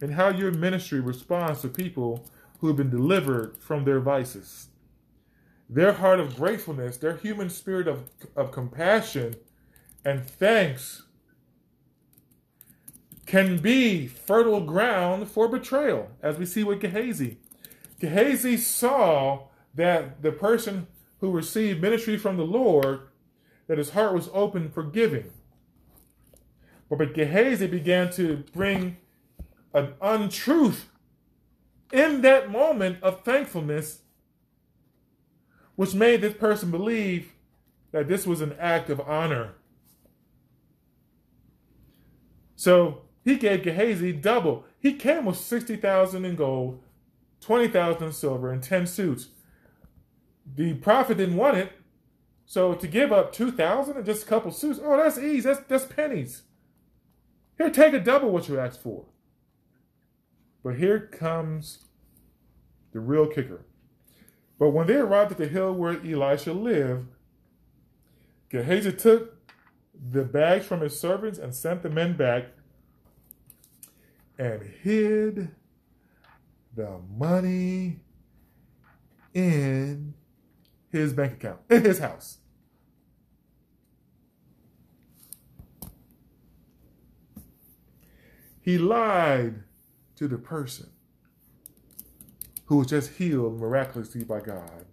in 0.00 0.12
how 0.12 0.28
your 0.28 0.52
ministry 0.52 1.00
responds 1.00 1.60
to 1.62 1.68
people 1.68 2.26
who 2.58 2.68
have 2.68 2.76
been 2.76 2.90
delivered 2.90 3.56
from 3.58 3.84
their 3.84 4.00
vices. 4.00 4.68
Their 5.68 5.94
heart 5.94 6.20
of 6.20 6.36
gratefulness, 6.36 6.96
their 6.96 7.16
human 7.16 7.50
spirit 7.50 7.88
of, 7.88 8.10
of 8.36 8.52
compassion 8.52 9.36
and 10.04 10.24
thanks 10.26 11.02
can 13.26 13.58
be 13.58 14.06
fertile 14.06 14.60
ground 14.60 15.28
for 15.28 15.48
betrayal, 15.48 16.10
as 16.22 16.38
we 16.38 16.44
see 16.44 16.62
with 16.62 16.80
Gehazi. 16.80 17.38
Gehazi 18.00 18.56
saw 18.58 19.44
that 19.74 20.22
the 20.22 20.32
person 20.32 20.86
who 21.20 21.30
received 21.30 21.80
ministry 21.80 22.18
from 22.18 22.36
the 22.36 22.44
Lord, 22.44 23.00
that 23.66 23.78
his 23.78 23.90
heart 23.90 24.12
was 24.12 24.28
open 24.34 24.70
for 24.70 24.82
giving. 24.82 25.30
But 26.90 27.14
Gehazi 27.14 27.66
began 27.66 28.12
to 28.12 28.44
bring 28.52 28.98
an 29.74 29.94
untruth 30.00 30.88
in 31.92 32.22
that 32.22 32.50
moment 32.50 33.02
of 33.02 33.22
thankfulness, 33.24 34.00
which 35.76 35.94
made 35.94 36.20
this 36.20 36.34
person 36.34 36.70
believe 36.70 37.32
that 37.92 38.08
this 38.08 38.26
was 38.26 38.40
an 38.40 38.54
act 38.58 38.88
of 38.88 39.00
honor. 39.00 39.54
So 42.56 43.02
he 43.24 43.36
gave 43.36 43.62
Gehazi 43.62 44.12
double. 44.12 44.64
He 44.78 44.94
came 44.94 45.26
with 45.26 45.36
60,000 45.36 46.24
in 46.24 46.36
gold, 46.36 46.80
20,000 47.40 48.02
in 48.02 48.12
silver, 48.12 48.50
and 48.50 48.62
10 48.62 48.86
suits. 48.86 49.28
The 50.56 50.74
prophet 50.74 51.18
didn't 51.18 51.36
want 51.36 51.56
it. 51.56 51.72
So 52.46 52.74
to 52.74 52.86
give 52.86 53.12
up 53.12 53.32
2,000 53.32 53.96
and 53.96 54.06
just 54.06 54.24
a 54.24 54.26
couple 54.26 54.50
suits, 54.50 54.78
oh, 54.82 54.96
that's 54.96 55.18
easy. 55.18 55.40
That's, 55.40 55.60
that's 55.66 55.84
pennies. 55.86 56.42
Here, 57.56 57.70
take 57.70 57.94
a 57.94 58.00
double 58.00 58.30
what 58.30 58.48
you 58.48 58.58
asked 58.58 58.82
for. 58.82 59.06
But 60.64 60.76
here 60.76 60.98
comes 60.98 61.84
the 62.92 62.98
real 62.98 63.26
kicker. 63.26 63.66
But 64.58 64.70
when 64.70 64.86
they 64.86 64.96
arrived 64.96 65.32
at 65.32 65.38
the 65.38 65.46
hill 65.46 65.74
where 65.74 66.00
Elisha 66.00 66.54
lived, 66.54 67.08
Gehazi 68.48 68.92
took 68.92 69.36
the 69.94 70.24
bags 70.24 70.64
from 70.64 70.80
his 70.80 70.98
servants 70.98 71.38
and 71.38 71.54
sent 71.54 71.82
the 71.82 71.90
men 71.90 72.16
back 72.16 72.46
and 74.38 74.62
hid 74.62 75.50
the 76.74 76.98
money 77.14 78.00
in 79.34 80.14
his 80.90 81.12
bank 81.12 81.34
account, 81.34 81.60
in 81.68 81.84
his 81.84 81.98
house. 81.98 82.38
He 88.62 88.78
lied 88.78 89.62
to 90.16 90.28
the 90.28 90.38
person 90.38 90.90
who 92.66 92.78
was 92.78 92.86
just 92.88 93.12
healed 93.12 93.58
miraculously 93.58 94.24
by 94.24 94.40
God. 94.40 94.86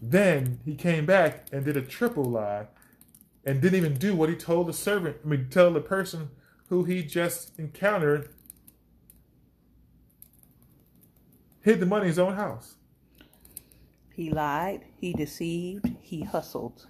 Then 0.00 0.60
he 0.64 0.74
came 0.74 1.06
back 1.06 1.46
and 1.52 1.64
did 1.64 1.76
a 1.76 1.82
triple 1.82 2.24
lie 2.24 2.66
and 3.44 3.60
didn't 3.60 3.78
even 3.78 3.94
do 3.94 4.14
what 4.14 4.28
he 4.28 4.34
told 4.34 4.66
the 4.66 4.72
servant, 4.72 5.18
I 5.24 5.28
mean, 5.28 5.48
tell 5.50 5.72
the 5.72 5.80
person 5.80 6.30
who 6.68 6.84
he 6.84 7.02
just 7.02 7.58
encountered 7.58 8.28
hid 11.62 11.80
the 11.80 11.86
money 11.86 12.02
in 12.02 12.08
his 12.08 12.18
own 12.18 12.34
house. 12.34 12.76
He 14.14 14.30
lied, 14.30 14.84
he 14.98 15.12
deceived, 15.12 15.86
he 16.00 16.22
hustled, 16.22 16.86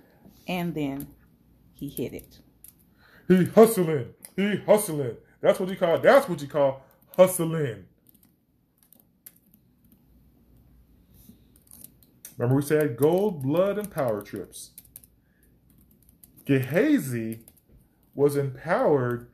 and 0.47 0.75
then 0.75 1.09
he 1.75 1.89
hid 1.89 2.15
it. 2.15 2.39
He 3.27 3.47
hustling, 3.47 4.15
he 4.37 4.57
hustling. 4.59 5.17
That's 5.41 5.61
what 5.61 5.69
you 5.69 5.77
call. 5.77 5.99
That's 5.99 6.29
what 6.29 6.41
you 6.41 6.49
call 6.49 6.83
hustling. 7.17 7.85
Remember 12.37 12.57
we 12.57 12.63
said 12.63 12.97
gold, 12.97 13.43
blood, 13.43 13.79
and 13.79 13.91
power 13.91 14.23
trips. 14.23 14.71
Gehazi 16.45 17.41
was 18.15 18.37
empowered 18.37 19.29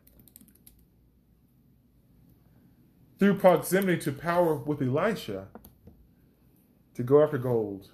through 3.18 3.38
proximity 3.38 3.98
to 4.03 4.12
power 4.12 4.55
with 4.55 4.80
Elisha 4.80 5.48
to 6.94 7.03
go 7.03 7.22
after 7.22 7.38
gold. 7.38 7.90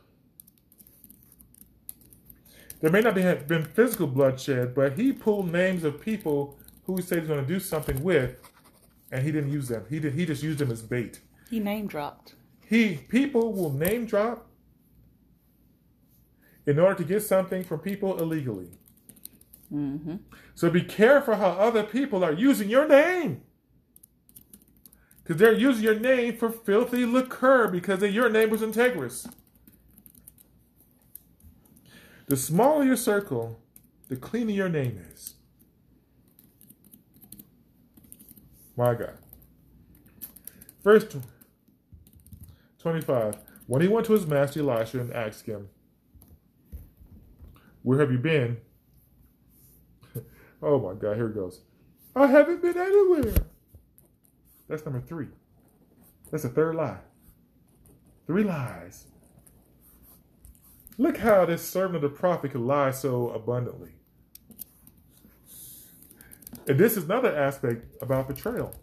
There 2.80 2.90
may 2.90 3.00
not 3.00 3.16
have 3.16 3.48
been 3.48 3.64
physical 3.64 4.06
bloodshed, 4.06 4.74
but 4.74 4.98
he 4.98 5.12
pulled 5.12 5.50
names 5.50 5.84
of 5.84 6.00
people 6.00 6.58
who 6.88 6.96
he 6.96 7.02
said 7.02 7.18
he's 7.18 7.28
going 7.28 7.44
to 7.44 7.46
do 7.46 7.60
something 7.60 8.02
with, 8.02 8.40
and 9.12 9.22
he 9.22 9.30
didn't 9.30 9.52
use 9.52 9.68
them. 9.68 9.84
He 9.88 10.00
did. 10.00 10.14
He 10.14 10.24
just 10.24 10.42
used 10.42 10.58
them 10.58 10.72
as 10.72 10.82
bait. 10.82 11.20
He 11.50 11.60
name 11.60 11.86
dropped. 11.86 12.34
He 12.66 12.96
people 12.96 13.52
will 13.52 13.72
name 13.72 14.06
drop 14.06 14.46
in 16.66 16.78
order 16.78 16.94
to 16.96 17.04
get 17.04 17.22
something 17.22 17.62
from 17.62 17.80
people 17.80 18.18
illegally. 18.18 18.70
Mm-hmm. 19.72 20.16
So 20.54 20.70
be 20.70 20.82
careful 20.82 21.36
how 21.36 21.50
other 21.50 21.82
people 21.82 22.24
are 22.24 22.32
using 22.32 22.70
your 22.70 22.88
name. 22.88 23.42
Because 25.22 25.36
they're 25.36 25.52
using 25.52 25.84
your 25.84 25.98
name 25.98 26.38
for 26.38 26.50
filthy 26.50 27.04
lucre 27.04 27.68
because 27.68 28.02
your 28.02 28.30
name 28.30 28.48
was 28.48 28.62
integrous. 28.62 29.30
The 32.26 32.36
smaller 32.36 32.84
your 32.84 32.96
circle, 32.96 33.60
the 34.08 34.16
cleaner 34.16 34.52
your 34.52 34.70
name 34.70 34.98
is. 35.12 35.34
My 38.78 38.94
God. 38.94 39.18
Verse 40.84 41.04
25. 42.78 43.36
When 43.66 43.82
he 43.82 43.88
went 43.88 44.06
to 44.06 44.12
his 44.12 44.24
master 44.24 44.60
Elisha 44.60 45.00
and 45.00 45.12
asked 45.12 45.46
him, 45.46 45.68
Where 47.82 47.98
have 47.98 48.12
you 48.12 48.18
been? 48.18 48.58
oh 50.62 50.78
my 50.78 50.94
God, 50.94 51.16
here 51.16 51.26
it 51.26 51.34
goes. 51.34 51.62
I 52.14 52.28
haven't 52.28 52.62
been 52.62 52.78
anywhere. 52.78 53.34
That's 54.68 54.84
number 54.84 55.00
three. 55.00 55.26
That's 56.30 56.44
the 56.44 56.48
third 56.48 56.76
lie. 56.76 57.00
Three 58.28 58.44
lies. 58.44 59.06
Look 60.98 61.16
how 61.16 61.46
this 61.46 61.68
servant 61.68 61.96
of 61.96 62.02
the 62.02 62.16
prophet 62.16 62.52
could 62.52 62.60
lie 62.60 62.92
so 62.92 63.30
abundantly. 63.30 63.97
And 66.68 66.78
this 66.78 66.98
is 66.98 67.04
another 67.04 67.34
aspect 67.34 67.86
about 68.02 68.28
betrayal. 68.28 68.74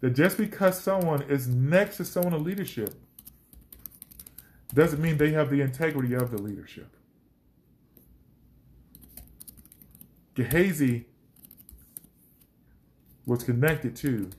That 0.00 0.10
just 0.10 0.38
because 0.38 0.80
someone 0.80 1.22
is 1.22 1.48
next 1.48 1.96
to 1.96 2.04
someone 2.04 2.34
in 2.34 2.44
leadership 2.44 2.94
doesn't 4.72 5.00
mean 5.00 5.18
they 5.18 5.32
have 5.32 5.50
the 5.50 5.60
integrity 5.60 6.14
of 6.14 6.30
the 6.30 6.38
leadership. 6.38 6.94
Gehazi 10.34 11.06
was 13.26 13.42
connected 13.42 13.96
to 13.96 14.30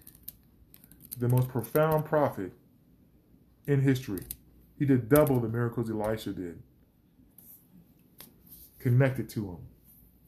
the 1.18 1.28
most 1.28 1.50
profound 1.50 2.06
prophet 2.06 2.54
in 3.68 3.82
history. 3.82 4.24
He 4.78 4.86
did 4.86 5.10
double 5.10 5.40
the 5.40 5.50
miracles 5.50 5.90
Elisha 5.90 6.32
did. 6.32 6.62
Connected 8.80 9.30
to 9.30 9.50
him. 9.50 9.58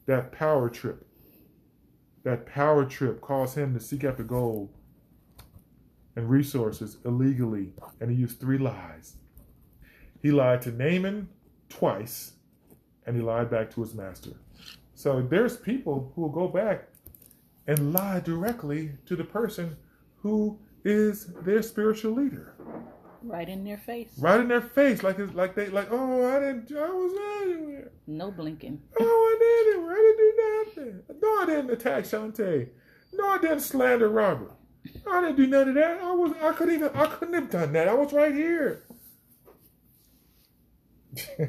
That 0.06 0.32
power 0.32 0.68
trip. 0.68 1.07
That 2.24 2.46
power 2.46 2.84
trip 2.84 3.20
caused 3.20 3.56
him 3.56 3.74
to 3.74 3.80
seek 3.80 4.04
after 4.04 4.22
gold 4.22 4.70
and 6.16 6.28
resources 6.28 6.98
illegally, 7.04 7.72
and 8.00 8.10
he 8.10 8.16
used 8.16 8.40
three 8.40 8.58
lies. 8.58 9.16
He 10.20 10.32
lied 10.32 10.62
to 10.62 10.72
Naaman 10.72 11.28
twice, 11.68 12.32
and 13.06 13.14
he 13.16 13.22
lied 13.22 13.50
back 13.50 13.70
to 13.74 13.80
his 13.80 13.94
master. 13.94 14.32
So 14.94 15.22
there's 15.22 15.56
people 15.56 16.12
who 16.14 16.22
will 16.22 16.28
go 16.28 16.48
back 16.48 16.88
and 17.68 17.92
lie 17.92 18.20
directly 18.20 18.92
to 19.06 19.14
the 19.14 19.24
person 19.24 19.76
who 20.16 20.58
is 20.84 21.26
their 21.42 21.62
spiritual 21.62 22.12
leader. 22.12 22.54
Right 23.22 23.48
in 23.48 23.64
their 23.64 23.78
face. 23.78 24.10
Right 24.18 24.40
in 24.40 24.48
their 24.48 24.60
face, 24.60 25.02
like 25.02 25.18
it's 25.18 25.34
like 25.34 25.54
they 25.54 25.68
like, 25.68 25.88
oh, 25.90 26.26
I 26.26 26.40
didn't, 26.40 26.72
I 26.76 26.88
was 26.88 27.12
anywhere. 27.42 27.90
No 28.06 28.30
blinking. 28.30 28.80
Oh, 28.98 29.27
I 29.58 29.64
didn't. 29.64 29.88
Do 30.18 30.34
nothing. 30.66 31.02
No, 31.22 31.28
I 31.28 31.46
didn't 31.46 31.70
attack 31.70 32.04
Shante. 32.04 32.68
No, 33.12 33.28
I 33.28 33.38
didn't 33.38 33.60
slander 33.60 34.08
Robert. 34.08 34.52
I 35.06 35.20
didn't 35.20 35.36
do 35.36 35.46
none 35.46 35.68
of 35.68 35.74
that. 35.74 36.00
I 36.00 36.12
was, 36.12 36.32
I 36.40 36.52
couldn't 36.52 36.74
even, 36.74 36.90
I 36.94 37.06
couldn't 37.06 37.34
have 37.34 37.50
done 37.50 37.72
that. 37.72 37.88
I 37.88 37.94
was 37.94 38.12
right 38.12 38.34
here. 38.34 38.82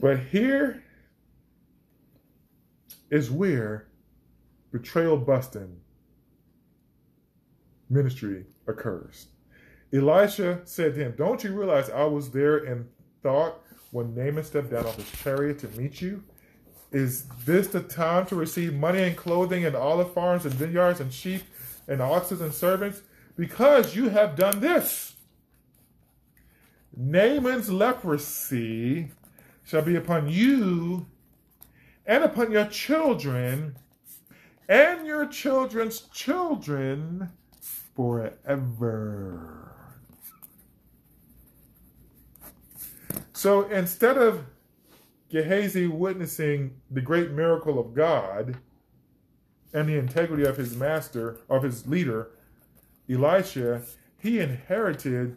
but 0.00 0.18
here 0.30 0.82
is 3.10 3.30
where 3.30 3.88
betrayal 4.72 5.16
busting 5.16 5.80
ministry 7.88 8.46
occurs. 8.66 9.28
Elisha 9.92 10.60
said 10.64 10.94
to 10.94 11.04
him, 11.04 11.14
Don't 11.16 11.44
you 11.44 11.52
realize 11.52 11.90
I 11.90 12.04
was 12.04 12.30
there 12.30 12.56
and 12.58 12.88
thought 13.22 13.63
when 13.94 14.12
Naaman 14.12 14.42
stepped 14.42 14.70
down 14.70 14.84
off 14.86 14.96
his 14.96 15.08
chariot 15.22 15.60
to 15.60 15.68
meet 15.68 16.02
you? 16.02 16.24
Is 16.90 17.26
this 17.46 17.68
the 17.68 17.80
time 17.80 18.26
to 18.26 18.34
receive 18.34 18.74
money 18.74 19.04
and 19.04 19.16
clothing 19.16 19.64
and 19.64 19.76
olive 19.76 20.12
farms 20.12 20.44
and 20.44 20.52
vineyards 20.52 20.98
and 20.98 21.12
sheep 21.12 21.42
and 21.86 22.02
oxen 22.02 22.42
and 22.42 22.52
servants? 22.52 23.02
Because 23.36 23.94
you 23.94 24.08
have 24.08 24.34
done 24.34 24.58
this. 24.58 25.14
Naaman's 26.96 27.70
leprosy 27.70 29.12
shall 29.62 29.82
be 29.82 29.94
upon 29.94 30.28
you 30.28 31.06
and 32.04 32.24
upon 32.24 32.50
your 32.50 32.66
children 32.66 33.76
and 34.68 35.06
your 35.06 35.26
children's 35.26 36.00
children 36.12 37.30
forever. 37.94 39.73
So 43.44 43.64
instead 43.64 44.16
of 44.16 44.46
Gehazi 45.28 45.86
witnessing 45.86 46.80
the 46.90 47.02
great 47.02 47.30
miracle 47.32 47.78
of 47.78 47.92
God 47.92 48.56
and 49.74 49.86
the 49.86 49.98
integrity 49.98 50.44
of 50.44 50.56
his 50.56 50.74
master, 50.74 51.40
of 51.50 51.62
his 51.62 51.86
leader, 51.86 52.30
Elisha, 53.06 53.82
he 54.16 54.40
inherited 54.40 55.36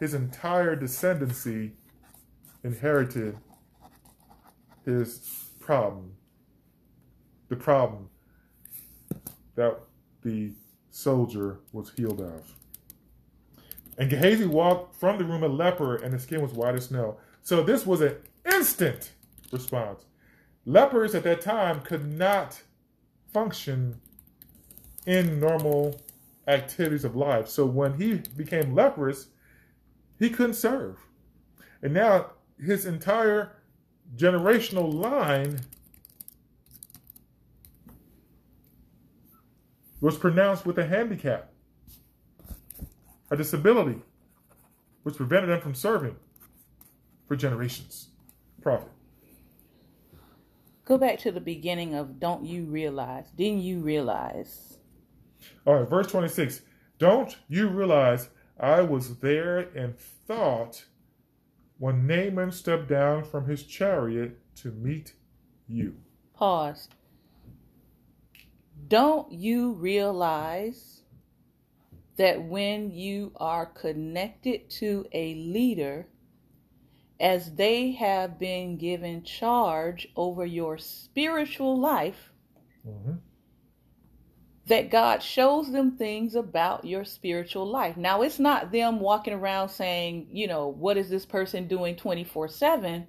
his 0.00 0.12
entire 0.12 0.74
descendancy, 0.74 1.70
inherited 2.64 3.36
his 4.84 5.50
problem. 5.60 6.14
The 7.48 7.54
problem 7.54 8.10
that 9.54 9.78
the 10.24 10.50
soldier 10.90 11.60
was 11.72 11.92
healed 11.92 12.22
of. 12.22 12.59
And 14.00 14.08
Gehazi 14.08 14.46
walked 14.46 14.96
from 14.96 15.18
the 15.18 15.26
room 15.26 15.42
a 15.42 15.48
leper, 15.48 15.94
and 15.94 16.14
his 16.14 16.22
skin 16.22 16.40
was 16.40 16.52
white 16.52 16.74
as 16.74 16.86
snow. 16.86 17.18
So 17.42 17.62
this 17.62 17.84
was 17.84 18.00
an 18.00 18.16
instant 18.50 19.12
response. 19.52 20.06
Lepers 20.64 21.14
at 21.14 21.22
that 21.24 21.42
time 21.42 21.82
could 21.82 22.10
not 22.10 22.62
function 23.30 24.00
in 25.04 25.38
normal 25.38 26.00
activities 26.48 27.04
of 27.04 27.14
life. 27.14 27.46
So 27.46 27.66
when 27.66 27.92
he 27.92 28.22
became 28.38 28.74
leprous, 28.74 29.26
he 30.18 30.30
couldn't 30.30 30.54
serve. 30.54 30.96
And 31.82 31.92
now 31.92 32.30
his 32.58 32.86
entire 32.86 33.52
generational 34.16 34.90
line 34.90 35.60
was 40.00 40.16
pronounced 40.16 40.64
with 40.64 40.78
a 40.78 40.86
handicap, 40.86 41.49
a 43.30 43.36
disability, 43.36 44.00
which 45.02 45.16
prevented 45.16 45.50
them 45.50 45.60
from 45.60 45.74
serving 45.74 46.16
for 47.26 47.36
generations. 47.36 48.08
Prophet. 48.60 48.88
Go 50.84 50.98
back 50.98 51.20
to 51.20 51.30
the 51.30 51.40
beginning 51.40 51.94
of 51.94 52.18
don't 52.18 52.44
you 52.44 52.64
realize? 52.64 53.30
Didn't 53.36 53.60
you 53.62 53.80
realize? 53.80 54.78
All 55.64 55.76
right, 55.76 55.88
verse 55.88 56.08
26. 56.08 56.62
Don't 56.98 57.36
you 57.48 57.68
realize 57.68 58.28
I 58.58 58.80
was 58.82 59.20
there 59.20 59.58
and 59.58 59.96
thought 59.96 60.84
when 61.78 62.06
Naaman 62.06 62.52
stepped 62.52 62.88
down 62.88 63.24
from 63.24 63.46
his 63.48 63.62
chariot 63.62 64.38
to 64.56 64.72
meet 64.72 65.14
you? 65.66 65.96
Pause. 66.34 66.88
Don't 68.88 69.30
you 69.30 69.72
realize 69.74 70.99
that 72.16 72.42
when 72.42 72.90
you 72.90 73.32
are 73.36 73.66
connected 73.66 74.70
to 74.70 75.06
a 75.12 75.34
leader, 75.34 76.08
as 77.20 77.54
they 77.54 77.92
have 77.92 78.38
been 78.38 78.76
given 78.78 79.22
charge 79.22 80.08
over 80.16 80.44
your 80.46 80.78
spiritual 80.78 81.78
life, 81.78 82.30
Mm-hmm. 82.86 83.12
that 84.66 84.90
God 84.90 85.22
shows 85.22 85.72
them 85.72 85.96
things 85.96 86.34
about 86.34 86.84
your 86.84 87.04
spiritual 87.04 87.66
life. 87.66 87.96
Now, 87.96 88.22
it's 88.22 88.38
not 88.38 88.72
them 88.72 89.00
walking 89.00 89.34
around 89.34 89.68
saying, 89.70 90.28
you 90.32 90.46
know, 90.46 90.68
what 90.68 90.96
is 90.96 91.10
this 91.10 91.26
person 91.26 91.68
doing 91.68 91.96
24 91.96 92.48
7? 92.48 93.06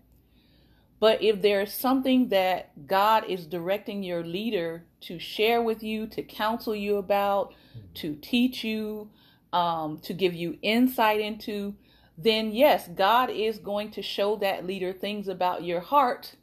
But 1.02 1.24
if 1.24 1.42
there's 1.42 1.74
something 1.74 2.30
that 2.30 2.88
God 2.88 3.26
is 3.28 3.48
directing 3.48 4.04
your 4.04 4.24
leader 4.24 4.86
to 5.02 5.18
share 5.18 5.60
with 5.60 5.82
you, 5.82 6.06
to 6.06 6.22
counsel 6.22 6.76
you 6.76 6.98
about, 6.98 7.56
to 7.96 8.16
teach 8.22 8.64
you, 8.64 9.10
um, 9.52 9.98
to 10.04 10.14
give 10.14 10.36
you 10.36 10.60
insight 10.62 11.20
into, 11.20 11.74
then 12.20 12.52
yes, 12.52 12.88
God 12.88 13.32
is 13.32 13.58
going 13.58 13.90
to 13.92 14.04
show 14.04 14.36
that 14.38 14.68
leader 14.68 14.94
things 14.94 15.28
about 15.28 15.64
your 15.64 15.80
heart 15.80 16.36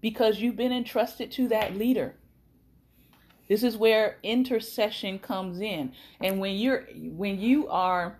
because 0.00 0.40
you've 0.40 0.56
been 0.56 0.72
entrusted 0.72 1.30
to 1.30 1.46
that 1.48 1.76
leader. 1.76 2.16
This 3.48 3.62
is 3.62 3.76
where 3.76 4.18
intercession 4.24 5.20
comes 5.20 5.60
in. 5.60 5.92
And 6.20 6.40
when 6.40 6.56
you're 6.56 6.88
when 6.96 7.40
you 7.40 7.68
are 7.68 8.18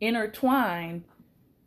intertwined 0.00 1.04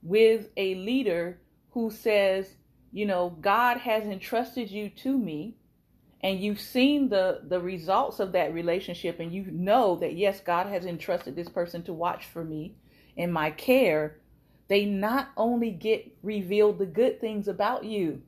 with 0.01 0.49
a 0.57 0.73
leader 0.73 1.39
who 1.69 1.91
says, 1.91 2.55
you 2.97 3.05
know, 3.05 3.37
God 3.41 3.77
has 3.77 4.05
entrusted 4.05 4.71
you 4.71 4.89
to 4.89 5.15
me, 5.15 5.55
and 6.21 6.39
you've 6.39 6.59
seen 6.59 7.09
the 7.09 7.41
the 7.47 7.59
results 7.59 8.19
of 8.19 8.31
that 8.31 8.55
relationship 8.55 9.19
and 9.19 9.31
you 9.31 9.45
know 9.51 9.97
that 9.97 10.17
yes, 10.17 10.39
God 10.39 10.65
has 10.65 10.83
entrusted 10.83 11.35
this 11.35 11.47
person 11.47 11.83
to 11.83 11.93
watch 11.93 12.25
for 12.25 12.43
me 12.43 12.75
in 13.15 13.31
my 13.31 13.51
care, 13.51 14.17
they 14.67 14.83
not 14.85 15.29
only 15.37 15.69
get 15.69 16.11
revealed 16.23 16.79
the 16.79 16.87
good 16.87 17.21
things 17.21 17.47
about 17.47 17.83
you, 17.83 18.23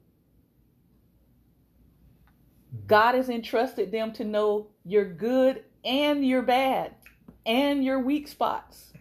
mm-hmm. 2.76 2.86
God 2.86 3.16
has 3.16 3.28
entrusted 3.28 3.92
them 3.92 4.12
to 4.14 4.24
know 4.24 4.68
your 4.86 5.06
good 5.06 5.64
and 5.84 6.24
your 6.24 6.44
bad 6.44 6.94
and 7.44 7.84
your 7.84 8.00
weak 8.00 8.28
spots. 8.28 8.94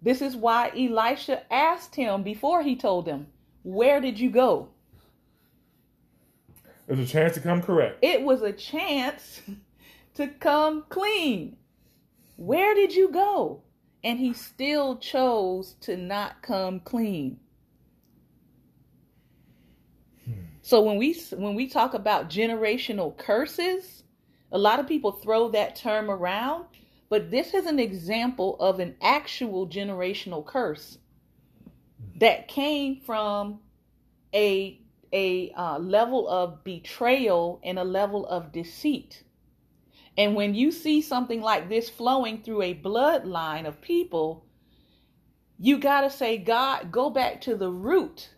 This 0.00 0.22
is 0.22 0.36
why 0.36 0.70
Elisha 0.76 1.42
asked 1.52 1.96
him 1.96 2.22
before 2.22 2.62
he 2.62 2.76
told 2.76 3.08
him, 3.08 3.26
Where 3.64 4.00
did 4.00 4.20
you 4.20 4.30
go? 4.30 4.68
There's 6.86 7.00
a 7.00 7.06
chance 7.06 7.34
to 7.34 7.40
come 7.40 7.62
correct. 7.62 7.98
It 8.02 8.22
was 8.22 8.42
a 8.42 8.52
chance 8.52 9.40
to 10.14 10.28
come 10.28 10.84
clean. 10.88 11.56
Where 12.36 12.74
did 12.74 12.94
you 12.94 13.10
go? 13.10 13.62
And 14.04 14.18
he 14.18 14.32
still 14.32 14.96
chose 14.96 15.74
to 15.80 15.96
not 15.96 16.42
come 16.42 16.80
clean. 16.80 17.40
So 20.62 20.80
when 20.82 20.96
we 20.96 21.12
when 21.32 21.54
we 21.54 21.68
talk 21.68 21.94
about 21.94 22.28
generational 22.28 23.16
curses, 23.16 24.02
a 24.50 24.58
lot 24.58 24.80
of 24.80 24.88
people 24.88 25.12
throw 25.12 25.48
that 25.50 25.76
term 25.76 26.10
around, 26.10 26.64
but 27.08 27.30
this 27.30 27.54
is 27.54 27.66
an 27.66 27.78
example 27.78 28.56
of 28.58 28.80
an 28.80 28.96
actual 29.00 29.68
generational 29.68 30.44
curse 30.44 30.98
that 32.16 32.48
came 32.48 33.00
from 33.00 33.60
a 34.34 34.80
a 35.12 35.50
uh, 35.52 35.78
level 35.78 36.28
of 36.28 36.64
betrayal 36.64 37.60
and 37.62 37.78
a 37.78 37.84
level 37.84 38.26
of 38.26 38.52
deceit. 38.52 39.22
And 40.16 40.34
when 40.34 40.54
you 40.54 40.70
see 40.70 41.02
something 41.02 41.42
like 41.42 41.68
this 41.68 41.90
flowing 41.90 42.42
through 42.42 42.62
a 42.62 42.74
bloodline 42.74 43.66
of 43.66 43.80
people, 43.80 44.46
you 45.58 45.78
got 45.78 46.02
to 46.02 46.10
say, 46.10 46.38
God, 46.38 46.90
go 46.90 47.10
back 47.10 47.40
to 47.42 47.56
the 47.56 47.70
root. 47.70 48.30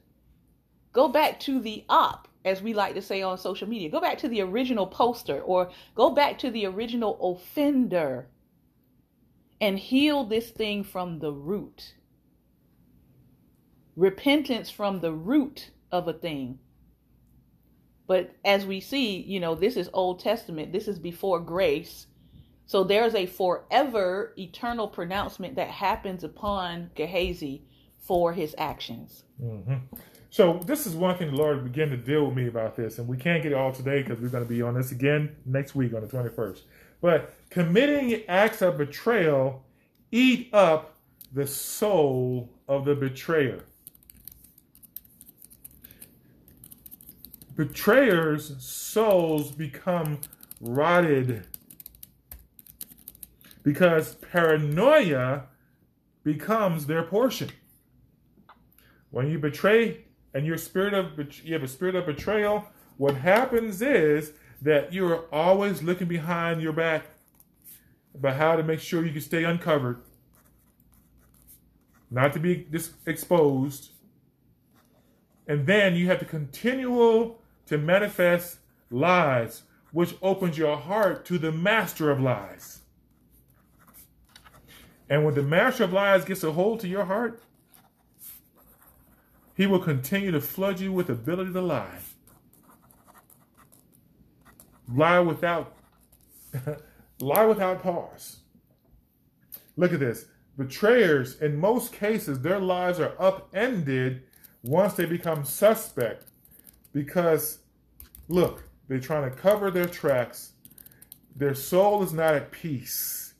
Go 0.92 1.08
back 1.08 1.38
to 1.40 1.60
the 1.60 1.84
op, 1.88 2.28
as 2.44 2.62
we 2.62 2.74
like 2.74 2.94
to 2.94 3.02
say 3.02 3.22
on 3.22 3.38
social 3.38 3.68
media. 3.68 3.90
Go 3.90 4.00
back 4.00 4.18
to 4.18 4.28
the 4.28 4.40
original 4.40 4.86
poster 4.86 5.40
or 5.40 5.70
go 5.94 6.10
back 6.10 6.38
to 6.38 6.50
the 6.50 6.66
original 6.66 7.18
offender 7.20 8.28
and 9.60 9.78
heal 9.78 10.24
this 10.24 10.50
thing 10.50 10.84
from 10.84 11.18
the 11.18 11.32
root. 11.32 11.94
Repentance 13.96 14.70
from 14.70 15.00
the 15.00 15.12
root 15.12 15.70
of 15.90 16.08
a 16.08 16.12
thing. 16.12 16.58
But 18.06 18.34
as 18.44 18.64
we 18.64 18.80
see, 18.80 19.20
you 19.20 19.38
know, 19.38 19.54
this 19.54 19.76
is 19.76 19.90
Old 19.92 20.20
Testament, 20.20 20.72
this 20.72 20.88
is 20.88 20.98
before 20.98 21.40
grace. 21.40 22.06
So 22.66 22.84
there's 22.84 23.14
a 23.14 23.26
forever 23.26 24.34
eternal 24.38 24.88
pronouncement 24.88 25.56
that 25.56 25.68
happens 25.68 26.24
upon 26.24 26.90
Gehazi 26.94 27.62
for 27.98 28.32
his 28.32 28.54
actions. 28.58 29.24
hmm 29.40 29.74
So 30.30 30.60
this 30.64 30.86
is 30.86 30.94
one 30.94 31.16
thing 31.18 31.30
the 31.30 31.36
Lord 31.36 31.64
began 31.64 31.90
to 31.90 31.96
deal 31.96 32.26
with 32.26 32.34
me 32.34 32.46
about 32.46 32.76
this, 32.76 32.98
and 32.98 33.06
we 33.06 33.16
can't 33.16 33.42
get 33.42 33.52
it 33.52 33.54
all 33.54 33.72
today 33.72 34.02
because 34.02 34.20
we're 34.20 34.28
going 34.28 34.44
to 34.44 34.48
be 34.48 34.62
on 34.62 34.74
this 34.74 34.92
again 34.92 35.36
next 35.44 35.74
week 35.74 35.94
on 35.94 36.00
the 36.00 36.06
21st. 36.06 36.60
But 37.00 37.34
committing 37.50 38.22
acts 38.28 38.62
of 38.62 38.78
betrayal 38.78 39.64
eat 40.10 40.48
up 40.52 40.96
the 41.32 41.46
soul 41.46 42.50
of 42.66 42.84
the 42.84 42.94
betrayer. 42.94 43.64
Betrayers' 47.58 48.54
souls 48.64 49.50
become 49.50 50.20
rotted 50.60 51.44
because 53.64 54.14
paranoia 54.14 55.46
becomes 56.22 56.86
their 56.86 57.02
portion. 57.02 57.50
When 59.10 59.28
you 59.28 59.40
betray 59.40 60.04
and 60.32 60.46
your 60.46 60.56
spirit 60.56 60.94
of 60.94 61.18
you 61.42 61.52
have 61.52 61.64
a 61.64 61.66
spirit 61.66 61.96
of 61.96 62.06
betrayal, 62.06 62.64
what 62.96 63.16
happens 63.16 63.82
is 63.82 64.34
that 64.62 64.92
you're 64.92 65.24
always 65.32 65.82
looking 65.82 66.06
behind 66.06 66.62
your 66.62 66.72
back 66.72 67.06
about 68.14 68.36
how 68.36 68.54
to 68.54 68.62
make 68.62 68.78
sure 68.78 69.04
you 69.04 69.10
can 69.10 69.20
stay 69.20 69.42
uncovered, 69.42 70.00
not 72.08 72.32
to 72.34 72.38
be 72.38 72.68
exposed, 73.04 73.90
and 75.48 75.66
then 75.66 75.96
you 75.96 76.06
have 76.06 76.20
the 76.20 76.24
continue 76.24 77.34
to 77.68 77.78
manifest 77.78 78.58
lies, 78.90 79.62
which 79.92 80.14
opens 80.22 80.58
your 80.58 80.76
heart 80.76 81.24
to 81.26 81.38
the 81.38 81.52
master 81.52 82.10
of 82.10 82.20
lies. 82.20 82.80
And 85.08 85.24
when 85.24 85.34
the 85.34 85.42
master 85.42 85.84
of 85.84 85.92
lies 85.92 86.24
gets 86.24 86.44
a 86.44 86.52
hold 86.52 86.80
to 86.80 86.88
your 86.88 87.04
heart, 87.04 87.42
he 89.54 89.66
will 89.66 89.80
continue 89.80 90.30
to 90.30 90.40
flood 90.40 90.80
you 90.80 90.92
with 90.92 91.10
ability 91.10 91.52
to 91.52 91.60
lie. 91.60 91.98
Lie 94.92 95.20
without 95.20 95.74
lie 97.20 97.44
without 97.44 97.82
pause. 97.82 98.38
Look 99.76 99.92
at 99.92 100.00
this. 100.00 100.26
Betrayers, 100.56 101.40
in 101.40 101.56
most 101.58 101.92
cases, 101.92 102.40
their 102.40 102.58
lives 102.58 102.98
are 102.98 103.14
upended 103.20 104.22
once 104.62 104.94
they 104.94 105.04
become 105.04 105.44
suspect 105.44 106.24
because 106.92 107.58
look, 108.28 108.64
they're 108.88 109.00
trying 109.00 109.30
to 109.30 109.36
cover 109.36 109.70
their 109.70 109.86
tracks. 109.86 110.52
Their 111.36 111.54
soul 111.54 112.02
is 112.02 112.12
not 112.12 112.34
at 112.34 112.50
peace. 112.50 113.34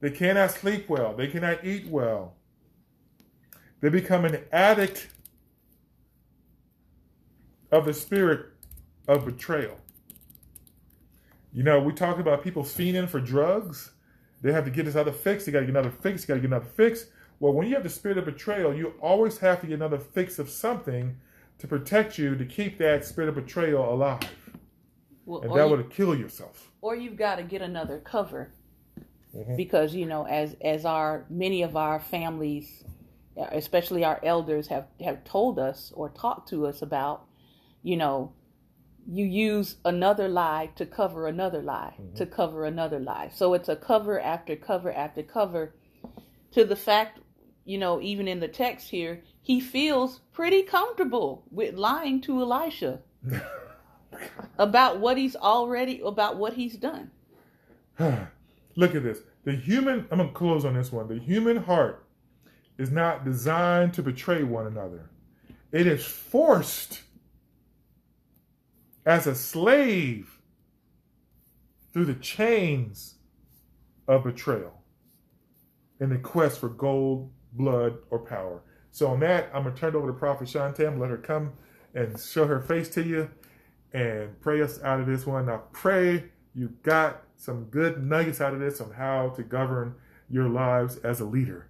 They 0.00 0.10
cannot 0.10 0.52
sleep 0.52 0.88
well. 0.88 1.14
They 1.14 1.26
cannot 1.26 1.64
eat 1.64 1.86
well. 1.88 2.34
They 3.80 3.88
become 3.88 4.24
an 4.24 4.44
addict 4.52 5.08
of 7.70 7.84
the 7.84 7.94
spirit 7.94 8.46
of 9.06 9.24
betrayal. 9.24 9.78
You 11.52 11.62
know, 11.62 11.80
we 11.80 11.92
talk 11.92 12.18
about 12.18 12.44
people 12.44 12.62
fiending 12.62 13.08
for 13.08 13.20
drugs. 13.20 13.92
They 14.42 14.52
have 14.52 14.64
to 14.64 14.70
get 14.70 14.84
this 14.84 14.96
other 14.96 15.12
fix. 15.12 15.44
They 15.44 15.52
got 15.52 15.60
to 15.60 15.66
get 15.66 15.70
another 15.74 15.90
fix. 15.90 16.24
They 16.24 16.28
got 16.28 16.34
to 16.34 16.40
get 16.40 16.48
another 16.48 16.66
fix. 16.76 17.06
Well, 17.40 17.52
when 17.52 17.66
you 17.66 17.74
have 17.74 17.82
the 17.82 17.88
spirit 17.88 18.18
of 18.18 18.24
betrayal, 18.24 18.74
you 18.74 18.94
always 19.00 19.38
have 19.38 19.60
to 19.60 19.66
get 19.66 19.74
another 19.74 19.98
fix 19.98 20.38
of 20.38 20.50
something 20.50 21.16
to 21.58 21.66
protect 21.66 22.18
you 22.18 22.36
to 22.36 22.44
keep 22.44 22.78
that 22.78 23.04
spirit 23.04 23.28
of 23.28 23.34
betrayal 23.34 23.92
alive. 23.92 24.20
Well, 25.26 25.42
And 25.42 25.54
that 25.54 25.68
would 25.68 25.90
kill 25.90 26.14
yourself. 26.14 26.70
or 26.80 26.94
you've 26.94 27.16
got 27.16 27.36
to 27.36 27.42
get 27.42 27.60
another 27.60 27.98
cover 27.98 28.52
Mhm. 29.34 29.56
because 29.56 29.94
you 29.94 30.06
know 30.06 30.24
as 30.26 30.56
as 30.62 30.84
our 30.84 31.26
many 31.28 31.62
of 31.62 31.76
our 31.76 32.00
families 32.00 32.84
especially 33.36 34.04
our 34.04 34.18
elders 34.22 34.68
have 34.68 34.86
have 35.00 35.22
told 35.24 35.58
us 35.58 35.92
or 35.94 36.08
talked 36.08 36.48
to 36.48 36.66
us 36.66 36.80
about 36.82 37.26
you 37.82 37.96
know 37.96 38.32
you 39.10 39.24
use 39.24 39.76
another 39.84 40.28
lie 40.28 40.70
to 40.76 40.84
cover 40.86 41.26
another 41.26 41.62
lie 41.62 41.94
mm-hmm. 42.00 42.14
to 42.14 42.26
cover 42.26 42.64
another 42.66 42.98
lie. 43.00 43.30
So 43.32 43.54
it's 43.54 43.68
a 43.68 43.76
cover 43.76 44.20
after 44.20 44.54
cover 44.54 44.92
after 44.92 45.22
cover 45.22 45.74
to 46.52 46.64
the 46.64 46.76
fact, 46.76 47.20
you 47.68 47.76
know, 47.76 48.00
even 48.00 48.26
in 48.26 48.40
the 48.40 48.48
text 48.48 48.88
here, 48.88 49.22
he 49.42 49.60
feels 49.60 50.20
pretty 50.32 50.62
comfortable 50.62 51.44
with 51.50 51.74
lying 51.74 52.18
to 52.22 52.40
Elisha 52.40 53.00
about 54.58 55.00
what 55.00 55.18
he's 55.18 55.36
already 55.36 56.00
about 56.02 56.38
what 56.38 56.54
he's 56.54 56.78
done. 56.78 57.10
Look 57.98 58.94
at 58.94 59.02
this. 59.02 59.18
The 59.44 59.52
human 59.52 60.06
I'm 60.10 60.16
to 60.16 60.28
close 60.28 60.64
on 60.64 60.72
this 60.72 60.90
one. 60.90 61.08
The 61.08 61.18
human 61.18 61.58
heart 61.58 62.06
is 62.78 62.90
not 62.90 63.26
designed 63.26 63.92
to 63.94 64.02
betray 64.02 64.44
one 64.44 64.66
another. 64.66 65.10
It 65.70 65.86
is 65.86 66.06
forced 66.06 67.02
as 69.04 69.26
a 69.26 69.34
slave 69.34 70.38
through 71.92 72.06
the 72.06 72.14
chains 72.14 73.16
of 74.06 74.24
betrayal 74.24 74.72
in 76.00 76.08
the 76.08 76.18
quest 76.18 76.60
for 76.60 76.70
gold, 76.70 77.30
blood, 77.52 77.98
or 78.10 78.18
power. 78.18 78.62
So 78.90 79.08
on 79.08 79.20
that, 79.20 79.50
I'm 79.54 79.64
gonna 79.64 79.76
turn 79.76 79.94
it 79.94 79.98
over 79.98 80.08
to 80.08 80.12
Prophet 80.12 80.48
Shantam, 80.48 80.98
let 80.98 81.10
her 81.10 81.18
come 81.18 81.52
and 81.94 82.18
show 82.18 82.46
her 82.46 82.60
face 82.60 82.88
to 82.90 83.02
you 83.02 83.30
and 83.92 84.40
pray 84.40 84.62
us 84.62 84.82
out 84.82 85.00
of 85.00 85.06
this 85.06 85.26
one. 85.26 85.46
Now 85.46 85.62
pray 85.72 86.24
you 86.54 86.72
got 86.82 87.22
some 87.36 87.64
good 87.64 88.02
nuggets 88.02 88.40
out 88.40 88.54
of 88.54 88.60
this 88.60 88.80
on 88.80 88.92
how 88.92 89.30
to 89.30 89.42
govern 89.42 89.94
your 90.28 90.48
lives 90.48 90.96
as 90.98 91.20
a 91.20 91.24
leader. 91.24 91.66